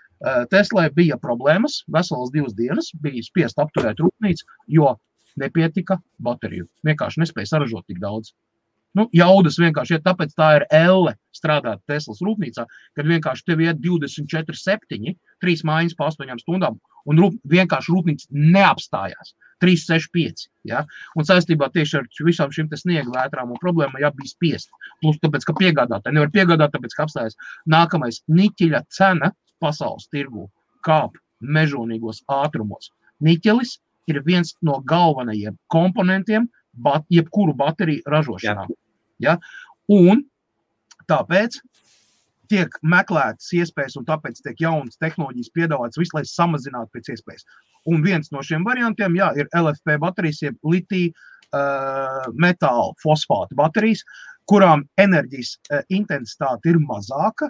[0.51, 4.47] Teslai bija problēmas, veselas divas dienas, bija spiest apturēt rūpnīcu,
[4.77, 4.93] jo
[5.41, 6.69] nepietika bateriju.
[6.87, 8.31] Vienkārši nespēja saražot tik daudz.
[8.95, 12.63] Nu, jaudas vienkārši ir, tāpēc tā ir elle strādāt Teslas rūpnīcā,
[12.95, 16.77] kad vienkārši tev iet 24, 7, 3 mājas pa 8 stundām,
[17.09, 19.35] un rūp, vienkārši rūpnīca neapstājās.
[19.63, 20.45] 3, 6, 5.
[20.67, 20.83] Ja?
[21.15, 24.71] Un saistībā tieši ar visām šīm sniega vētrām un problēmām, ja bija spiest.
[25.03, 27.37] Plus, tāpēc, ka piegādātāji nevar piegādāt, tāpēc, ka apstājas
[27.71, 29.31] nākamais niķeļa cena
[29.63, 30.49] pasaules tirgu
[30.85, 32.91] kāp mežonīgos ātrumos.
[33.23, 33.77] Niķelis
[34.11, 38.67] ir viens no galvenajiem komponentiem bat, jebkuru bateriju ražošanā.
[39.23, 39.37] Ja?
[39.91, 40.25] Un
[41.09, 41.59] tāpēc
[42.51, 47.47] tiek meklētas iespējas, un tāpēc tiek jaunas tehnoloģijas piedāvātas visu, lai samazinātu pēc iespējas.
[47.89, 54.03] Un viens no šiem variantiem jā, ir LFP baterijas, jeb litija uh, metāla fosfāta baterijas,
[54.49, 57.49] kurām enerģijas uh, intensitāte ir mazāka,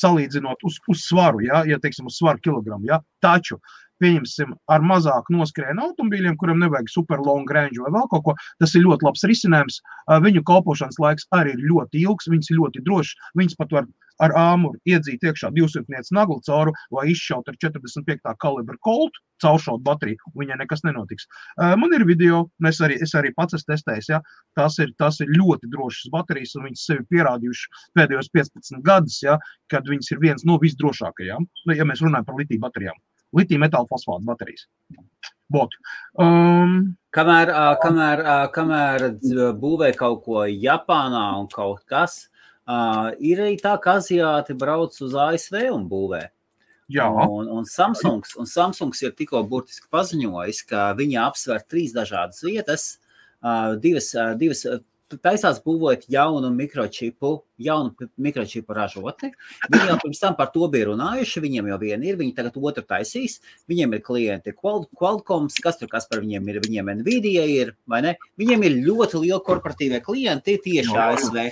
[0.00, 2.86] salīdzinot uz, uz svaru, ja, ja teiksim, uz svaru kilogramu.
[2.90, 3.00] Ja.
[3.22, 3.58] Taču,
[4.02, 8.74] pieņemsim, ar mazāk noskrējienu automobīļiem, kuriem nevajag super long range vai vēl kaut ko, tas
[8.74, 9.80] ir ļoti labs risinājums.
[10.26, 13.28] Viņu kalpošanas laiks arī ir ļoti ilgs, viņas ir ļoti drošas.
[13.38, 13.90] Viņas pat var
[14.20, 18.34] ar āmuru iedzīt iekšā 200 naglu cauru vai izšaut ar 45.
[18.42, 21.28] kalibra koltu, cauršaut bateriju, un viņai nekas nenotiks.
[21.56, 24.20] Man ir video, es arī, es arī pats esmu testējis, ja,
[24.58, 29.38] tās ir, tās ir ļoti drošas baterijas, un viņas sevi pierādījuši pēdējos 15 gadus, ja,
[29.72, 33.00] kad viņas ir viens no visdrošākajām, ja mēs runājam par litiju baterijām.
[33.36, 34.66] Litija metāla fosfāta baterijas.
[35.50, 35.72] Bot.
[36.22, 37.50] Um, kamēr,
[37.82, 38.24] kamēr,
[38.54, 39.06] kamēr
[39.58, 42.30] būvē kaut ko Japānā un kaut kas,
[42.70, 46.20] Uh, ir arī tā, ka aziāti brauc uz ASV un būvē.
[46.90, 47.06] Jā.
[47.08, 52.84] Un, un, Samsungs, un Samsungs ir tikko burtiski paziņojis, ka viņi apsver trīs dažādas vietas,
[53.42, 54.62] uh, divas, uh, divas
[55.10, 59.32] taisās būvēt jaunu mikročipu, jaunu mikročipu ražotni.
[59.68, 61.44] Viņi jau pirms tam par to bija runājuši.
[61.44, 63.38] Viņiem jau viena ir, viņi tagad otru taisīs.
[63.70, 66.62] Viņiem ir klienti Qualcomm, kas tur kas par viņiem ir.
[66.64, 68.16] Viņiem Nvidia ir, vai ne?
[68.40, 71.46] Viņiem ir ļoti lieli korporatīvie klienti tieši ASV.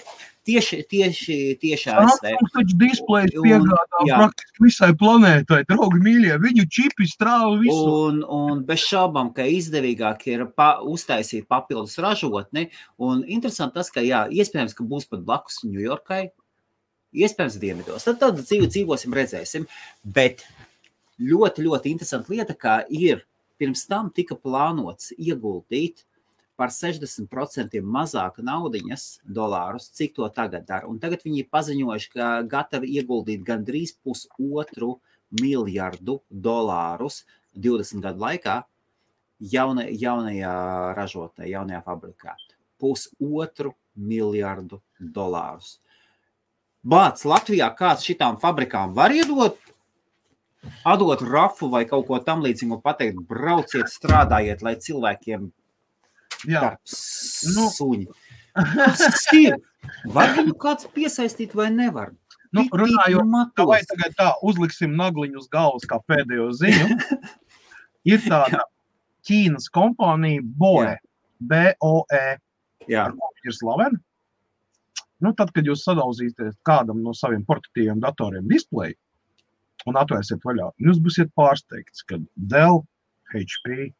[0.48, 2.30] Tieši, tieši, tieši ASV.
[2.54, 7.82] Taču displejs piegādā praktiski visai planētai, draugi mīļie, viņu čipi strāva visu.
[8.06, 14.00] Un, un bez šaubām, ka izdevīgāk ir pa, uztaisīt papildus ražotni, un interesanti tas, ka
[14.00, 15.60] jā, iespējams, ka būs pat blakus
[15.98, 16.30] Ņujorkai,
[17.18, 19.64] iespējams dienvidos, tad tad dzīvi dzīvosim, redzēsim,
[20.04, 20.44] bet
[21.18, 23.24] ļoti, ļoti interesanta lieta, kā ir
[23.58, 26.04] pirms tam tika plānots ieguldīt
[26.56, 30.86] par 60% mazāk naudiņas dolārus, cik to tagad dara.
[30.86, 35.00] Un tagad viņi ir paziņojuši, ka gatavi ieguldīt gandrīz pusotru
[35.42, 38.60] miljardu dolārus 20 gadu laikā
[39.40, 40.54] jauna, jaunajā
[40.98, 42.38] ražotnē, jaunajā fabrikā.
[42.78, 45.78] Pusotru miljardu dolārus.
[46.88, 49.58] Bācis Latvijā kāds šitām fabrikām var iedot
[50.88, 55.50] atdot rafu vai kaut ko tamlīdzīgu, pateikt, brauciet, strādājiet, lai cilvēkiem
[56.46, 56.96] darbs,
[57.56, 57.68] nu.
[57.74, 58.08] suņi.
[59.38, 59.58] Ir.
[60.10, 62.10] Var viņu kāds piesaistīt vai nevar?
[62.54, 66.96] Nu, runājot, vai tagad tā uzliksim nagliņu uz galvas kā pēdējo ziņu.
[68.12, 68.64] ir tāda
[69.28, 70.94] Ķīnas kompānija BOE,
[71.50, 72.24] BOE,
[72.88, 74.00] ir slavena.
[75.24, 78.94] Nu, tad, kad jūs sadauzīsiet kādam no saviem portatīviem datoriem displeju
[79.88, 82.18] un atvērsiet vaļā, jūs būsiet pārsteigts, ka
[82.50, 82.82] Dell,
[83.32, 83.90] HP,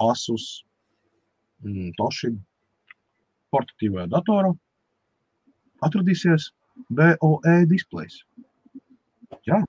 [0.00, 0.62] Asus,
[1.62, 2.40] Mm, Toshiba
[3.52, 4.50] portatīvajā datorā
[5.86, 6.48] atradīsies
[6.96, 8.22] BOE displejs.
[9.46, 9.60] Jā.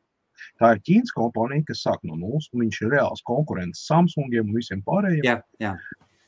[0.62, 4.58] Tā ir Ķīnas kompānija, kas sāk no nulles, un viņš ir reāls konkurents Samsungiem un
[4.58, 5.26] visiem pārējiem.
[5.28, 5.74] Jā, jā.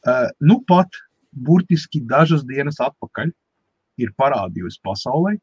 [0.05, 0.99] Uh, nu, pat
[1.47, 3.31] burtiski dažas dienas atpakaļ
[4.01, 5.35] ir parādījusi pasaulē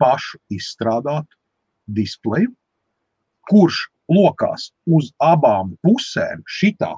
[0.00, 1.38] pašu izstrādātu
[1.86, 2.52] displeju,
[3.50, 6.92] kurš lokās uz abām pusēm šitā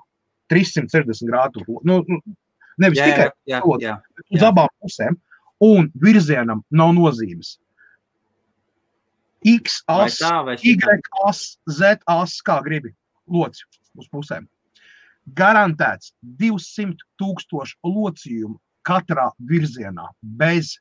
[0.52, 2.20] 360 grādu, nu, nu,
[2.80, 3.96] nevis Jā, tikai jā, jā, loks, jā.
[4.16, 4.50] bet uz jā.
[4.50, 5.18] abām pusēm,
[5.64, 7.56] un virzienam nav nozīmes.
[9.46, 10.96] X, Vai as, tā, vai Y, šitā?
[11.28, 12.94] as, Z, as, kā gribi,
[13.30, 13.62] loci
[13.98, 14.48] uz pusēm.
[15.38, 18.56] Garantēts 200 tūkstoši locījumu
[18.88, 20.08] katrā virzienā
[20.40, 20.78] bez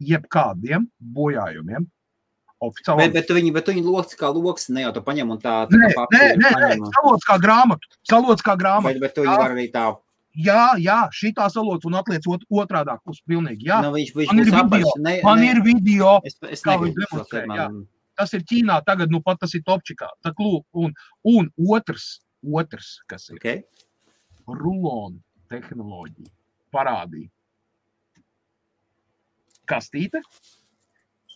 [0.00, 1.86] jebkādiem bojājumiem.
[2.60, 2.98] Oficiāli.
[3.06, 5.38] Bet, bet tu viņu, bet tu viņu loks kā loks, ne jau tu paņem un
[5.40, 7.88] tā, tā Nē, nē, nē, nē, salots kā grāmatu.
[8.04, 8.98] Salots kā grāmatu.
[8.98, 9.38] Bet, bet tu viņu Jā.
[9.40, 9.84] var arī tā.
[10.36, 13.64] Jā, jā, šitā salots un atliec ot- otrādā uz pilnīgi.
[13.66, 14.92] Jā, Nu, viņš, viņš man ir video.
[14.98, 17.86] Ne, man ne, ir video, Es, es kā viņš demonstrē, man-
[18.16, 20.06] tas ir Ķīnā, tagad nu pat tas ir topčikā.
[20.22, 20.92] Tā klū, un,
[21.24, 23.62] un otrs, otrs, kas ir Okay.
[24.46, 25.18] rulonu
[25.50, 26.28] tehnoloģija,
[26.72, 27.30] parādīja
[29.70, 30.22] kastīte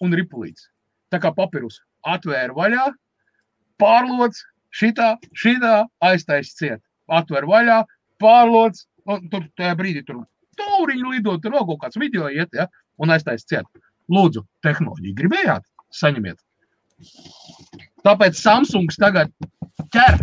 [0.05, 0.69] un ripulīts.
[1.13, 2.87] Tā kā papirus atvēra vaļā,
[3.81, 4.43] pārlots,
[4.75, 6.83] šitā, šitā aiztais ciet.
[7.09, 7.83] Atver vaļā,
[8.23, 10.25] pārlots, un tur tajā brīdī tur
[10.59, 13.69] tauriņu lidot, tur vēl kaut kāds video iet, ja, un aiztais ciet.
[14.13, 16.41] Lūdzu, tehnoloģiju gribējāt, saņemiet.
[18.05, 19.33] Tāpēc Samsungs tagad
[19.93, 20.19] ķer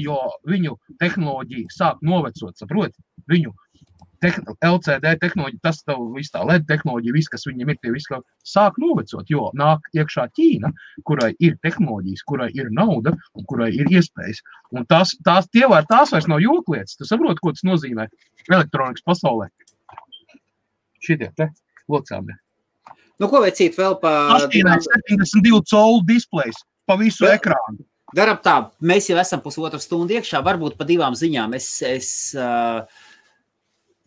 [0.00, 2.98] jo viņu tehnoloģija sāk novecot, saproti?
[3.30, 3.52] Viņu
[4.22, 8.10] tehn LCD tehnoloģija, tas tev viss tā LED tehnoloģija, viss, kas viņam ir, tie viss
[8.46, 10.72] sāk novecot, jo nāk iekšā Ķīna,
[11.08, 14.42] kurai ir tehnoloģijas, kurai ir nauda un kurai ir iespējas.
[14.72, 16.98] Un tās, tās, tie var, tās vairs nav jūklietas.
[16.98, 18.08] Tu saproti, ko tas nozīmē
[18.50, 19.50] elektronikas pasaulē?
[21.02, 21.50] Šitie te
[21.90, 22.36] locāmi.
[23.16, 27.84] Nu, ko vecīt vēl pa Mašīnai 72 colu displejs pa visu Vēl- ekrānu.
[28.14, 28.54] Darām tā,
[28.86, 31.56] mēs jau esam pusotru stundu iekšā, varbūt pa divām ziņām.
[31.58, 32.86] Es, es, uh,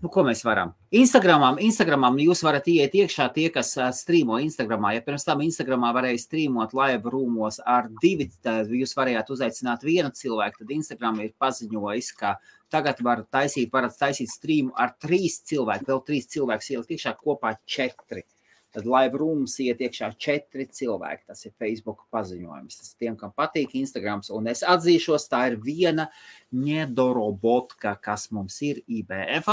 [0.03, 0.71] nu, ko mēs varam?
[0.95, 4.93] Instagramā, Instagramā jūs varat iet iekšā tie, kas strīmo Instagramā.
[4.95, 10.11] Ja pirms tam Instagramā varēja strīmot live rūmos ar divi, tad jūs varējāt uzaicināt vienu
[10.15, 12.37] cilvēku, tad Instagram ir paziņojis, ka
[12.71, 17.57] tagad var taisīt, varat taisīt strīmu ar trīs cilvēku, vēl trīs cilvēkus ielikt iekšā kopā
[17.67, 18.25] četri.
[18.69, 21.25] Tad live rooms iet iekšā četri cilvēki.
[21.31, 22.75] Tas ir Facebook paziņojums.
[22.77, 24.21] Tas tiem, kam patīk Instagram.
[24.37, 26.05] Un es atzīšos, tā ir viena
[26.53, 29.49] nedorobotka, kas mums ir IBF.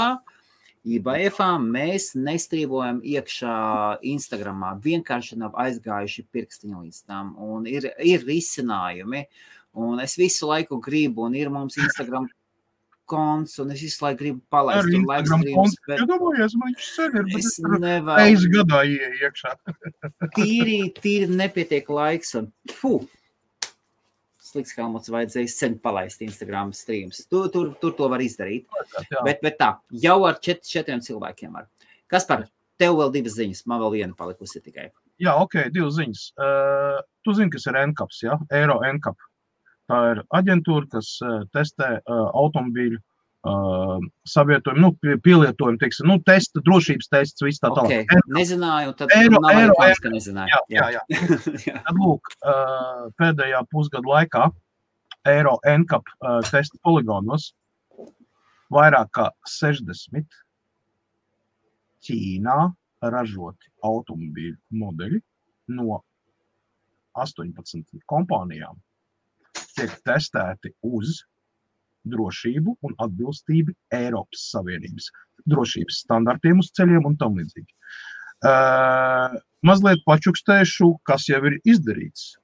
[0.87, 3.57] IBF mēs nestrīvojam iekšā
[4.07, 4.63] Instagram.
[4.83, 7.33] Vienkārši nav aizgājuši pirkstiņi līdz tam.
[7.43, 9.25] Un ir, ir risinājumi.
[9.77, 12.29] Un es visu laiku gribu, un ir mums Instagram
[13.07, 15.83] konts, un es visu laiku gribu palaist livestreams, kontu.
[15.87, 18.23] bet Iedomājies, man viņš sen ir, bet es es nevaru.
[18.23, 19.53] reizi gadā ieeju iekšā.
[20.37, 22.33] tīri, tīri nepietiek laiks.
[22.39, 22.49] Un,
[22.79, 23.05] puh,
[24.47, 27.23] slikts helmuts vajadzēja sen palaist Instagram streams.
[27.31, 28.67] Tur, tur, tur to var izdarīt.
[29.11, 29.23] Jā.
[29.25, 31.67] Bet, bet tā, jau ar čet, četriem cilvēkiem var.
[32.11, 32.47] Kas par
[32.79, 33.65] tev vēl divas ziņas?
[33.69, 34.89] Man vēl viena palikusi tikai.
[35.23, 36.23] Jā, ok, divas ziņas.
[36.37, 38.37] Uh, tu zini, kas ir NCAPS, ja?
[38.53, 39.27] Eiro NCAP.
[39.87, 42.99] Tā ir aģentūra, kas uh, testē uh, automobīļu
[43.47, 43.97] uh,
[44.27, 48.03] savietojumu, nu, pie- pielietojumu, teiksim, nu, testa, drošības tests, viss tā Okay.
[48.05, 48.25] tālāk.
[48.37, 50.51] Nezināju, un tad Eiro- nav eiro- reklāmas, ka nezināju.
[50.51, 51.03] Jā, jā, jā.
[51.69, 51.77] jā.
[51.87, 54.49] Tad, lūk, uh, pēdējā pusgada laikā
[55.27, 57.49] Eiro NCAP uh, testa poligonos
[58.71, 60.27] vairāk kā 60
[62.07, 62.57] Ķīnā
[63.11, 65.19] ražoti automobīļu modeļi
[65.77, 66.01] no
[67.17, 68.77] 18 kompānijām
[69.77, 71.23] tiek testēti uz
[72.11, 75.11] drošību un atbilstību Eiropas Savienības
[75.47, 77.69] drošības standartiem uz ceļiem un tam līdzīgi.
[78.45, 82.35] Uh, mazliet pačukstēšu, kas jau ir izdarīts.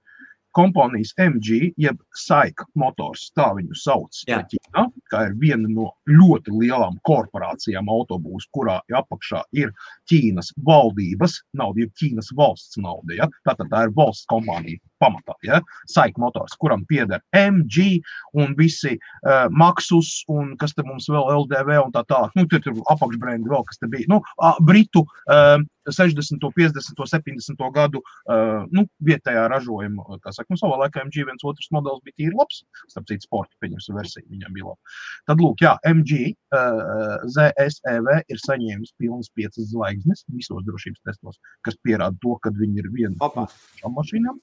[0.54, 4.44] Kompānijas MG, jeb Saika motors, tā viņu sauc, Jā.
[4.52, 9.74] Ķīnā, kā ir viena no ļoti lielām korporācijām autobūs, kurā apakšā ir
[10.12, 13.18] Ķīnas valdības nauda, ir Ķīnas valsts nauda.
[13.18, 13.30] Ja?
[13.50, 15.36] Tātad tā ir valsts kompānija pamatā.
[15.48, 15.62] Ja?
[15.92, 18.00] Saika motors, kuram pieder MG
[18.40, 22.34] un visi uh, Maxus un kas te mums vēl LDV un tā tālāk.
[22.40, 24.10] Nu, tur tur apakšbrendi vēl kas te bija.
[24.12, 25.60] Nu, uh, Britu uh,
[25.92, 30.06] 60, 50, 70 gadu uh, nu, vietējā ražojuma.
[30.32, 32.62] Saka, nu, savā laikā MG viens otrs modelis bija tīri labs.
[32.92, 34.96] Starp citu, sporta pieņemsim versiju viņam bija laba.
[35.30, 41.78] Tad, lūk, jā, MG uh, ZSEV ir saņēmis pilnas piecas zvaigznes visos drošības testos, kas
[41.84, 44.40] pierāda to, ka viņi ir viena no mašīnām.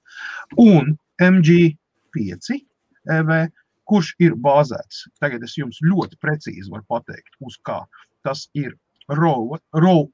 [0.58, 2.60] Un MG5
[3.10, 3.32] EV,
[3.90, 7.82] kurš ir bāzēts, tagad es jums ļoti precīzi varu pateikt, uz kā
[8.26, 8.74] tas ir
[9.10, 9.58] Rovi.
[9.74, 10.06] Ro,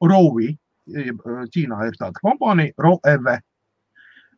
[0.86, 3.38] jeb, eh, Ķīnā ir tāda kompānija, ROEV.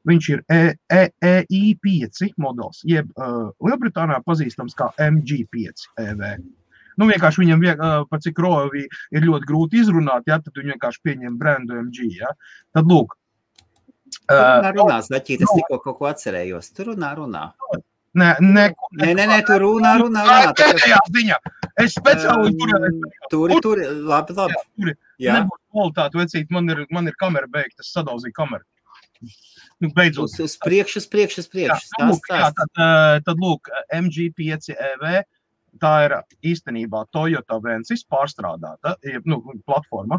[0.08, 6.38] Viņš ir E- E- EI5 modelis, jeb uh, Lielbritānijā pazīstams kā MG5 EV.
[6.96, 10.72] Nu, vienkārši viņam, vie- uh, pat cik rovi ir ļoti grūti izrunāt, ja, tad viņi
[10.74, 12.08] vienkārši pieņem brandu MG.
[12.18, 12.30] Ja.
[12.74, 13.14] Tad, lūk,
[14.28, 16.72] Tur runā, runā, Zaķīt, es tikko kaut ko atcerējos.
[16.76, 17.44] Tur runā, runā.
[18.18, 18.64] nē, nē,
[18.98, 20.52] Nē, nē, nē, tur runā, runā, runā.
[20.58, 21.38] Pēdējā ziņā.
[21.84, 22.54] Es speciāli.
[22.74, 23.78] Um, Tur, tur,
[24.08, 24.56] labi, labi.
[24.80, 28.64] Tur Jā, nebūs kvalitāte, vecīt, man ir, man ir kamera beigta, es sadauzīju kameru.
[29.78, 30.24] Nu, beidzot.
[30.24, 31.90] uz, uz priekšu, uz priekšu, uz Jā, priekšu.
[32.00, 35.04] nu, lūk, Stāst, jā, tad, tad, lūk, MG5 EV.
[35.78, 36.14] Tā ir
[36.50, 38.96] īstenībā Toyota Vensis pārstrādāta
[39.28, 40.18] nu, platforma,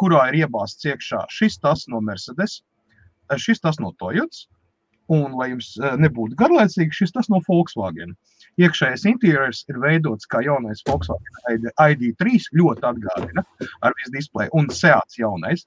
[0.00, 2.62] kurā ir iebāzts iekšā šis tas no Mercedes,
[3.40, 4.46] šis tas no Toyotas,
[5.12, 8.14] un, lai jums eh, nebūtu garlaicīgi, šis tas no Volkswagen.
[8.60, 13.44] Iekšējais interiors ir veidots kā jaunais Volkswagen ID- ID3, ļoti atgādina
[13.80, 15.66] ar visu displeju, un Seats jaunais.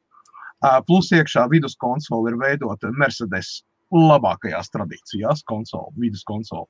[0.64, 3.60] Uh, Plus iekšā vidus konsole ir veidota Mercedes
[3.94, 6.70] labākajās tradīcijās, konsole, vidus konsole.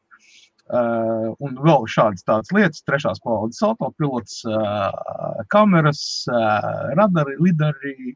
[0.65, 6.01] Uh, un vēl šādas tādas lietas, trešās paudzes autopilots, uh, kameras,
[6.31, 8.15] uh, radari, lidari.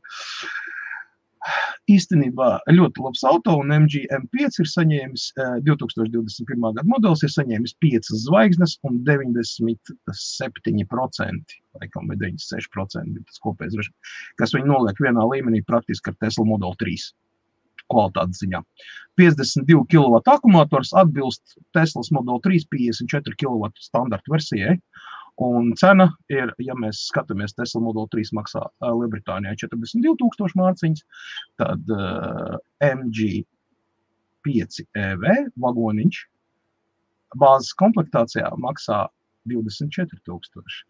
[1.90, 6.66] Īstenībā ļoti labs auto, un MG M5 ir saņēmis uh, 2021.
[6.66, 13.90] gada modelis, ir saņēmis 5 zvaigznes un 97%, laikam, vai 96% bija tas kopējais
[14.42, 16.94] kas viņu noliek vienā līmenī praktiski ar Tesla Model 3
[17.90, 18.62] kvalitātes ziņā.
[19.20, 24.78] 52 kW akumulators atbilst Teslas Model 3 54 kW standarta versijai.
[25.40, 31.06] Un cena ir, ja mēs skatāmies, Tesla Model 3 maksā ā, Lielbritānijā 42,000 mārciņas,
[31.62, 33.46] tad uh, MG
[34.44, 35.24] 5 EV
[35.64, 36.20] vagoniņš
[37.40, 39.06] bāzes komplektācijā maksā
[39.48, 40.84] 24,000.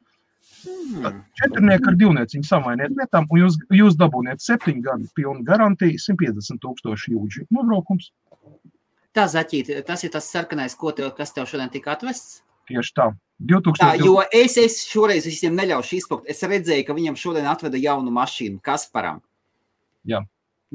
[0.65, 1.21] Hmm.
[1.37, 7.13] Četrnieki ar divnieciņu samainiet vietām, un jūs, jūs dabūniet septiņu gadu pilnu garantiju, 150 tūkstoši
[7.13, 8.09] jūdžu nobraukums.
[9.15, 12.41] Tā, Zaķīt, tas ir tas sarkanais, ko tev, kas tev šodien tika atvests.
[12.69, 13.11] Tieši tā.
[13.39, 14.03] Tā, 2020.
[14.03, 16.25] jo es, es šoreiz visiem neļaušu izpaukt.
[16.27, 19.21] Es redzēju, ka viņam šodien atveda jaunu mašīnu Kasparam.
[20.03, 20.19] Jā.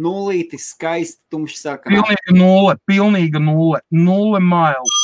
[0.01, 2.01] Nulīti, skaisti, tumši sarkanā.
[2.01, 4.97] Pilnīga nulle, pilnīga nulle, nulle miles.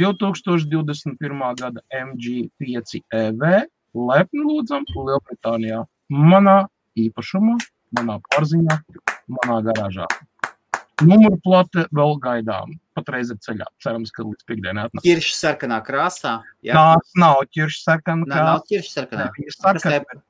[0.00, 1.44] 2021.
[1.60, 3.44] gada MG5 EV
[3.94, 5.84] lepni lūdzam Lielbritānijā.
[6.10, 6.62] Manā
[6.98, 7.58] īpašumā,
[7.98, 8.80] manā pārziņā,
[9.36, 10.08] manā garāžā.
[11.06, 12.74] Numuru plate vēl gaidām.
[12.98, 13.66] Patreiz ir ceļā.
[13.82, 15.04] Cerams, ka līdz piekdienai atnāks.
[15.06, 16.34] Ķirša sarkanā krāsā.
[16.66, 19.30] Jā, Tās nav ķiršas sarkana Nā, nav ķirša sarkanā.
[20.10, 20.26] Te-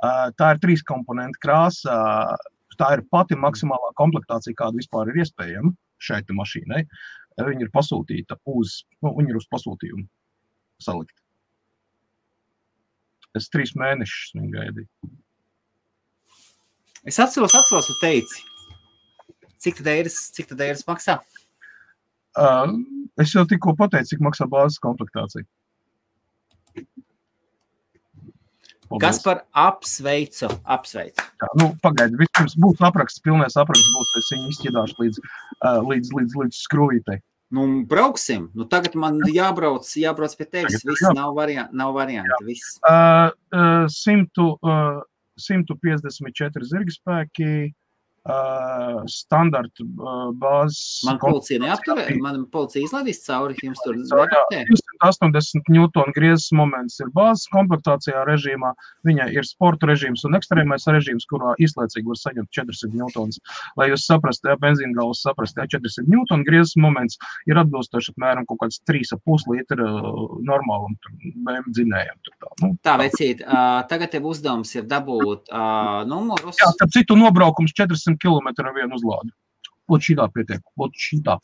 [0.00, 1.92] Uh, Tā ir trīs komponentu krāsa.
[2.80, 6.86] Tā ir pati maksimālā komplektācija, kāda vispār ir iespējama šai mašīnai.
[7.36, 10.06] Viņa ir pasūtīta uz, nu, viņa ir uz pasūtījumu
[10.80, 11.12] salikt.
[13.36, 14.88] Es trīs mēnešus viņu gaidīju.
[17.04, 18.40] Es atceros, atceros, tu teici.
[19.60, 21.18] Cik tad eiras, cik tad eiras maksā?
[22.38, 22.78] Uh,
[23.20, 25.44] Es jau tikko pateicu, cik maksā bāzes komplektācija.
[28.90, 29.02] Paldies.
[29.04, 30.48] Kas par apsveicu?
[30.66, 31.22] Apsveicu.
[31.38, 34.14] Tā, nu, Pagaidiet, vispirms būs apraksts, pilnais apraksts būs.
[34.18, 37.20] Es viņu izķidāšu līdz, uh, līdz, līdz, līdz skrūvītei.
[37.54, 38.48] Nu, brauksim.
[38.58, 40.82] Nu, tagad man jābrauc, jābrauc pie tevis.
[40.86, 41.12] Viss jā.
[41.14, 41.78] nav varianti.
[41.78, 42.80] Nav varianti viss.
[42.82, 45.00] Uh, uh, 100, uh,
[45.38, 47.52] 154 zirga spēki,
[48.28, 51.00] uh, standarta uh, bāzes.
[51.08, 54.64] Man policija neapturē, man policija izlaidīs cauri, jums tur nepaktē.
[55.00, 58.74] 280 newtonu griezes moments ir bāzes komplektācijā režīmā.
[59.08, 63.40] Viņai ir sporta režīms un ekstrēmais režīms, kurā īslaicīgi var saņemt 400 newtonus.
[63.80, 67.18] Lai jūs saprastu, ja benzīna galvas saprastu, ja 400 newtonu griezes moments
[67.48, 70.96] ir atbilstoši apmēram kaut kāds 3,5 litru uh, normālam
[71.46, 72.20] BMW dzinējam.
[72.26, 76.56] Tur Tā, nu, Tā, vecīt, uh, tagad tev uzdevums ir dabūt uh, numurus.
[76.60, 79.32] Jā, starp citu, nobraukums 400 km ar vienu uzlādi.
[79.90, 81.38] Ot šitā pietiek, ot šitā.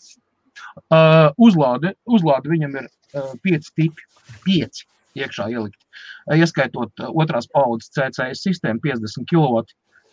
[0.89, 4.07] Uh, uzlāde, uzlāde viņam ir uh, pieci tipi,
[4.47, 4.87] pieci
[5.19, 5.81] iekšā ielikt.
[6.27, 9.65] Uh, ieskaitot uh, otrās paudzes CCS sistēmu 50 kW.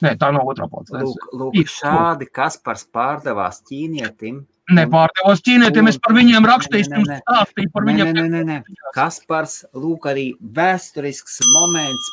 [0.04, 0.98] Nē, tā nav otrā paudze.
[1.00, 4.42] Lūk, lūk, šādi Kaspars pārdevās ķīnietim.
[4.74, 7.18] Nepārdevos ķīnietiem, es par viņiem rakstīju, Nē, nē, jums nē.
[7.24, 8.12] stāstīju par Nē, viņiem.
[8.18, 8.58] nē, nē, nē.
[8.96, 10.26] Kaspars, lūk, arī
[10.60, 12.10] vēsturisks moments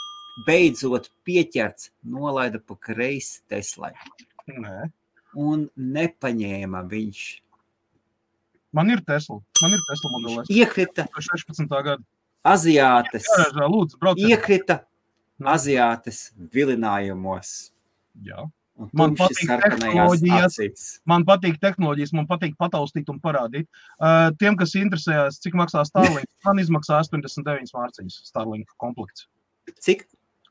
[0.46, 3.92] beidzot pieķerts, nolaida pa kreisi Teslai.
[4.48, 4.90] Nē.
[5.38, 7.24] Un nepaņēma viņš.
[8.74, 10.50] Man ir Tesla, man ir Tesla modelis.
[10.50, 11.66] Iekrita 16.
[11.70, 12.02] gada.
[12.46, 14.30] Aziātes, Jā, lūdzu, brauciet.
[14.30, 14.78] iekrita
[15.52, 17.70] Aziātes vilinājumos.
[18.24, 18.46] Jā.
[18.96, 20.84] Man patīk tehnoloģijas.
[21.08, 23.68] Man patīk tehnoloģijas, man patīk pataustīt un parādīt.
[24.00, 29.26] Uh, tiem, kas interesējas, cik maksā Starlink, man izmaksā 89 mārciņas Starlink komplekts.
[29.84, 30.06] Cik?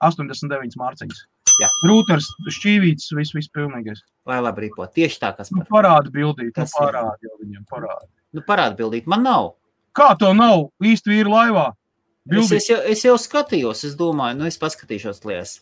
[0.06, 1.24] 89 mārciņas.
[1.60, 1.68] Jā.
[1.90, 4.00] Rūters, šķīvīts, viss, viss pilnīgais.
[4.30, 4.86] Lai labi ripo.
[4.88, 5.84] Tieši tā, kas Nu, par.
[5.84, 6.86] parāda bildīt, nu, Tas ir.
[6.86, 8.08] parāda jau viņam, parāda.
[8.34, 9.08] Nu, parāda bildīt.
[9.08, 9.54] Man nav.
[9.98, 11.68] Kā to nav īsti vīri laivā?
[11.72, 15.60] Es, Bildīt, es, jau, es jau skatījos, es domāju, nu es paskatīšos lietas.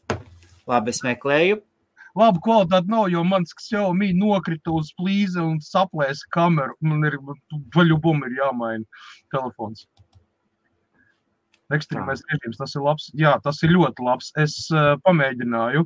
[0.67, 1.61] Labi, es meklēju.
[2.17, 6.73] labu kvalitāti nav, jo mans Xiaomi nokrita uz plīze un saplēsa kameru.
[6.81, 7.17] Man ir
[7.75, 8.83] vaļubum ir jāmaina
[9.31, 9.85] telefons.
[11.73, 13.09] Ekstrēmais režīms, tas ir labs.
[13.17, 14.31] Jā, tas ir ļoti labs.
[14.39, 15.83] Es uh, pamēģināju.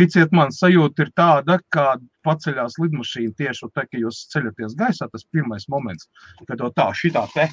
[0.00, 1.92] Ticiet man, sajūta ir tāda, kā
[2.26, 5.08] paceļās lidmašīna tieši tā, ka jūs ceļaties gaisā.
[5.12, 6.08] Tas pirmais moments,
[6.48, 7.50] kad to tā, šitā te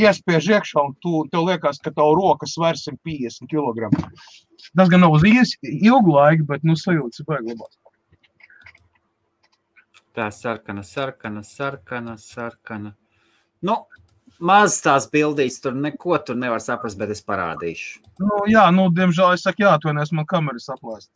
[0.00, 3.90] iespiež iekšā un tu, tev liekas, ka tavu roka sver 150 kg.
[4.74, 7.78] Tas gan nav uz ies- ilgu laiku, bet nu sajūta ir baigi labās.
[10.14, 12.94] Tā sarkana, sarkana, sarkana, sarkana.
[13.62, 13.84] Nu,
[14.44, 18.02] maz tās bildītas, tur neko tur nevar saprast, bet es parādīšu.
[18.22, 21.10] Nu, jā, nu, diemžēl es saku, jāatvainojas, man kamera saplēst.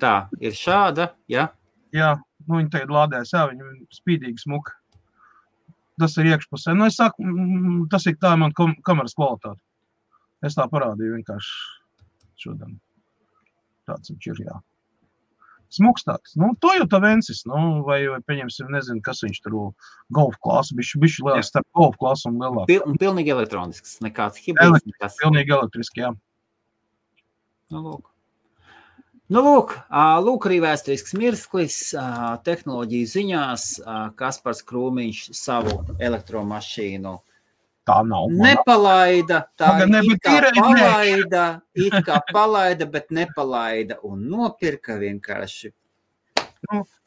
[0.00, 1.50] Tā ir šāda, ja?
[1.94, 2.14] Jā,
[2.46, 4.76] nu, viņi tagad lādēs, jā, viņi spīdīgi smuka.
[6.00, 6.72] Tas ir iekšpusē.
[6.78, 7.26] Nu, es saku,
[7.92, 9.60] tas ir tā man kam kameras kvalitāte.
[10.46, 12.78] Es tā parādīju vienkārši šodien.
[13.88, 14.56] Tāds viņš ir, jā.
[15.70, 16.34] Smuks tāds.
[16.38, 19.56] Nu, Toyota Vensis, nu, vai, vai pieņemsim, nezinu, kas viņš tur
[20.16, 22.66] golf klāsu, bišķi, bišķi liels starp golf klāsu un lielāku.
[22.72, 24.88] Pil, un pilnīgi elektronisks, nekāds hibrīds.
[24.90, 25.18] nekas.
[25.22, 26.14] Pilnīgi elektriski, jā.
[27.70, 28.10] Nu, lūk.
[29.30, 29.76] Nu, lūk,
[30.26, 31.74] lūk, arī vēsturisks mirklis
[32.42, 33.66] tehnoloģiju ziņās.
[34.18, 37.12] Kaspars Krūmiņš savu elektromašīnu
[37.88, 38.28] Tā nav.
[38.30, 38.54] mana.
[38.54, 39.38] nepalaida.
[39.58, 45.72] Tā Pagaid, ne, it kā ir- palaida, it kā palaida, bet nepalaida un nopirka vienkārši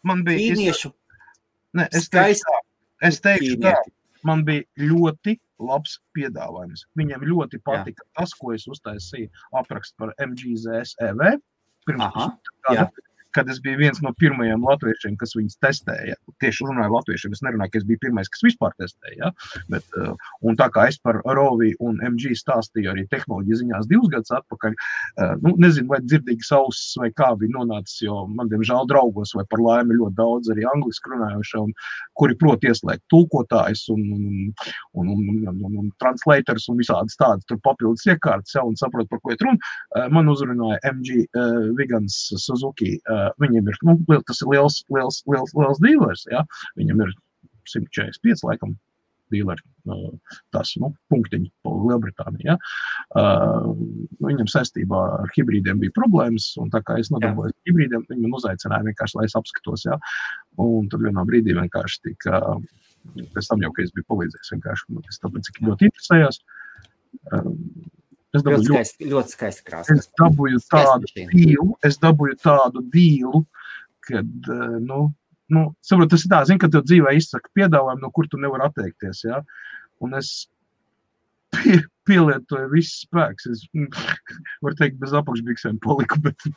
[0.03, 0.91] Man bija ķīniešu
[1.73, 2.57] Ne, es teikšu, tā,
[3.07, 3.73] es teikšu tā,
[4.23, 6.83] man bija ļoti labs piedāvājums.
[6.99, 8.09] Viņam ļoti patika Jā.
[8.19, 11.39] tas, ko es uztaisīju aprakstu par MGZS EV.
[11.87, 12.27] Pirms Aha,
[12.67, 12.89] gada.
[13.35, 16.17] Kad es biju viens no pirmajiem latviešiem, kas viņus testēja.
[16.43, 19.29] Tieši runāju latviešiem, es nerunāju, ka es biju pirmais, kas vispār testēja.
[19.29, 19.59] Ja?
[19.71, 20.13] Bet, uh,
[20.45, 24.77] un tā kā es par Rovi un MG stāstīju arī tehnoloģiju ziņās divus gadus atpakaļ,
[24.77, 29.45] uh, nu, nezinu, vai dzirdīgs auss vai kā bija nonācis, jo man, diemžēl, draugos vai
[29.51, 31.73] par laimi ļoti daudz arī angliski runājuši, un,
[32.19, 34.25] kuri prot ieslēgt tulkotājus un, un,
[35.01, 39.09] un, un, un, un, un translators un visādas tādas tur papildus iekārtas, ja, un saprot,
[39.11, 39.73] par ko ir runa.
[39.95, 42.95] Uh, man uzrunāja MG uh, Vigans Suzuki.
[43.09, 43.97] Uh, viņam ir, nu,
[44.27, 46.43] tas ir liels, liels, liels, liels dealers, ja.
[46.79, 47.13] Viņam ir
[47.69, 48.75] 145 laikam
[49.33, 49.63] dealeri.
[49.89, 50.11] Uh,
[50.55, 52.53] tas nu, punktiņi pa Lielbritāniju.
[52.53, 52.55] Ja?
[54.23, 58.37] Viņam saistībā ar hibrīdiem bija problēmas, un tā kā es nodarbojos ar hibrīdiem, viņi man
[58.39, 59.87] uzaicināja vienkārši, lai es apskatos.
[59.89, 59.97] Ja?
[60.63, 62.43] Un tur vienā brīdī vienkārši tika,
[63.35, 66.39] pēc tam jau, ka es biju palīdzējis, vienkārši nu, tāpēc, cik ļoti interesējos.
[68.33, 69.93] Es dabūju ļoti, skaisti, ļoti skaisti krāsa.
[69.99, 73.43] es dabūju tādu dīlu, es dabūju tādu dīlu,
[74.07, 75.03] kad, eh, nu,
[75.53, 78.65] nu saprot, tas ir tā, zin, ka tev dzīvē izsaka piedāvājumu, no kur tu nevari
[78.65, 79.43] atteikties, ja?
[80.01, 80.31] Un es
[81.53, 81.77] pie,
[82.09, 83.47] pielietoju visu spēks.
[83.53, 83.63] Es,
[84.65, 86.49] varu teikt, bez apakšbiksēm paliku, bet,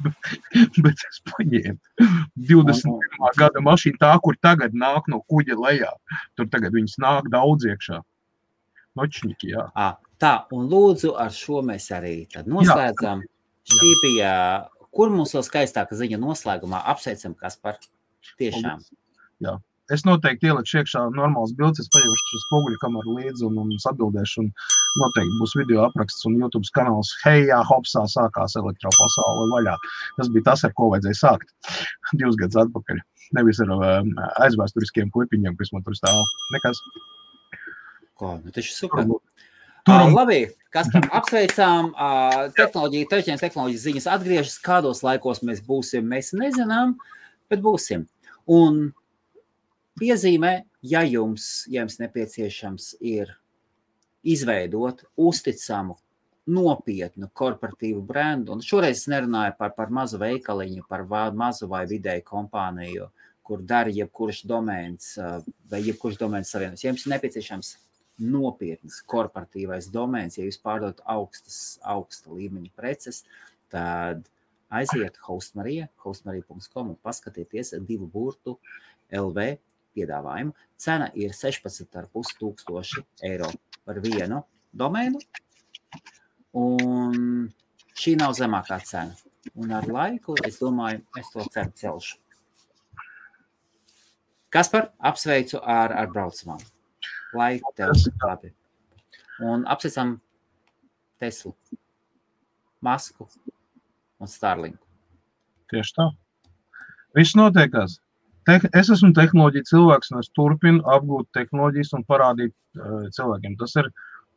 [0.81, 2.09] bet es paņēmu
[2.49, 3.31] 21.
[3.39, 5.93] gada mašīnu, tā, kur tagad nāk no kuģa lejā.
[6.41, 8.01] Tur tagad viņas nāk daudz iekšā.
[8.97, 9.69] Nočņiki, jā.
[9.77, 12.17] À, tā, un lūdzu, ar šo mēs arī
[12.47, 13.25] noslēdzam.
[13.67, 14.33] Šī bija,
[14.95, 17.81] kur mums vēl skaistāka ziņa noslēgumā, apsveicam, kas par
[18.39, 18.85] tiešām.
[19.43, 19.57] Jā.
[19.95, 24.43] Es noteikti ieliku iekšā normāls bildes, es paiešu spoguļu kameru līdzi un, un atbildēšu.
[24.43, 24.49] Un
[24.99, 27.13] noteikti būs video apraksts un YouTube kanāls.
[27.23, 29.77] Hei, jā, hopsā sākās elektropasaule vaļā.
[30.17, 31.55] Tas bija tas, ar ko vajadzēja sākt
[32.19, 33.03] divus gadus atpakaļ.
[33.39, 34.11] Nevis ar um,
[34.43, 36.19] aizvēsturiskiem klipiņiem, kas man tur stāv.
[36.55, 36.83] Nekas.
[38.19, 39.07] Ko, nu, tas ir super.
[39.07, 39.23] Tur
[39.87, 40.41] Uh, labi,
[40.75, 41.93] kas apsveicām.
[41.95, 44.57] Uh, tehnoloģija, trešdienas tehnoloģijas ziņas atgriežas.
[44.65, 46.97] Kādos laikos mēs būsim, mēs nezinām,
[47.47, 48.09] bet būsim.
[48.51, 48.89] Un
[50.01, 53.31] piezīmē, ja jums, ja jums nepieciešams ir
[54.27, 56.01] izveidot uzticamu,
[56.51, 61.85] nopietnu korporatīvu brendu, un šoreiz es nerunāju par, par mazu veikaliņu, par va- mazu vai
[61.87, 63.09] vidēju kompāniju,
[63.47, 65.15] kur dara jebkurš domēns
[65.71, 66.83] vai jebkurš domēns savienojums.
[66.83, 67.77] Ja jums ir nepieciešams
[68.23, 73.23] nopietns korporatīvais domēns, ja jūs pārdodat augstas, augsta līmeņa preces,
[73.73, 74.25] tad
[74.73, 78.57] aiziet hostmarija, hostmarija.com un paskatieties divu burtu
[79.13, 79.57] LV
[79.97, 80.55] piedāvājumu.
[80.81, 83.51] Cena ir 16,5 tūkstoši eiro
[83.87, 84.43] par vienu
[84.77, 85.21] domēnu,
[86.59, 87.49] un
[87.97, 89.17] šī nav zemākā cena.
[89.55, 92.17] Un ar laiku, es domāju, es to cenu celšu.
[94.51, 96.63] Kas par apsveicu ar, ar braucamām?
[97.37, 97.93] Lai tev
[98.23, 98.53] labi.
[99.45, 100.17] Un apsveicam
[101.21, 101.53] Teslu,
[102.81, 103.29] Masku
[104.21, 104.83] un Starlinku.
[105.71, 106.09] Tieši tā.
[107.17, 107.99] Viss notiekās.
[108.47, 113.57] Te, es esmu tehnoloģija cilvēks, un es turpinu apgūt tehnoloģijas un parādīt uh, cilvēkiem.
[113.59, 113.91] Tas ir,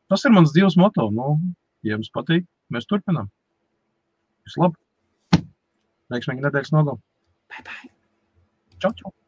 [0.09, 1.09] tas ir mans dzīves moto.
[1.13, 1.35] Nu,
[1.85, 3.29] ja jums patīk, mēs turpinām.
[4.49, 5.45] Vislabāk!
[6.09, 6.97] Veiksmīgi nedēļas nogalu!
[7.53, 7.93] Bye, bye.
[8.81, 9.18] Čau, čau!